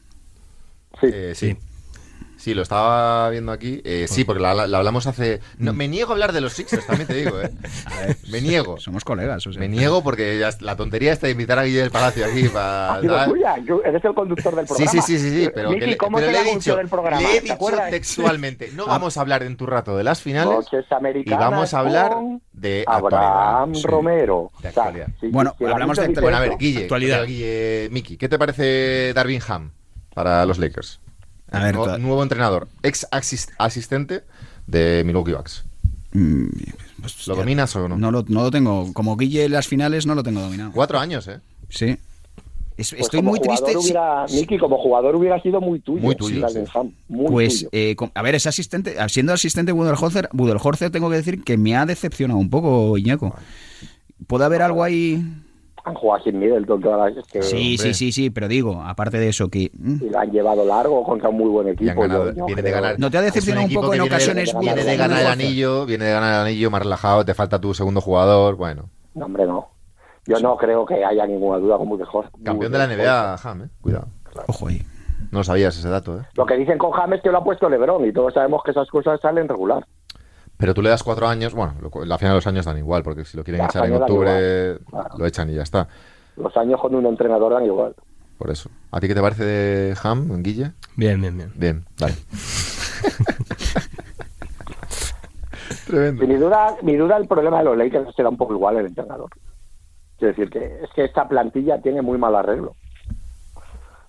Sí. 0.99 1.07
Eh, 1.13 1.31
sí. 1.35 1.55
Sí, 1.55 1.57
lo 2.53 2.61
estaba 2.61 3.29
viendo 3.29 3.51
aquí. 3.51 3.81
Eh, 3.83 4.05
sí, 4.09 4.23
porque 4.23 4.41
la, 4.41 4.53
la 4.67 4.77
hablamos 4.77 5.07
hace. 5.07 5.41
No, 5.57 5.73
me 5.73 5.87
niego 5.87 6.11
a 6.11 6.13
hablar 6.13 6.31
de 6.31 6.39
los 6.41 6.53
Sixers, 6.53 6.85
también 6.87 7.07
te 7.07 7.15
digo, 7.15 7.41
¿eh? 7.41 7.49
Me 8.31 8.39
niego. 8.41 8.79
Somos 8.79 9.03
colegas, 9.03 9.45
o 9.45 9.51
sea. 9.51 9.59
Me 9.59 9.67
niego 9.67 10.01
porque 10.03 10.39
ya 10.39 10.49
la 10.61 10.75
tontería 10.77 11.11
está 11.13 11.27
de 11.27 11.31
invitar 11.33 11.59
a 11.59 11.63
Guille 11.63 11.81
del 11.81 11.91
Palacio 11.91 12.25
aquí 12.25 12.47
para. 12.47 12.93
Ha 12.95 13.01
sido 13.01 13.25
tuya, 13.25 13.55
tú 13.67 13.81
eres 13.83 14.03
el 14.05 14.13
conductor 14.13 14.55
del 14.55 14.67
Sí, 14.67 14.73
programa. 14.73 14.91
sí, 14.91 15.01
sí, 15.01 15.19
sí, 15.19 15.29
sí, 15.43 15.49
pero, 15.53 15.69
Miki, 15.69 15.79
que 15.81 15.87
le, 15.87 15.97
¿cómo 15.97 16.17
pero 16.17 16.31
le 16.31 16.39
he 16.39 16.53
dicho, 16.55 16.75
del 16.77 16.87
programa? 16.87 17.21
le 17.21 17.29
he 17.29 17.35
¿Te 17.35 17.41
dicho 17.41 17.53
acuerdas? 17.53 17.89
textualmente, 17.91 18.71
no 18.73 18.85
vamos 18.85 19.17
a 19.17 19.21
hablar 19.21 19.43
en 19.43 19.57
tu 19.57 19.65
rato 19.65 19.97
de 19.97 20.03
las 20.03 20.21
finales 20.21 20.65
y 21.25 21.29
vamos 21.29 21.73
a 21.73 21.79
hablar 21.79 22.15
de 22.53 22.83
Abraham 22.87 23.71
actualidad. 23.71 23.89
Romero. 23.89 24.51
De 24.61 24.69
O 24.69 24.71
sea, 24.71 24.83
actualidad. 24.83 25.07
sí, 25.19 25.27
Bueno, 25.31 25.55
sí, 25.57 25.65
hablamos 25.65 25.97
de 25.97 26.07
dice 26.07 26.21
Bueno, 26.21 26.37
a 26.37 26.39
ver. 26.41 26.57
Guille, 26.57 26.83
Actualidad. 26.83 27.17
pero, 27.17 27.27
Guille, 27.27 27.89
Miki, 27.91 28.17
¿qué 28.17 28.29
te 28.29 28.37
parece 28.39 29.13
Darvin 29.13 29.41
Ham 29.47 29.71
para 30.13 30.45
los 30.45 30.57
Lakers? 30.57 30.99
A 31.51 31.63
ver, 31.63 31.75
nuevo, 31.99 32.21
entrenador, 32.23 32.67
ex 32.83 33.07
asis- 33.11 33.49
asistente 33.57 34.23
de 34.67 35.03
Milwaukee 35.05 35.33
Bucks. 35.33 35.63
Mm, 36.13 36.47
pues, 37.01 37.27
¿Lo 37.27 37.35
ya- 37.35 37.39
dominas 37.41 37.75
o 37.75 37.87
no? 37.87 37.97
No 37.97 38.11
lo, 38.11 38.23
no 38.27 38.43
lo 38.43 38.51
tengo. 38.51 38.91
Como 38.93 39.15
Guille 39.17 39.45
en 39.45 39.51
las 39.51 39.67
finales 39.67 40.05
no 40.05 40.15
lo 40.15 40.23
tengo 40.23 40.41
dominado. 40.41 40.71
Cuatro 40.73 40.99
años, 40.99 41.27
¿eh? 41.27 41.39
Sí. 41.69 41.97
Es- 42.77 42.91
Pues 42.91 43.01
estoy 43.01 43.21
muy 43.21 43.39
triste. 43.41 43.71
sí. 43.71 43.77
Hubiera, 43.77 44.25
Miki, 44.31 44.57
como 44.57 44.77
jugador 44.77 45.15
hubiera 45.15 45.41
sido 45.41 45.59
muy 45.59 45.79
tuyo. 45.81 46.01
Muy 46.01 46.15
tuyo, 46.15 46.47
sí, 46.47 46.59
sí. 46.65 46.71
Ham, 46.73 46.91
muy 47.09 47.27
Pues, 47.29 47.55
tuyo. 47.57 47.69
eh, 47.73 47.95
a 48.13 48.21
ver, 48.21 48.35
es 48.35 48.47
asistente, 48.47 48.95
siendo 49.09 49.33
asistente 49.33 49.71
de 49.71 49.73
Budenholzer, 49.73 50.29
Budenholzer 50.31 50.89
tengo 50.89 51.09
que 51.09 51.17
decir 51.17 51.43
que 51.43 51.57
me 51.57 51.75
ha 51.75 51.85
decepcionado 51.85 52.39
un 52.39 52.49
poco, 52.49 52.97
Iñaco. 52.97 53.35
¿Puede 54.27 54.45
haber 54.45 54.61
algo 54.61 54.83
ahí? 54.83 55.23
Han 55.85 55.93
jugado 55.95 56.23
sin 56.23 56.39
Middleton 56.39 56.81
todas 56.81 57.13
las... 57.15 57.25
Que, 57.27 57.41
Sí, 57.41 57.55
hombre. 57.55 57.77
sí, 57.77 57.93
sí, 57.93 58.11
sí, 58.11 58.29
pero 58.29 58.47
digo, 58.47 58.81
aparte 58.83 59.17
de 59.17 59.29
eso, 59.29 59.49
que... 59.49 59.71
mm, 59.77 60.03
Y 60.05 60.09
la 60.09 60.21
han 60.21 60.31
llevado 60.31 60.65
largo 60.65 61.03
contra 61.03 61.29
un 61.29 61.37
muy 61.37 61.49
buen 61.49 61.67
equipo. 61.69 61.91
han 61.91 61.97
ganado, 61.97 62.25
yo- 62.31 62.35
yo 62.37 62.45
viene 62.45 62.61
de 62.61 62.69
creo- 62.71 62.81
ganar. 62.81 62.99
¿No 62.99 63.09
te 63.11 63.17
ha 63.17 63.21
decepcionado 63.21 63.67
es 63.67 63.75
un 63.75 63.81
poco 63.81 63.93
en 63.93 64.01
de- 64.01 64.05
ocasiones 64.07 64.53
Viene 64.59 64.83
de 64.83 64.97
ganar 64.97 65.21
el 65.21 65.27
anillo, 65.27 65.85
viene 65.85 66.05
de 66.05 66.11
ganar 66.11 66.33
el 66.41 66.47
anillo 66.47 66.69
más 66.71 66.81
relajado, 66.83 67.23
te 67.25 67.33
falta 67.33 67.59
tu 67.59 67.73
segundo 67.73 68.01
jugador, 68.01 68.55
bueno. 68.55 68.89
No, 69.15 69.25
hombre, 69.25 69.45
no. 69.45 69.69
Yo 70.25 70.39
no 70.39 70.55
creo 70.57 70.85
que 70.85 71.03
haya 71.03 71.25
ninguna 71.25 71.57
duda 71.57 71.77
con 71.77 71.97
mejor. 71.97 72.29
Campeón 72.43 72.71
de 72.71 72.77
la 72.77 72.87
NBA, 72.87 73.35
Ham, 73.43 73.63
¿eh? 73.63 73.69
Cuidado. 73.81 74.07
Ojo 74.47 74.67
ahí. 74.67 74.81
No 75.31 75.43
sabías 75.43 75.77
ese 75.77 75.89
dato, 75.89 76.17
¿eh? 76.19 76.23
Lo 76.35 76.45
que 76.45 76.55
dicen 76.55 76.77
con 76.77 76.91
James 76.91 77.17
es 77.17 77.23
que 77.23 77.29
lo 77.31 77.39
ha 77.39 77.43
puesto 77.43 77.69
Lebron 77.69 78.05
y 78.05 78.13
todos 78.13 78.33
sabemos 78.33 78.61
que 78.63 78.71
esas 78.71 78.87
cosas 78.89 79.19
salen 79.21 79.47
regular. 79.47 79.85
Pero 80.59 80.73
tú 80.73 80.81
le 80.81 80.89
das 80.89 81.03
cuatro 81.03 81.25
años, 81.27 81.53
bueno, 81.55 81.73
lo- 81.81 82.03
la 82.05 82.17
final 82.17 82.33
de 82.33 82.37
los 82.37 82.47
años 82.47 82.65
dan 82.65 82.77
igual, 82.77 83.01
porque 83.01 83.23
si 83.23 83.37
lo 83.37 83.45
quieren 83.45 83.61
La 83.61 83.67
echar 83.67 83.85
en 83.85 83.95
octubre, 83.95 84.77
claro. 84.89 85.09
lo 85.17 85.25
echan 85.25 85.49
y 85.49 85.53
ya 85.55 85.63
está. 85.63 85.87
Los 86.35 86.55
años 86.57 86.81
con 86.81 86.93
un 86.95 87.05
entrenador 87.05 87.53
dan 87.53 87.65
igual. 87.65 87.95
Por 88.37 88.49
eso. 88.51 88.69
¿A 88.91 88.99
ti 88.99 89.07
qué 89.07 89.15
te 89.15 89.21
parece 89.21 89.45
de 89.45 89.95
Ham, 90.03 90.43
Guille? 90.43 90.73
Bien, 90.97 91.19
bien, 91.21 91.37
bien. 91.37 91.51
Bien, 91.55 91.85
vale. 91.99 92.13
Tremendo. 95.87 96.27
Mi 96.27 96.35
duda, 96.35 96.75
mi 96.81 96.95
duda 96.95 97.17
el 97.17 97.27
problema 97.27 97.59
de 97.59 97.63
los 97.65 97.77
Lakers 97.77 98.13
será 98.15 98.29
un 98.29 98.37
poco 98.37 98.53
igual 98.53 98.77
el 98.77 98.87
entrenador. 98.87 99.29
Quiero 100.17 100.33
decir 100.35 100.49
que 100.49 100.83
es 100.83 100.89
que 100.93 101.05
esta 101.05 101.27
plantilla 101.27 101.81
tiene 101.81 102.01
muy 102.01 102.17
mal 102.17 102.35
arreglo. 102.35 102.75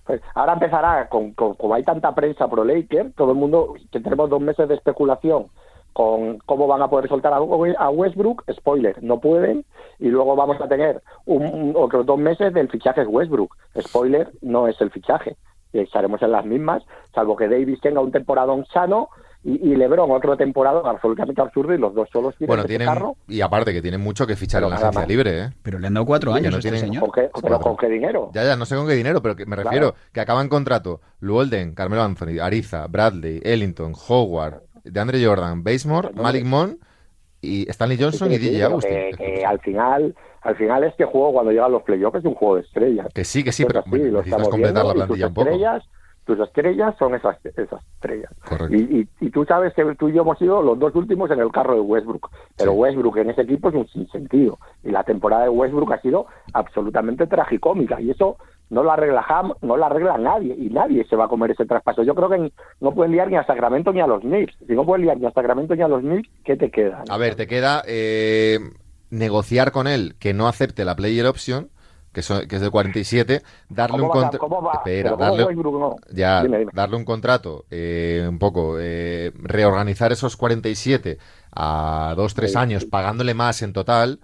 Pues 0.05 0.21
ahora 0.35 0.53
empezará, 0.53 1.07
con, 1.09 1.31
con- 1.33 1.53
como 1.55 1.73
hay 1.75 1.83
tanta 1.83 2.13
prensa 2.13 2.49
pro 2.49 2.65
Lakers, 2.65 3.15
todo 3.15 3.31
el 3.31 3.37
mundo, 3.37 3.73
que 3.91 3.99
tenemos 4.01 4.29
dos 4.29 4.41
meses 4.41 4.67
de 4.67 4.75
especulación 4.75 5.47
con 5.93 6.37
cómo 6.45 6.67
van 6.67 6.81
a 6.81 6.89
poder 6.89 7.09
soltar 7.09 7.33
a, 7.33 7.89
Westbrook, 7.89 8.43
spoiler, 8.51 9.01
no 9.03 9.19
pueden, 9.19 9.65
y 9.99 10.07
luego 10.07 10.35
vamos 10.35 10.59
a 10.61 10.67
tener 10.67 11.01
un, 11.25 11.43
un- 11.43 11.73
otros 11.75 12.05
dos 12.05 12.17
meses 12.17 12.53
del 12.53 12.69
fichaje 12.69 13.05
Westbrook, 13.05 13.55
spoiler, 13.79 14.29
no 14.41 14.67
es 14.67 14.79
el 14.81 14.89
fichaje, 14.91 15.35
y 15.73 15.79
estaremos 15.79 16.21
en 16.21 16.31
las 16.31 16.45
mismas, 16.45 16.83
salvo 17.13 17.35
que 17.35 17.47
Davis 17.47 17.79
tenga 17.81 17.99
un 18.01 18.11
temporadón 18.11 18.65
sano 18.73 19.09
Y, 19.43 19.75
LeBron, 19.75 20.11
otro 20.11 20.37
temporada 20.37 20.81
absolutamente 20.87 21.41
absurdo 21.41 21.73
y 21.73 21.79
los 21.79 21.95
dos 21.95 22.07
solos 22.13 22.35
tienen 22.37 22.47
bueno, 22.55 22.63
tienen, 22.65 22.87
Y 23.27 23.41
aparte 23.41 23.73
que 23.73 23.81
tienen 23.81 23.99
mucho 23.99 24.27
que 24.27 24.35
fichar 24.35 24.61
en 24.61 24.69
la 24.69 24.75
agencia 24.75 25.03
libre, 25.07 25.39
¿eh? 25.45 25.49
Pero 25.63 25.79
le 25.79 25.87
han 25.87 25.95
dado 25.95 26.05
cuatro 26.05 26.31
años 26.31 26.51
no 26.51 26.59
este 26.59 26.77
señor. 26.77 27.01
¿Con 27.01 27.11
qué, 27.11 27.29
pero 27.41 27.59
¿con 27.59 27.75
qué 27.75 27.89
dinero? 27.89 28.29
Ya, 28.35 28.43
ya, 28.43 28.55
no 28.55 28.65
sé 28.65 28.75
con 28.75 28.85
qué 28.85 28.93
dinero, 28.93 29.19
pero 29.23 29.35
que 29.35 29.47
me 29.47 29.55
refiero 29.55 29.95
que 30.13 30.21
acaban 30.21 30.47
contrato 30.47 31.01
Llewellyn, 31.21 31.73
Carmelo 31.73 32.03
Anthony, 32.03 32.39
Ariza, 32.39 32.85
Bradley, 32.85 33.41
Ellington, 33.43 33.93
Howard, 34.07 34.61
DeAndre 34.83 35.23
Jordan, 35.23 35.63
Basemore, 35.63 36.11
Malik 36.13 36.45
Monk 36.45 36.77
y 37.41 37.69
Stanley 37.69 37.97
Johnson 37.99 38.31
y 38.31 38.37
DJ 38.37 38.63
Agustín. 38.63 38.97
Que, 39.17 39.43
al 39.45 39.59
final 39.59 40.15
al 40.41 40.55
final 40.55 40.83
este 40.83 41.05
juego 41.05 41.33
cuando 41.33 41.51
llegan 41.51 41.71
los 41.71 41.83
playoffs 41.83 42.19
es 42.19 42.25
un 42.25 42.33
juego 42.33 42.55
de 42.55 42.61
estrellas. 42.61 43.07
Que 43.13 43.23
sí, 43.23 43.43
que 43.43 43.51
sí, 43.51 43.63
pero 43.65 43.83
necesitas 43.85 44.49
completar 44.49 44.85
la 44.85 44.93
plantilla 44.93 45.27
un 45.27 45.33
poco. 45.33 45.49
Estrellas, 45.49 45.83
tus 46.25 46.39
estrellas 46.39 46.95
son 46.97 47.15
esas, 47.15 47.37
esas 47.45 47.83
estrellas. 47.93 48.31
Y, 48.69 49.07
y, 49.19 49.29
tú 49.29 49.45
sabes 49.45 49.73
que 49.73 49.83
tú 49.95 50.09
y 50.09 50.13
yo 50.13 50.21
hemos 50.21 50.37
sido 50.39 50.61
los 50.61 50.79
dos 50.79 50.95
últimos 50.95 51.29
en 51.31 51.39
el 51.39 51.51
carro 51.51 51.75
de 51.75 51.81
Westbrook, 51.81 52.29
pero 52.57 52.73
Westbrook 52.73 53.17
en 53.17 53.29
ese 53.31 53.41
equipo 53.41 53.69
es 53.69 53.75
un 53.75 53.87
sinsentido. 53.87 54.57
Y 54.83 54.91
la 54.91 55.03
temporada 55.03 55.43
de 55.43 55.49
Westbrook 55.49 55.93
ha 55.93 56.01
sido 56.01 56.25
absolutamente 56.53 57.27
tragicómica 57.27 58.01
y 58.01 58.11
eso 58.11 58.37
no 58.71 58.83
lo 58.83 58.91
arregla 58.91 59.23
Ham, 59.27 59.53
no 59.61 59.77
lo 59.77 59.85
arregla 59.85 60.17
nadie 60.17 60.55
y 60.57 60.69
nadie 60.69 61.05
se 61.05 61.15
va 61.15 61.25
a 61.25 61.27
comer 61.27 61.51
ese 61.51 61.65
traspaso. 61.65 62.03
Yo 62.03 62.15
creo 62.15 62.29
que 62.29 62.51
no 62.79 62.93
pueden 62.93 63.11
liar 63.11 63.29
ni 63.29 63.35
a 63.35 63.45
Sacramento 63.45 63.91
ni 63.91 63.99
a 63.99 64.07
los 64.07 64.21
Knicks. 64.21 64.55
Si 64.65 64.73
no 64.73 64.85
pueden 64.85 65.05
liar 65.05 65.17
ni 65.17 65.27
a 65.27 65.31
Sacramento 65.31 65.75
ni 65.75 65.81
a 65.83 65.89
los 65.89 66.01
Knicks, 66.01 66.29
¿qué 66.45 66.55
te 66.55 66.71
queda? 66.71 67.03
A 67.09 67.17
ver, 67.17 67.35
te 67.35 67.47
queda 67.47 67.83
eh, 67.85 68.59
negociar 69.09 69.71
con 69.71 69.87
él 69.87 70.15
que 70.19 70.33
no 70.33 70.47
acepte 70.47 70.85
la 70.85 70.95
player 70.95 71.27
option 71.27 71.69
que, 72.13 72.21
que 72.47 72.55
es 72.55 72.61
del 72.61 72.71
47, 72.71 73.41
darle 73.69 74.01
un 74.01 74.09
contrato. 74.09 74.47
darle, 75.17 75.47
ya, 76.11 76.43
darle 76.73 76.95
un 76.97 77.05
contrato, 77.05 77.65
eh, 77.69 78.25
un 78.27 78.37
poco, 78.37 78.77
eh, 78.79 79.31
reorganizar 79.35 80.11
esos 80.11 80.35
47 80.35 81.17
a 81.55 82.13
2-3 82.17 82.55
años, 82.55 82.85
pagándole 82.85 83.33
más 83.33 83.61
en 83.61 83.73
total. 83.73 84.19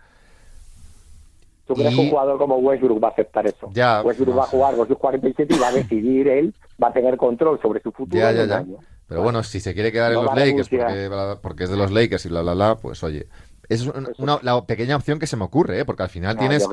¿Tú 1.68 1.74
crees 1.74 1.94
que 1.94 2.02
un 2.02 2.10
jugador 2.10 2.38
como 2.38 2.58
Westbrook 2.58 3.04
va 3.04 3.10
a 3.10 3.12
aceptar 3.12 3.46
eso? 3.46 3.70
Ya, 3.74 4.02
Westbrook 4.02 4.38
va 4.38 4.44
a 4.44 4.48
jugar 4.48 4.76
con 4.76 4.88
sus 4.88 4.98
47 4.98 5.54
y 5.54 5.60
va 5.60 5.68
a 5.68 5.72
decidir 5.74 6.28
él, 6.30 6.54
va 6.82 6.88
a 6.88 6.94
tener 6.94 7.18
control 7.18 7.60
sobre 7.62 7.82
su 7.82 7.92
futuro. 7.92 8.18
Ya, 8.18 8.32
ya, 8.32 8.46
ya. 8.46 8.66
Pero 9.08 9.22
bueno, 9.22 9.44
si 9.44 9.60
se 9.60 9.74
quiere 9.74 9.92
quedar 9.92 10.12
en 10.12 10.24
los 10.24 10.36
Lakers 10.36 10.70
porque, 10.70 11.38
porque, 11.42 11.64
es 11.66 11.70
de 11.70 11.78
los 11.78 11.92
Lakers 11.92 12.26
y 12.26 12.30
bla, 12.30 12.42
bla, 12.42 12.54
bla, 12.54 12.76
pues 12.76 13.04
oye, 13.04 13.28
es 13.70 13.86
una, 14.18 14.40
la 14.44 14.66
pequeña 14.66 14.96
opción 14.96 15.20
que 15.20 15.28
se 15.28 15.36
me 15.36 15.44
ocurre, 15.44 15.80
¿eh? 15.80 15.86
porque 15.86 16.04
al 16.04 16.10
final 16.10 16.38
tienes, 16.38 16.68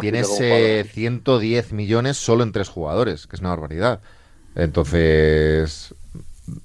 tienes 0.00 0.28
110 0.92 1.72
millones 1.72 2.16
solo 2.16 2.42
en 2.42 2.52
tres 2.52 2.68
jugadores, 2.68 3.26
que 3.26 3.36
es 3.36 3.40
una 3.40 3.50
barbaridad. 3.50 4.00
Entonces, 4.56 5.94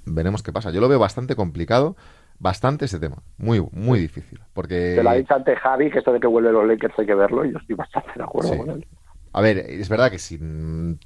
veremos 0.05 0.41
qué 0.41 0.51
pasa. 0.51 0.71
Yo 0.71 0.81
lo 0.81 0.89
veo 0.89 0.97
bastante 0.97 1.35
complicado, 1.35 1.95
bastante 2.39 2.85
ese 2.85 2.99
tema. 2.99 3.17
Muy, 3.37 3.65
muy 3.71 3.99
difícil. 3.99 4.39
Porque... 4.53 4.93
Te 4.95 5.03
lo 5.03 5.09
ha 5.09 5.15
dicho 5.15 5.33
antes 5.33 5.57
Javi, 5.59 5.89
que 5.89 5.99
esto 5.99 6.13
de 6.13 6.19
que 6.19 6.27
vuelve 6.27 6.51
los 6.51 6.67
Lakers 6.67 6.97
hay 6.97 7.05
que 7.05 7.15
verlo, 7.15 7.45
y 7.45 7.51
yo 7.51 7.57
estoy 7.57 7.75
bastante 7.75 8.11
de 8.15 8.23
acuerdo 8.23 8.57
con 8.57 8.69
él. 8.69 8.87
A 9.33 9.41
ver, 9.41 9.57
es 9.57 9.89
verdad 9.89 10.11
que 10.11 10.19
si 10.19 10.39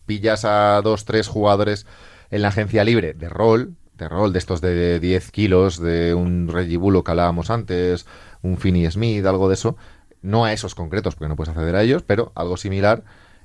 pillas 0.05 0.45
a 0.45 0.81
dos, 0.83 1.05
tres 1.05 1.27
jugadores 1.27 1.87
en 2.29 2.43
la 2.43 2.49
agencia 2.49 2.83
libre 2.83 3.13
de 3.13 3.27
rol, 3.27 3.73
de 3.97 4.07
rol 4.07 4.33
de 4.33 4.39
estos 4.39 4.61
de 4.61 4.99
10 4.99 5.31
kilos, 5.31 5.81
de 5.81 6.13
un 6.13 6.47
Reggie 6.47 6.77
Bullock 6.77 7.07
que 7.07 7.11
hablábamos 7.11 7.49
antes, 7.49 8.05
un 8.41 8.57
Finney 8.57 8.89
Smith, 8.91 9.25
algo 9.25 9.47
de 9.47 9.55
eso. 9.55 9.77
No 10.21 10.45
a 10.45 10.53
esos 10.53 10.75
concretos, 10.75 11.15
porque 11.15 11.29
no 11.29 11.35
puedes 11.35 11.49
acceder 11.49 11.75
a 11.75 11.81
ellos, 11.81 12.03
pero 12.03 12.31
algo 12.35 12.57
similar 12.57 13.03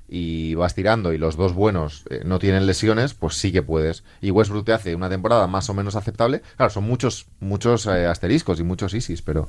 y 0.08 0.54
vas 0.54 0.74
tirando 0.74 1.12
y 1.12 1.18
los 1.18 1.36
dos 1.36 1.54
buenos 1.54 2.04
eh, 2.10 2.22
no 2.24 2.38
tienen 2.38 2.66
lesiones, 2.66 3.14
pues 3.14 3.34
sí 3.34 3.52
que 3.52 3.62
puedes. 3.62 4.04
Y 4.20 4.30
Westbrook 4.30 4.64
te 4.64 4.72
hace 4.72 4.94
una 4.94 5.08
temporada 5.08 5.46
más 5.46 5.68
o 5.70 5.74
menos 5.74 5.96
aceptable. 5.96 6.42
Claro, 6.56 6.70
son 6.70 6.84
muchos 6.84 7.26
muchos 7.40 7.86
eh, 7.86 8.06
asteriscos 8.06 8.60
y 8.60 8.62
muchos 8.62 8.94
ISIS, 8.94 9.22
pero, 9.22 9.48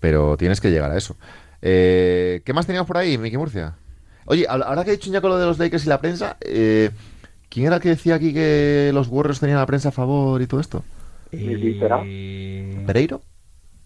pero 0.00 0.36
tienes 0.36 0.60
que 0.60 0.70
llegar 0.70 0.90
a 0.90 0.96
eso. 0.96 1.16
Eh, 1.60 2.42
¿Qué 2.44 2.52
más 2.52 2.66
teníamos 2.66 2.86
por 2.86 2.96
ahí, 2.96 3.18
Miki 3.18 3.36
Murcia? 3.36 3.74
Oye, 4.26 4.46
ahora 4.48 4.84
que 4.84 4.90
he 4.90 4.96
dicho 4.96 5.10
ya 5.12 5.20
con 5.20 5.30
lo 5.30 5.38
de 5.38 5.44
los 5.44 5.58
Lakers 5.58 5.84
y 5.84 5.88
la 5.88 6.00
prensa, 6.00 6.38
¿quién 6.40 7.66
era 7.66 7.76
el 7.76 7.82
que 7.82 7.90
decía 7.90 8.14
aquí 8.14 8.32
que 8.32 8.90
los 8.94 9.08
Warriors 9.08 9.38
tenían 9.38 9.58
la 9.58 9.66
prensa 9.66 9.90
a 9.90 9.92
favor 9.92 10.40
y 10.40 10.46
todo 10.46 10.60
esto? 10.60 10.82
¿Pereiro? 12.86 13.20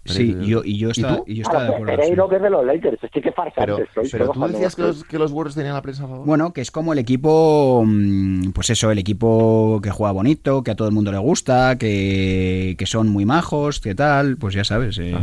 Sí, 0.08 0.36
yo, 0.42 0.62
y 0.64 0.78
yo 0.78 0.90
estaba, 0.90 1.22
y 1.26 1.34
yo 1.36 1.42
estaba 1.42 1.64
de 1.64 1.68
acuerdo. 1.74 1.96
Pereiro 1.96 2.28
que 2.28 2.36
es 2.36 2.42
de 2.42 2.50
los 2.50 2.64
Lakers, 2.64 3.04
es 3.04 3.10
que 3.10 3.20
qué 3.20 3.32
farsante 3.32 3.86
Pero, 3.94 4.08
pero 4.10 4.28
tú 4.30 4.46
decías 4.48 4.74
que 4.74 4.82
los, 4.82 5.04
que 5.04 5.18
los 5.18 5.32
Warriors 5.32 5.54
tenían 5.54 5.74
la 5.74 5.82
prensa 5.82 6.04
a 6.04 6.08
favor. 6.08 6.26
Bueno, 6.26 6.52
que 6.52 6.60
es 6.60 6.70
como 6.70 6.92
el 6.92 6.98
equipo, 6.98 7.84
mm, 7.86 8.50
pues 8.52 8.70
eso, 8.70 8.90
el 8.90 8.98
equipo 8.98 9.80
que 9.82 9.90
juega 9.90 10.12
bonito, 10.12 10.62
que 10.62 10.70
a 10.70 10.76
todo 10.76 10.88
el 10.88 10.94
mundo 10.94 11.12
le 11.12 11.18
gusta, 11.18 11.76
que, 11.78 12.74
que 12.78 12.86
son 12.86 13.08
muy 13.08 13.24
majos, 13.24 13.80
que 13.80 13.94
tal, 13.94 14.36
pues 14.36 14.54
ya 14.54 14.64
sabes. 14.64 14.98
Eh. 14.98 15.16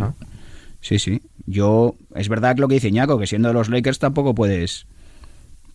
Sí, 0.81 0.99
sí. 0.99 1.21
Yo, 1.47 1.95
es 2.13 2.29
verdad 2.29 2.55
que 2.55 2.61
lo 2.61 2.67
que 2.67 2.75
dice 2.75 2.91
Ñaco, 2.91 3.17
que 3.17 3.27
siendo 3.27 3.47
de 3.47 3.53
los 3.53 3.69
Lakers 3.69 3.99
tampoco 3.99 4.35
puedes 4.35 4.87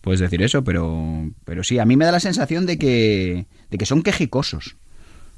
puedes 0.01 0.19
decir 0.19 0.41
eso, 0.41 0.63
pero 0.63 1.29
pero 1.45 1.63
sí, 1.63 1.79
a 1.79 1.85
mí 1.85 1.95
me 1.95 2.05
da 2.05 2.11
la 2.11 2.19
sensación 2.19 2.65
de 2.65 2.77
que 2.77 3.45
de 3.69 3.77
que 3.77 3.85
son 3.85 4.03
quejicosos. 4.03 4.77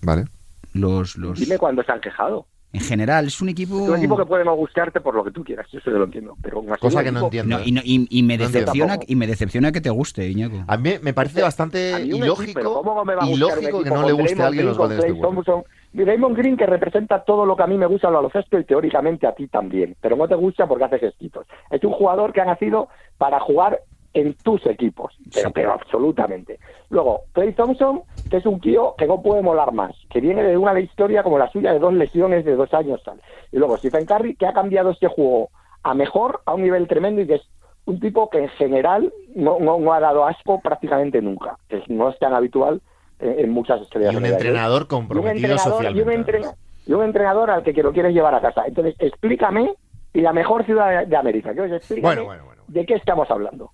Vale. 0.02 0.26
Los, 0.74 1.18
los... 1.18 1.40
Dime 1.40 1.58
cuándo 1.58 1.84
se 1.84 1.92
han 1.92 2.02
quejado 2.02 2.48
en 2.74 2.82
general 2.82 3.28
es 3.28 3.40
un 3.42 3.50
equipo 3.50 3.84
es 3.84 3.90
un 3.90 3.98
equipo 3.98 4.18
que 4.18 4.26
puede 4.26 4.44
no 4.44 4.56
gustarte 4.56 5.00
por 5.00 5.16
lo 5.16 5.24
que 5.24 5.32
tú 5.32 5.44
quieras 5.44 5.68
eso 5.72 5.92
yo 5.92 5.98
lo 5.98 6.06
entiendo 6.06 6.36
pero 6.42 6.64
cosa 6.80 7.04
que 7.04 7.12
no 7.12 7.26
entiendo 7.26 7.60
y, 7.64 8.08
y, 8.10 8.24
me 8.24 8.38
decepciona 8.38 8.98
y 9.08 9.16
me 9.16 9.28
decepciona 9.28 9.72
que 9.72 9.80
te 9.80 9.90
guste 9.90 10.28
Iñaco 10.28 10.64
a 10.68 10.78
mí 10.78 10.96
me 11.02 11.14
parece 11.14 11.42
bastante 11.42 12.02
ilógico 12.04 12.84
ilógico 13.28 13.84
que 13.84 13.90
no 13.90 14.06
le 14.06 14.14
guste 14.14 14.42
a 14.42 14.48
alguien 14.48 14.66
los 14.66 14.78
Golden 14.78 15.00
State 15.00 15.64
Raymond 15.94 16.36
Green 16.36 16.58
que 16.58 16.66
representa 16.66 17.24
todo 17.24 17.46
lo 17.46 17.56
que 17.56 17.64
a 17.64 17.68
mí 17.68 17.78
me 17.78 17.86
gusta 17.86 18.08
al 18.08 18.16
baloncesto 18.16 18.58
y 18.58 18.64
teóricamente 18.64 19.28
a 19.28 19.36
ti 19.36 19.48
también, 19.48 19.96
pero 20.02 20.16
no 20.16 20.28
te 20.28 20.36
gusta 20.36 20.66
porque 20.68 20.86
haces 20.86 21.02
gestitos. 21.02 21.46
Es 21.70 21.84
un 21.84 21.92
jugador 21.92 22.34
que 22.34 22.42
ha 22.42 22.46
nacido 22.46 22.90
para 23.18 23.40
jugar 23.40 23.82
en 24.14 24.36
tus 24.36 24.66
equipos, 24.68 25.18
pero, 25.34 25.52
pero 25.52 25.74
absolutamente. 25.74 26.60
Luego, 26.90 27.24
Clay 27.34 27.54
Thompson, 27.54 28.04
que 28.30 28.38
es 28.38 28.46
un 28.46 28.60
tío 28.60 28.94
que 28.98 29.08
no 29.08 29.22
puede 29.22 29.42
molar 29.42 29.74
más, 29.74 29.96
que 30.10 30.22
viene 30.22 30.44
de 30.44 30.58
una 30.58 30.80
historia 30.80 31.24
como 31.24 31.40
la 31.40 31.50
suya 31.52 31.74
de 31.74 31.80
dos 31.80 31.94
lesiones 31.94 32.46
de 32.46 32.56
dos 32.56 32.74
años 32.74 33.02
tal. 33.04 33.20
Y 33.52 33.58
luego 33.58 33.78
Stephen 33.78 34.06
Curry, 34.06 34.36
que 34.36 34.46
ha 34.46 34.54
cambiado 34.54 34.92
este 34.92 35.08
juego 35.08 35.50
a 35.82 35.94
mejor, 35.94 36.42
a 36.46 36.54
un 36.54 36.62
nivel 36.62 36.88
tremendo 36.88 37.22
y 37.22 37.28
que 37.28 37.36
es 37.36 37.42
un 37.86 38.00
tipo 38.00 38.30
que 38.30 38.40
en 38.40 38.50
general 38.50 39.12
no, 39.36 39.60
no, 39.60 39.94
ha 39.94 40.00
dado 40.00 40.26
asco 40.26 40.62
prácticamente 40.62 41.22
nunca, 41.22 41.58
que 41.68 41.84
no 41.88 42.10
es 42.10 42.18
tan 42.20 42.34
habitual 42.34 42.82
en, 43.20 43.50
muchas 43.50 43.82
estrellas. 43.82 44.14
Y 44.14 44.18
un 44.18 44.26
entrenador 44.26 44.88
comprometido 44.88 45.58
socialmente. 45.58 46.42
Y 46.86 46.94
un, 46.94 47.04
entrenador 47.04 47.50
al 47.50 47.64
que, 47.64 47.74
lo 47.82 47.92
quieres 47.92 48.14
llevar 48.14 48.36
a 48.36 48.42
casa. 48.42 48.64
Entonces, 48.68 48.96
explícame, 49.00 49.74
y 50.14 50.22
la 50.22 50.34
mejor 50.34 50.66
ciudad 50.66 51.06
de, 51.06 51.16
América, 51.16 51.54
que 51.54 51.76
explícame 51.76 52.28
de 52.68 52.86
qué 52.86 52.94
estamos 52.96 53.30
hablando. 53.32 53.72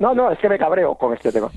No, 0.00 0.14
no, 0.14 0.32
es 0.32 0.38
que 0.38 0.48
me 0.48 0.58
cabreo 0.58 0.96
con 0.96 1.14
este 1.14 1.30
tema. 1.30 1.50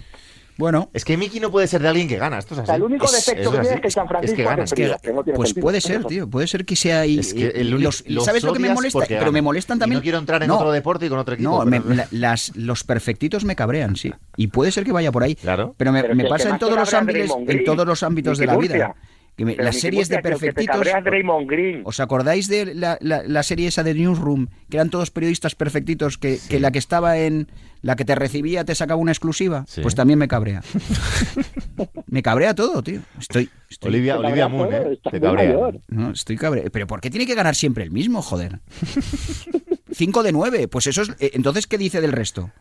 Bueno. 0.57 0.89
Es 0.93 1.03
que 1.03 1.17
Mickey 1.17 1.39
no 1.39 1.49
puede 1.49 1.65
ser 1.65 1.81
de 1.81 1.87
alguien 1.87 2.07
que 2.07 2.17
gana. 2.17 2.37
Esto 2.37 2.53
es 2.53 2.59
así. 2.59 2.71
el 2.71 2.83
único 2.83 3.09
defecto 3.09 3.51
que 3.51 3.57
tiene 3.59 3.75
es 3.75 3.81
que 3.81 3.89
San 3.89 4.07
Francisco 4.07 4.41
es 4.41 4.73
que 4.73 4.87
gana. 4.87 5.33
pues 5.33 5.53
puede 5.53 5.81
ser, 5.81 6.03
tío. 6.05 6.29
Puede 6.29 6.45
ser 6.45 6.65
que 6.65 6.75
sea 6.75 7.01
ahí. 7.01 7.19
Es 7.19 7.33
que 7.33 7.51
¿Sabes 8.23 8.43
lo 8.43 8.53
que 8.53 8.59
me 8.59 8.73
molesta? 8.73 8.99
Pero 9.07 9.31
me 9.31 9.41
molestan 9.41 9.79
también. 9.79 9.99
no 9.99 10.03
quiero 10.03 10.17
entrar 10.19 10.43
en 10.43 10.51
otro 10.51 10.71
deporte 10.71 11.05
y 11.05 11.09
con 11.09 11.17
otro 11.17 11.35
equipo. 11.35 11.65
No, 11.65 11.81
las, 12.11 12.55
los 12.55 12.83
perfectitos 12.83 13.45
me 13.45 13.55
cabrean, 13.55 13.95
sí. 13.95 14.13
Y 14.35 14.47
puede 14.47 14.71
ser 14.71 14.83
que 14.83 14.91
vaya 14.91 15.11
por 15.11 15.23
ahí. 15.23 15.35
Claro. 15.35 15.73
Pero 15.77 15.91
me, 15.91 16.25
pasa 16.25 16.49
en 16.49 16.59
todos 16.59 16.75
los 16.75 16.93
ámbitos, 16.93 17.31
en 17.47 17.63
todos 17.63 17.87
los 17.87 18.03
ámbitos 18.03 18.37
de 18.37 18.45
la 18.45 18.57
vida 18.57 18.95
las 19.37 19.79
series 19.79 20.09
de 20.09 20.19
perfectitos. 20.19 20.87
¿Os 21.83 21.99
acordáis 21.99 22.47
de 22.47 22.75
la, 22.75 22.97
la, 23.01 23.43
serie 23.43 23.67
esa 23.67 23.83
de 23.83 23.93
Newsroom? 23.93 24.47
Que 24.69 24.77
eran 24.77 24.89
todos 24.89 25.11
periodistas 25.11 25.55
perfectitos, 25.55 26.17
que, 26.17 26.39
que, 26.49 26.59
la 26.59 26.71
que 26.71 26.79
estaba 26.79 27.17
en. 27.17 27.47
La 27.81 27.97
que 27.97 28.05
te 28.05 28.15
recibía 28.15 28.63
te 28.63 28.75
sacaba 28.75 29.01
una 29.01 29.11
exclusiva. 29.11 29.65
Pues 29.81 29.93
también 29.93 30.17
me 30.17 30.29
cabrea. 30.29 30.61
me 32.07 32.23
cabrea 32.23 32.55
todo, 32.55 32.81
tío. 32.81 33.01
Estoy. 33.19 33.49
Olivia, 33.81 34.17
Olivia 34.17 34.47
Moon, 34.47 34.73
¿eh? 34.73 34.99
Te 35.11 35.19
cabrea. 35.19 35.71
No, 35.89 36.11
estoy 36.11 36.37
cabrea. 36.37 36.63
Pero 36.71 36.87
¿por 36.87 37.01
qué 37.01 37.09
tiene 37.09 37.25
que 37.25 37.35
ganar 37.35 37.55
siempre 37.55 37.83
el 37.83 37.91
mismo, 37.91 38.21
joder? 38.21 38.59
5 39.91 40.23
de 40.23 40.31
9. 40.31 40.67
Pues 40.69 40.87
eso 40.87 41.01
es. 41.01 41.09
Eh, 41.19 41.31
Entonces, 41.33 41.67
¿qué 41.67 41.77
dice 41.77 41.99
del 41.99 42.13
resto? 42.13 42.51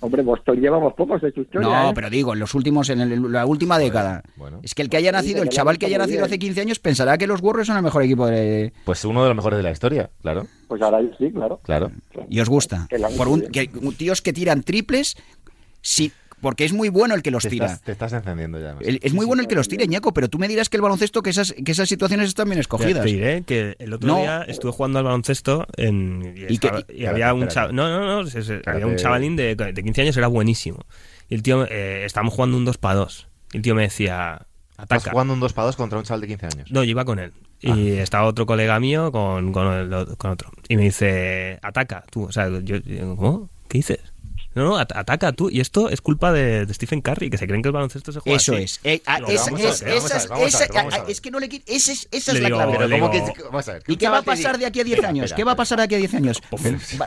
Hombre, 0.00 0.22
Boston 0.22 0.60
llevamos 0.60 0.94
pocos 0.94 1.20
de 1.22 1.32
su 1.32 1.40
historia. 1.40 1.68
No, 1.68 1.90
¿eh? 1.90 1.92
pero 1.94 2.10
digo, 2.10 2.34
en 2.34 2.40
los 2.40 2.54
últimos, 2.54 2.90
en 2.90 3.32
la 3.32 3.46
última 3.46 3.78
década. 3.78 4.22
Es 4.62 4.74
que 4.74 4.82
el 4.82 4.90
que 4.90 4.98
haya 4.98 5.12
nacido, 5.12 5.42
el 5.42 5.48
chaval 5.48 5.78
que 5.78 5.86
haya 5.86 5.98
nacido 5.98 6.24
hace 6.24 6.38
15 6.38 6.60
años, 6.60 6.78
pensará 6.78 7.16
que 7.18 7.26
los 7.26 7.42
Warriors 7.42 7.66
son 7.66 7.76
el 7.76 7.82
mejor 7.82 8.02
equipo 8.02 8.26
de. 8.26 8.72
Pues 8.84 9.04
uno 9.04 9.22
de 9.22 9.28
los 9.28 9.36
mejores 9.36 9.56
de 9.56 9.62
la 9.62 9.70
historia, 9.70 10.10
claro. 10.20 10.46
Pues 10.68 10.82
ahora 10.82 11.00
sí, 11.18 11.32
claro. 11.32 11.60
Claro. 11.62 11.90
Y 12.28 12.40
os 12.40 12.48
gusta. 12.48 12.88
Por 13.16 13.28
un, 13.28 13.42
que, 13.42 13.68
tíos 13.96 14.22
que 14.22 14.32
tiran 14.32 14.62
triples, 14.62 15.16
si 15.80 16.12
porque 16.40 16.64
es 16.64 16.72
muy 16.72 16.88
bueno 16.88 17.14
el 17.14 17.22
que 17.22 17.30
los 17.30 17.46
tira. 17.46 17.78
te 17.78 17.92
estás 17.92 18.12
encendiendo 18.12 18.58
ya. 18.60 18.76
es 18.80 19.12
muy 19.12 19.26
bueno 19.26 19.42
el 19.42 19.48
que 19.48 19.54
los 19.54 19.68
tira, 19.68 19.84
Ñaco, 19.84 20.12
pero 20.12 20.28
tú 20.28 20.38
me 20.38 20.48
dirás 20.48 20.68
que 20.68 20.76
el 20.76 20.82
baloncesto, 20.82 21.22
que 21.22 21.30
esas, 21.30 21.52
que 21.52 21.72
esas 21.72 21.88
situaciones 21.88 22.28
están 22.28 22.48
bien 22.48 22.60
escogidas. 22.60 23.04
Te 23.04 23.10
diré 23.10 23.42
que 23.42 23.76
el 23.78 23.92
otro 23.92 24.16
día 24.16 24.42
estuve 24.48 24.72
jugando 24.72 24.98
al 24.98 25.04
baloncesto 25.04 25.66
en, 25.76 26.34
y, 26.48 27.06
había 27.06 27.34
un 27.34 27.48
chaval, 27.48 27.74
no, 27.74 27.88
no, 27.88 28.22
no, 28.22 28.30
había 28.66 28.86
un 28.86 28.96
chavalín 28.96 29.36
de, 29.36 29.54
de, 29.54 29.82
15 29.82 30.02
años, 30.02 30.16
era 30.16 30.28
buenísimo. 30.28 30.84
Y 31.28 31.34
el 31.34 31.42
tío, 31.42 31.66
eh, 31.68 32.04
estábamos 32.04 32.34
jugando 32.34 32.56
un 32.56 32.64
2 32.64 32.78
para 32.78 32.96
2. 32.96 33.28
Y 33.52 33.56
el 33.58 33.62
tío 33.62 33.74
me 33.74 33.82
decía, 33.82 34.46
Estás 34.82 35.08
jugando 35.08 35.34
un 35.34 35.40
2 35.40 35.52
para 35.52 35.66
2 35.66 35.76
contra 35.76 35.98
un 35.98 36.04
chaval 36.04 36.22
de 36.22 36.26
15 36.28 36.46
años. 36.46 36.72
No, 36.72 36.82
yo 36.84 36.90
iba 36.90 37.04
con 37.04 37.18
él. 37.18 37.32
Y 37.60 37.98
ah. 37.98 38.02
estaba 38.02 38.26
otro 38.26 38.46
colega 38.46 38.80
mío 38.80 39.12
con, 39.12 39.52
con, 39.52 39.66
otro. 40.30 40.50
Y 40.68 40.76
me 40.76 40.84
dice, 40.84 41.58
ataca 41.62 42.04
tú. 42.10 42.24
O 42.24 42.32
sea, 42.32 42.48
yo, 42.62 42.76
¿cómo? 43.16 43.50
¿Qué 43.68 43.78
dices? 43.78 44.00
No, 44.60 44.68
no, 44.68 44.76
ataca 44.76 45.32
tú. 45.32 45.48
Y 45.48 45.60
esto 45.60 45.88
es 45.88 46.02
culpa 46.02 46.32
de, 46.32 46.66
Stephen 46.70 47.00
Curry, 47.00 47.30
que 47.30 47.38
se 47.38 47.46
creen 47.46 47.62
que 47.62 47.68
el 47.68 47.72
baloncesto 47.72 48.12
se 48.12 48.20
juega 48.20 48.36
Eso 48.36 48.54
es. 48.54 48.78
Es 51.08 51.20
que 51.22 51.30
no 51.30 51.40
le 51.40 51.48
Esa 51.66 51.92
es, 51.92 52.08
esa 52.10 52.32
es 52.32 52.40
la 52.40 52.48
clave. 52.50 53.82
¿Y 53.86 53.96
qué 53.96 54.08
va 54.08 54.18
a 54.18 54.22
pasar 54.22 54.58
de 54.58 54.66
aquí 54.66 54.80
a 54.80 54.84
10 54.84 55.04
años? 55.04 55.32
¿Qué 55.32 55.44
va 55.50 55.52
a 55.52 55.56
pasar 55.56 55.78
de 55.78 55.84
aquí 55.84 55.94
a 55.94 55.98
10 55.98 56.14
años? 56.14 56.42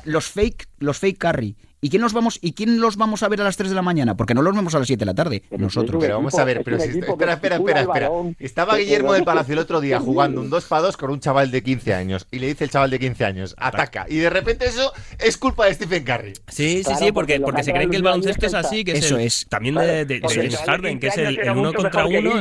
Los 0.05 0.25
fake, 0.25 0.67
los 0.79 0.97
fake 0.97 1.19
Curry. 1.19 1.55
¿Y 1.83 1.89
quién 1.89 2.01
los 2.01 2.13
vamos 2.13 2.39
y 2.41 2.53
quién 2.53 2.79
los 2.79 2.95
vamos 2.95 3.23
a 3.23 3.27
ver 3.27 3.41
a 3.41 3.43
las 3.43 3.57
3 3.57 3.69
de 3.69 3.75
la 3.75 3.81
mañana? 3.81 4.15
Porque 4.15 4.33
no 4.33 4.41
los 4.41 4.55
vemos 4.55 4.73
a 4.73 4.79
las 4.79 4.87
7 4.87 4.99
de 4.99 5.05
la 5.05 5.13
tarde, 5.13 5.43
nosotros. 5.51 6.01
Pero 6.01 6.15
vamos 6.15 6.33
a 6.35 6.45
ver, 6.45 6.61
pero 6.63 6.79
si, 6.79 6.99
espera, 6.99 7.33
espera, 7.33 7.57
espera, 7.57 7.81
espera. 7.81 8.09
Estaba 8.39 8.77
Guillermo 8.77 9.11
del 9.11 9.25
Palacio 9.25 9.51
el 9.51 9.59
otro 9.59 9.81
día 9.81 9.99
jugando 9.99 10.39
un 10.39 10.49
2 10.49 10.63
para 10.63 10.83
2 10.83 10.95
con 10.95 11.11
un 11.11 11.19
chaval 11.19 11.51
de 11.51 11.61
15 11.61 11.93
años 11.93 12.25
y 12.31 12.39
le 12.39 12.47
dice 12.47 12.63
el 12.63 12.69
chaval 12.69 12.89
de 12.89 12.99
15 12.99 13.25
años, 13.25 13.53
ataca. 13.57 14.05
Y 14.07 14.15
de 14.15 14.29
repente 14.29 14.65
eso 14.65 14.93
es 15.19 15.37
culpa 15.37 15.65
de 15.65 15.73
Stephen 15.73 16.05
Curry. 16.05 16.33
Sí, 16.47 16.83
sí, 16.85 16.93
sí, 16.97 17.11
porque, 17.11 17.41
porque 17.41 17.63
se 17.63 17.73
creen 17.73 17.89
que 17.89 17.97
el 17.97 18.03
baloncesto 18.03 18.45
es 18.45 18.53
así, 18.53 18.85
que 18.85 18.93
eso 18.93 19.17
es, 19.17 19.45
también 19.49 19.75
de, 19.75 20.05
de, 20.05 20.21
Harden, 20.65 21.01
que 21.01 21.07
es 21.07 21.17
el, 21.17 21.37
uno 21.49 21.73
contra 21.73 22.05
uno. 22.05 22.31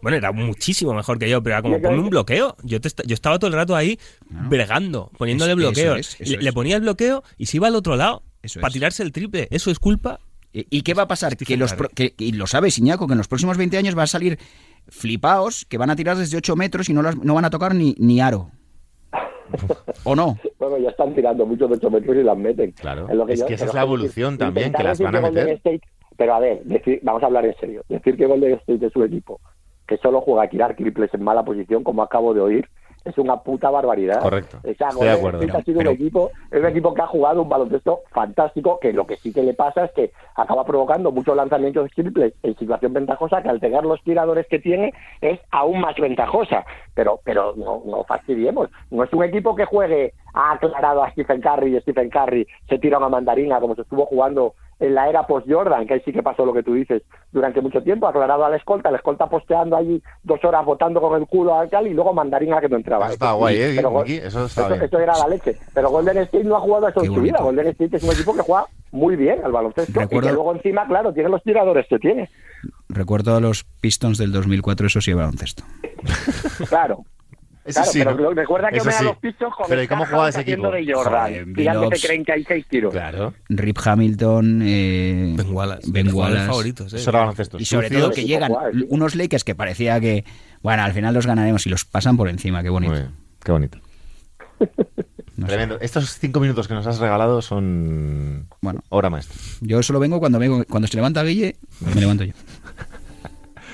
Bueno, 0.00 0.16
era 0.16 0.30
muchísimo 0.30 0.94
mejor 0.94 1.18
que 1.18 1.28
yo, 1.28 1.42
pero 1.42 1.56
era 1.56 1.62
como 1.62 1.82
ponme 1.82 1.98
un 1.98 2.08
bloqueo. 2.08 2.56
Yo, 2.62 2.78
yo 2.78 3.14
estaba 3.14 3.40
todo 3.40 3.48
el 3.48 3.54
rato 3.54 3.74
ahí 3.74 3.98
bregando, 4.28 5.10
poniéndole 5.18 5.56
bloqueo. 5.56 5.96
Le 6.20 6.52
ponía 6.52 6.76
el 6.76 6.82
bloqueo 6.82 7.24
y 7.36 7.46
se 7.46 7.56
iba 7.56 7.66
al 7.66 7.74
otro 7.74 7.96
lado 7.96 8.22
para 8.60 8.72
tirarse 8.72 9.02
el 9.02 9.12
triple. 9.12 9.48
¿Eso 9.50 9.70
es 9.70 9.78
culpa? 9.78 10.20
¿Y 10.52 10.82
qué 10.82 10.92
va 10.94 11.04
a 11.04 11.08
pasar? 11.08 11.36
Que 11.36 11.56
los 11.56 11.74
y 12.18 12.32
lo 12.32 12.46
sabes, 12.46 12.78
Iñaco, 12.78 13.06
que 13.06 13.14
en 13.14 13.18
los 13.18 13.28
próximos 13.28 13.56
20 13.56 13.78
años 13.78 13.96
va 13.96 14.02
a 14.02 14.06
salir 14.06 14.38
flipaos 14.88 15.64
que 15.64 15.78
van 15.78 15.90
a 15.90 15.96
tirar 15.96 16.16
desde 16.16 16.36
8 16.36 16.56
metros 16.56 16.88
y 16.88 16.92
no, 16.92 17.02
no 17.02 17.34
van 17.34 17.44
a 17.44 17.50
tocar 17.50 17.74
ni, 17.74 17.94
ni 17.98 18.20
aro. 18.20 18.50
¿O 20.04 20.14
no? 20.14 20.38
Bueno, 20.58 20.78
ya 20.78 20.90
están 20.90 21.14
tirando 21.14 21.46
muchos 21.46 21.68
de 21.70 21.76
8 21.76 21.90
metros 21.90 22.16
y 22.16 22.22
las 22.22 22.36
meten. 22.36 22.72
Claro, 22.72 23.08
es, 23.28 23.42
que, 23.44 23.54
esa 23.54 23.64
es 23.66 23.74
la 23.74 23.82
evolución 23.82 24.38
también, 24.38 24.72
que 24.72 24.82
las 24.82 25.00
van 25.00 25.16
a 25.16 25.20
meter. 25.20 25.60
pero 26.16 26.34
a 26.34 26.40
ver, 26.40 26.62
vamos 27.02 27.22
a 27.22 27.26
hablar 27.26 27.46
en 27.46 27.56
serio. 27.58 27.82
Decir 27.88 28.16
que 28.16 28.26
Golden 28.26 28.54
State 28.54 28.86
es 28.86 28.92
su 28.92 29.02
equipo, 29.04 29.40
que 29.86 29.96
solo 29.98 30.20
juega 30.20 30.44
a 30.44 30.48
tirar 30.48 30.76
triples 30.76 31.12
en 31.14 31.22
mala 31.22 31.44
posición, 31.44 31.82
como 31.84 32.02
acabo 32.02 32.34
de 32.34 32.40
oír, 32.40 32.68
es 33.04 33.18
una 33.18 33.36
puta 33.38 33.70
barbaridad. 33.70 34.20
Correcto. 34.20 34.58
Estoy 34.62 35.06
de 35.06 35.10
acuerdo. 35.10 35.40
ha 35.56 35.62
sido 35.62 35.80
un 35.80 35.86
equipo, 35.88 36.30
es 36.50 36.60
un 36.60 36.66
equipo 36.66 36.94
que 36.94 37.02
ha 37.02 37.06
jugado 37.06 37.42
un 37.42 37.48
baloncesto 37.48 38.00
fantástico, 38.10 38.78
que 38.80 38.92
lo 38.92 39.06
que 39.06 39.16
sí 39.16 39.32
que 39.32 39.42
le 39.42 39.54
pasa 39.54 39.84
es 39.84 39.92
que 39.92 40.12
acaba 40.34 40.64
provocando 40.64 41.12
muchos 41.12 41.36
lanzamientos 41.36 41.90
triples 41.94 42.34
en 42.42 42.56
situación 42.56 42.92
ventajosa, 42.92 43.42
que 43.42 43.48
al 43.48 43.60
tener 43.60 43.84
los 43.84 44.02
tiradores 44.02 44.46
que 44.48 44.58
tiene 44.58 44.92
es 45.20 45.40
aún 45.50 45.80
más 45.80 45.96
ventajosa. 45.96 46.64
Pero, 46.94 47.20
pero 47.24 47.54
no, 47.56 47.82
no 47.86 48.04
fastidiemos. 48.04 48.70
No 48.90 49.04
es 49.04 49.12
un 49.12 49.24
equipo 49.24 49.54
que 49.54 49.64
juegue 49.64 50.14
ha 50.34 50.52
aclarado 50.52 51.04
a 51.04 51.10
Stephen 51.10 51.40
Curry 51.40 51.76
y 51.76 51.80
Stephen 51.80 52.10
Curry 52.10 52.46
se 52.68 52.78
tira 52.78 52.98
una 52.98 53.08
mandarina 53.08 53.60
como 53.60 53.74
se 53.74 53.82
estuvo 53.82 54.06
jugando 54.06 54.54
en 54.82 54.96
la 54.96 55.08
era 55.08 55.26
post-Jordan, 55.26 55.86
que 55.86 55.94
ahí 55.94 56.02
sí 56.04 56.12
que 56.12 56.24
pasó 56.24 56.44
lo 56.44 56.52
que 56.52 56.64
tú 56.64 56.74
dices, 56.74 57.02
durante 57.30 57.60
mucho 57.60 57.80
tiempo, 57.82 58.08
aclarado 58.08 58.44
a 58.44 58.50
la 58.50 58.56
escolta, 58.56 58.90
la 58.90 58.96
escolta 58.96 59.28
posteando 59.28 59.76
allí 59.76 60.02
dos 60.24 60.44
horas 60.44 60.64
votando 60.64 61.00
con 61.00 61.20
el 61.20 61.26
culo 61.28 61.56
al 61.56 61.70
cal 61.70 61.86
y 61.86 61.94
luego 61.94 62.12
mandarina 62.12 62.60
que 62.60 62.68
no 62.68 62.76
entraba. 62.76 63.04
Eso 63.04 63.14
está 63.14 63.32
guay, 63.32 63.56
¿eh? 63.56 63.76
eso, 64.24 64.44
está 64.44 64.74
eso, 64.74 64.98
era 64.98 65.16
la 65.16 65.28
leche. 65.28 65.56
Pero 65.72 65.90
Golden 65.90 66.18
State 66.18 66.44
no 66.44 66.56
ha 66.56 66.60
jugado 66.60 66.88
eso 66.88 67.04
en 67.04 67.14
su 67.14 67.20
vida. 67.20 67.38
Golden 67.40 67.68
State 67.68 67.96
es 67.96 68.02
un 68.02 68.10
equipo 68.10 68.34
que 68.34 68.42
juega 68.42 68.66
muy 68.90 69.14
bien 69.14 69.40
al 69.44 69.52
baloncesto 69.52 70.02
y 70.02 70.08
que 70.08 70.32
luego 70.32 70.52
encima, 70.52 70.86
claro, 70.88 71.12
tiene 71.12 71.28
los 71.28 71.42
tiradores 71.44 71.86
que 71.88 72.00
tiene. 72.00 72.28
Recuerdo 72.88 73.36
a 73.36 73.40
los 73.40 73.64
Pistons 73.80 74.18
del 74.18 74.32
2004, 74.32 74.88
eso 74.88 75.00
sí, 75.00 75.12
baloncesto. 75.12 75.62
claro, 76.68 77.04
claro, 77.64 78.16
pero 78.16 78.34
recuerda 78.34 78.70
que 78.70 78.80
me 78.82 78.92
da 78.92 79.02
los 79.02 79.16
pisos 79.18 79.54
con 79.56 79.66
Pero 79.68 79.82
¿y 79.82 79.88
cómo 79.88 80.04
jugaba 80.04 80.28
ese 80.28 80.40
equipo? 80.40 80.70
de 80.70 80.92
Jordan, 80.92 81.54
tirándose 81.54 82.06
36 82.06 82.66
tiros. 82.68 82.92
Claro. 82.92 83.34
Rip 83.48 83.78
Hamilton, 83.84 84.62
eh, 84.64 85.34
Ben 85.36 85.54
Wallace. 85.54 85.90
Ben 85.90 86.12
Wallace. 86.12 86.46
favoritos, 86.46 86.94
eh. 86.94 86.98
Y 87.58 87.64
sobre 87.64 87.90
todo 87.90 88.10
que 88.10 88.24
llegan 88.24 88.52
unos 88.88 89.14
Lakers 89.14 89.44
que 89.44 89.54
parecía 89.54 90.00
que, 90.00 90.24
bueno, 90.62 90.82
al 90.82 90.92
final 90.92 91.14
los 91.14 91.26
ganaremos 91.26 91.66
y 91.66 91.70
los 91.70 91.84
pasan 91.84 92.16
por 92.16 92.28
encima. 92.28 92.62
Qué 92.62 92.70
bonito. 92.70 93.08
Qué 93.42 93.52
bonito. 93.52 93.78
Tremendo. 95.46 95.78
Estos 95.80 96.18
cinco 96.18 96.40
minutos 96.40 96.68
que 96.68 96.74
nos 96.74 96.86
has 96.86 96.98
regalado 96.98 97.42
son 97.42 98.48
bueno, 98.60 98.82
hora 98.90 99.10
maestra. 99.10 99.36
Yo 99.60 99.82
solo 99.82 99.98
vengo 99.98 100.20
cuando, 100.20 100.38
vengo, 100.38 100.64
cuando 100.68 100.86
se 100.86 100.96
levanta 100.96 101.22
Guille, 101.22 101.56
me 101.94 102.00
levanto 102.00 102.24
yo. 102.24 102.32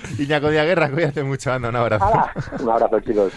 Iñaco 0.18 0.50
Díaz 0.50 0.66
Guerra, 0.66 0.90
cuídate 0.90 1.22
mucho, 1.22 1.52
anda, 1.52 1.68
un 1.68 1.76
abrazo. 1.76 2.06
un 2.60 2.70
abrazo, 2.70 3.00
chicos. 3.00 3.32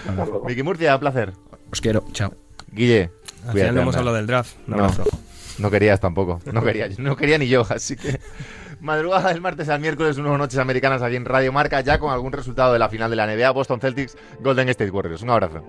Miki 0.45 0.63
Murcia, 0.63 0.99
placer. 0.99 1.33
Os 1.71 1.81
quiero, 1.81 2.03
chao. 2.11 2.33
Guille, 2.71 3.11
Al 3.47 3.53
final 3.53 3.75
no 3.75 3.81
hemos 3.81 3.95
hablado 3.95 4.17
del 4.17 4.27
draft. 4.27 4.55
no, 4.67 4.87
no 5.59 5.71
querías 5.71 5.99
tampoco. 5.99 6.39
No 6.51 6.61
quería, 6.63 6.87
no 6.97 7.15
quería 7.15 7.37
ni 7.37 7.47
yo, 7.47 7.65
así 7.69 7.95
que... 7.95 8.19
Madrugada 8.79 9.29
del 9.29 9.41
martes 9.41 9.69
al 9.69 9.79
miércoles, 9.79 10.17
unas 10.17 10.37
noches 10.39 10.57
americanas 10.57 11.03
aquí 11.03 11.15
en 11.15 11.25
Radio 11.25 11.51
Marca, 11.51 11.81
ya 11.81 11.99
con 11.99 12.11
algún 12.11 12.31
resultado 12.31 12.73
de 12.73 12.79
la 12.79 12.89
final 12.89 13.11
de 13.11 13.15
la 13.15 13.27
NBA, 13.27 13.51
Boston 13.51 13.79
Celtics, 13.79 14.17
Golden 14.39 14.69
State 14.69 14.89
Warriors. 14.89 15.21
Un 15.21 15.29
abrazo. 15.29 15.63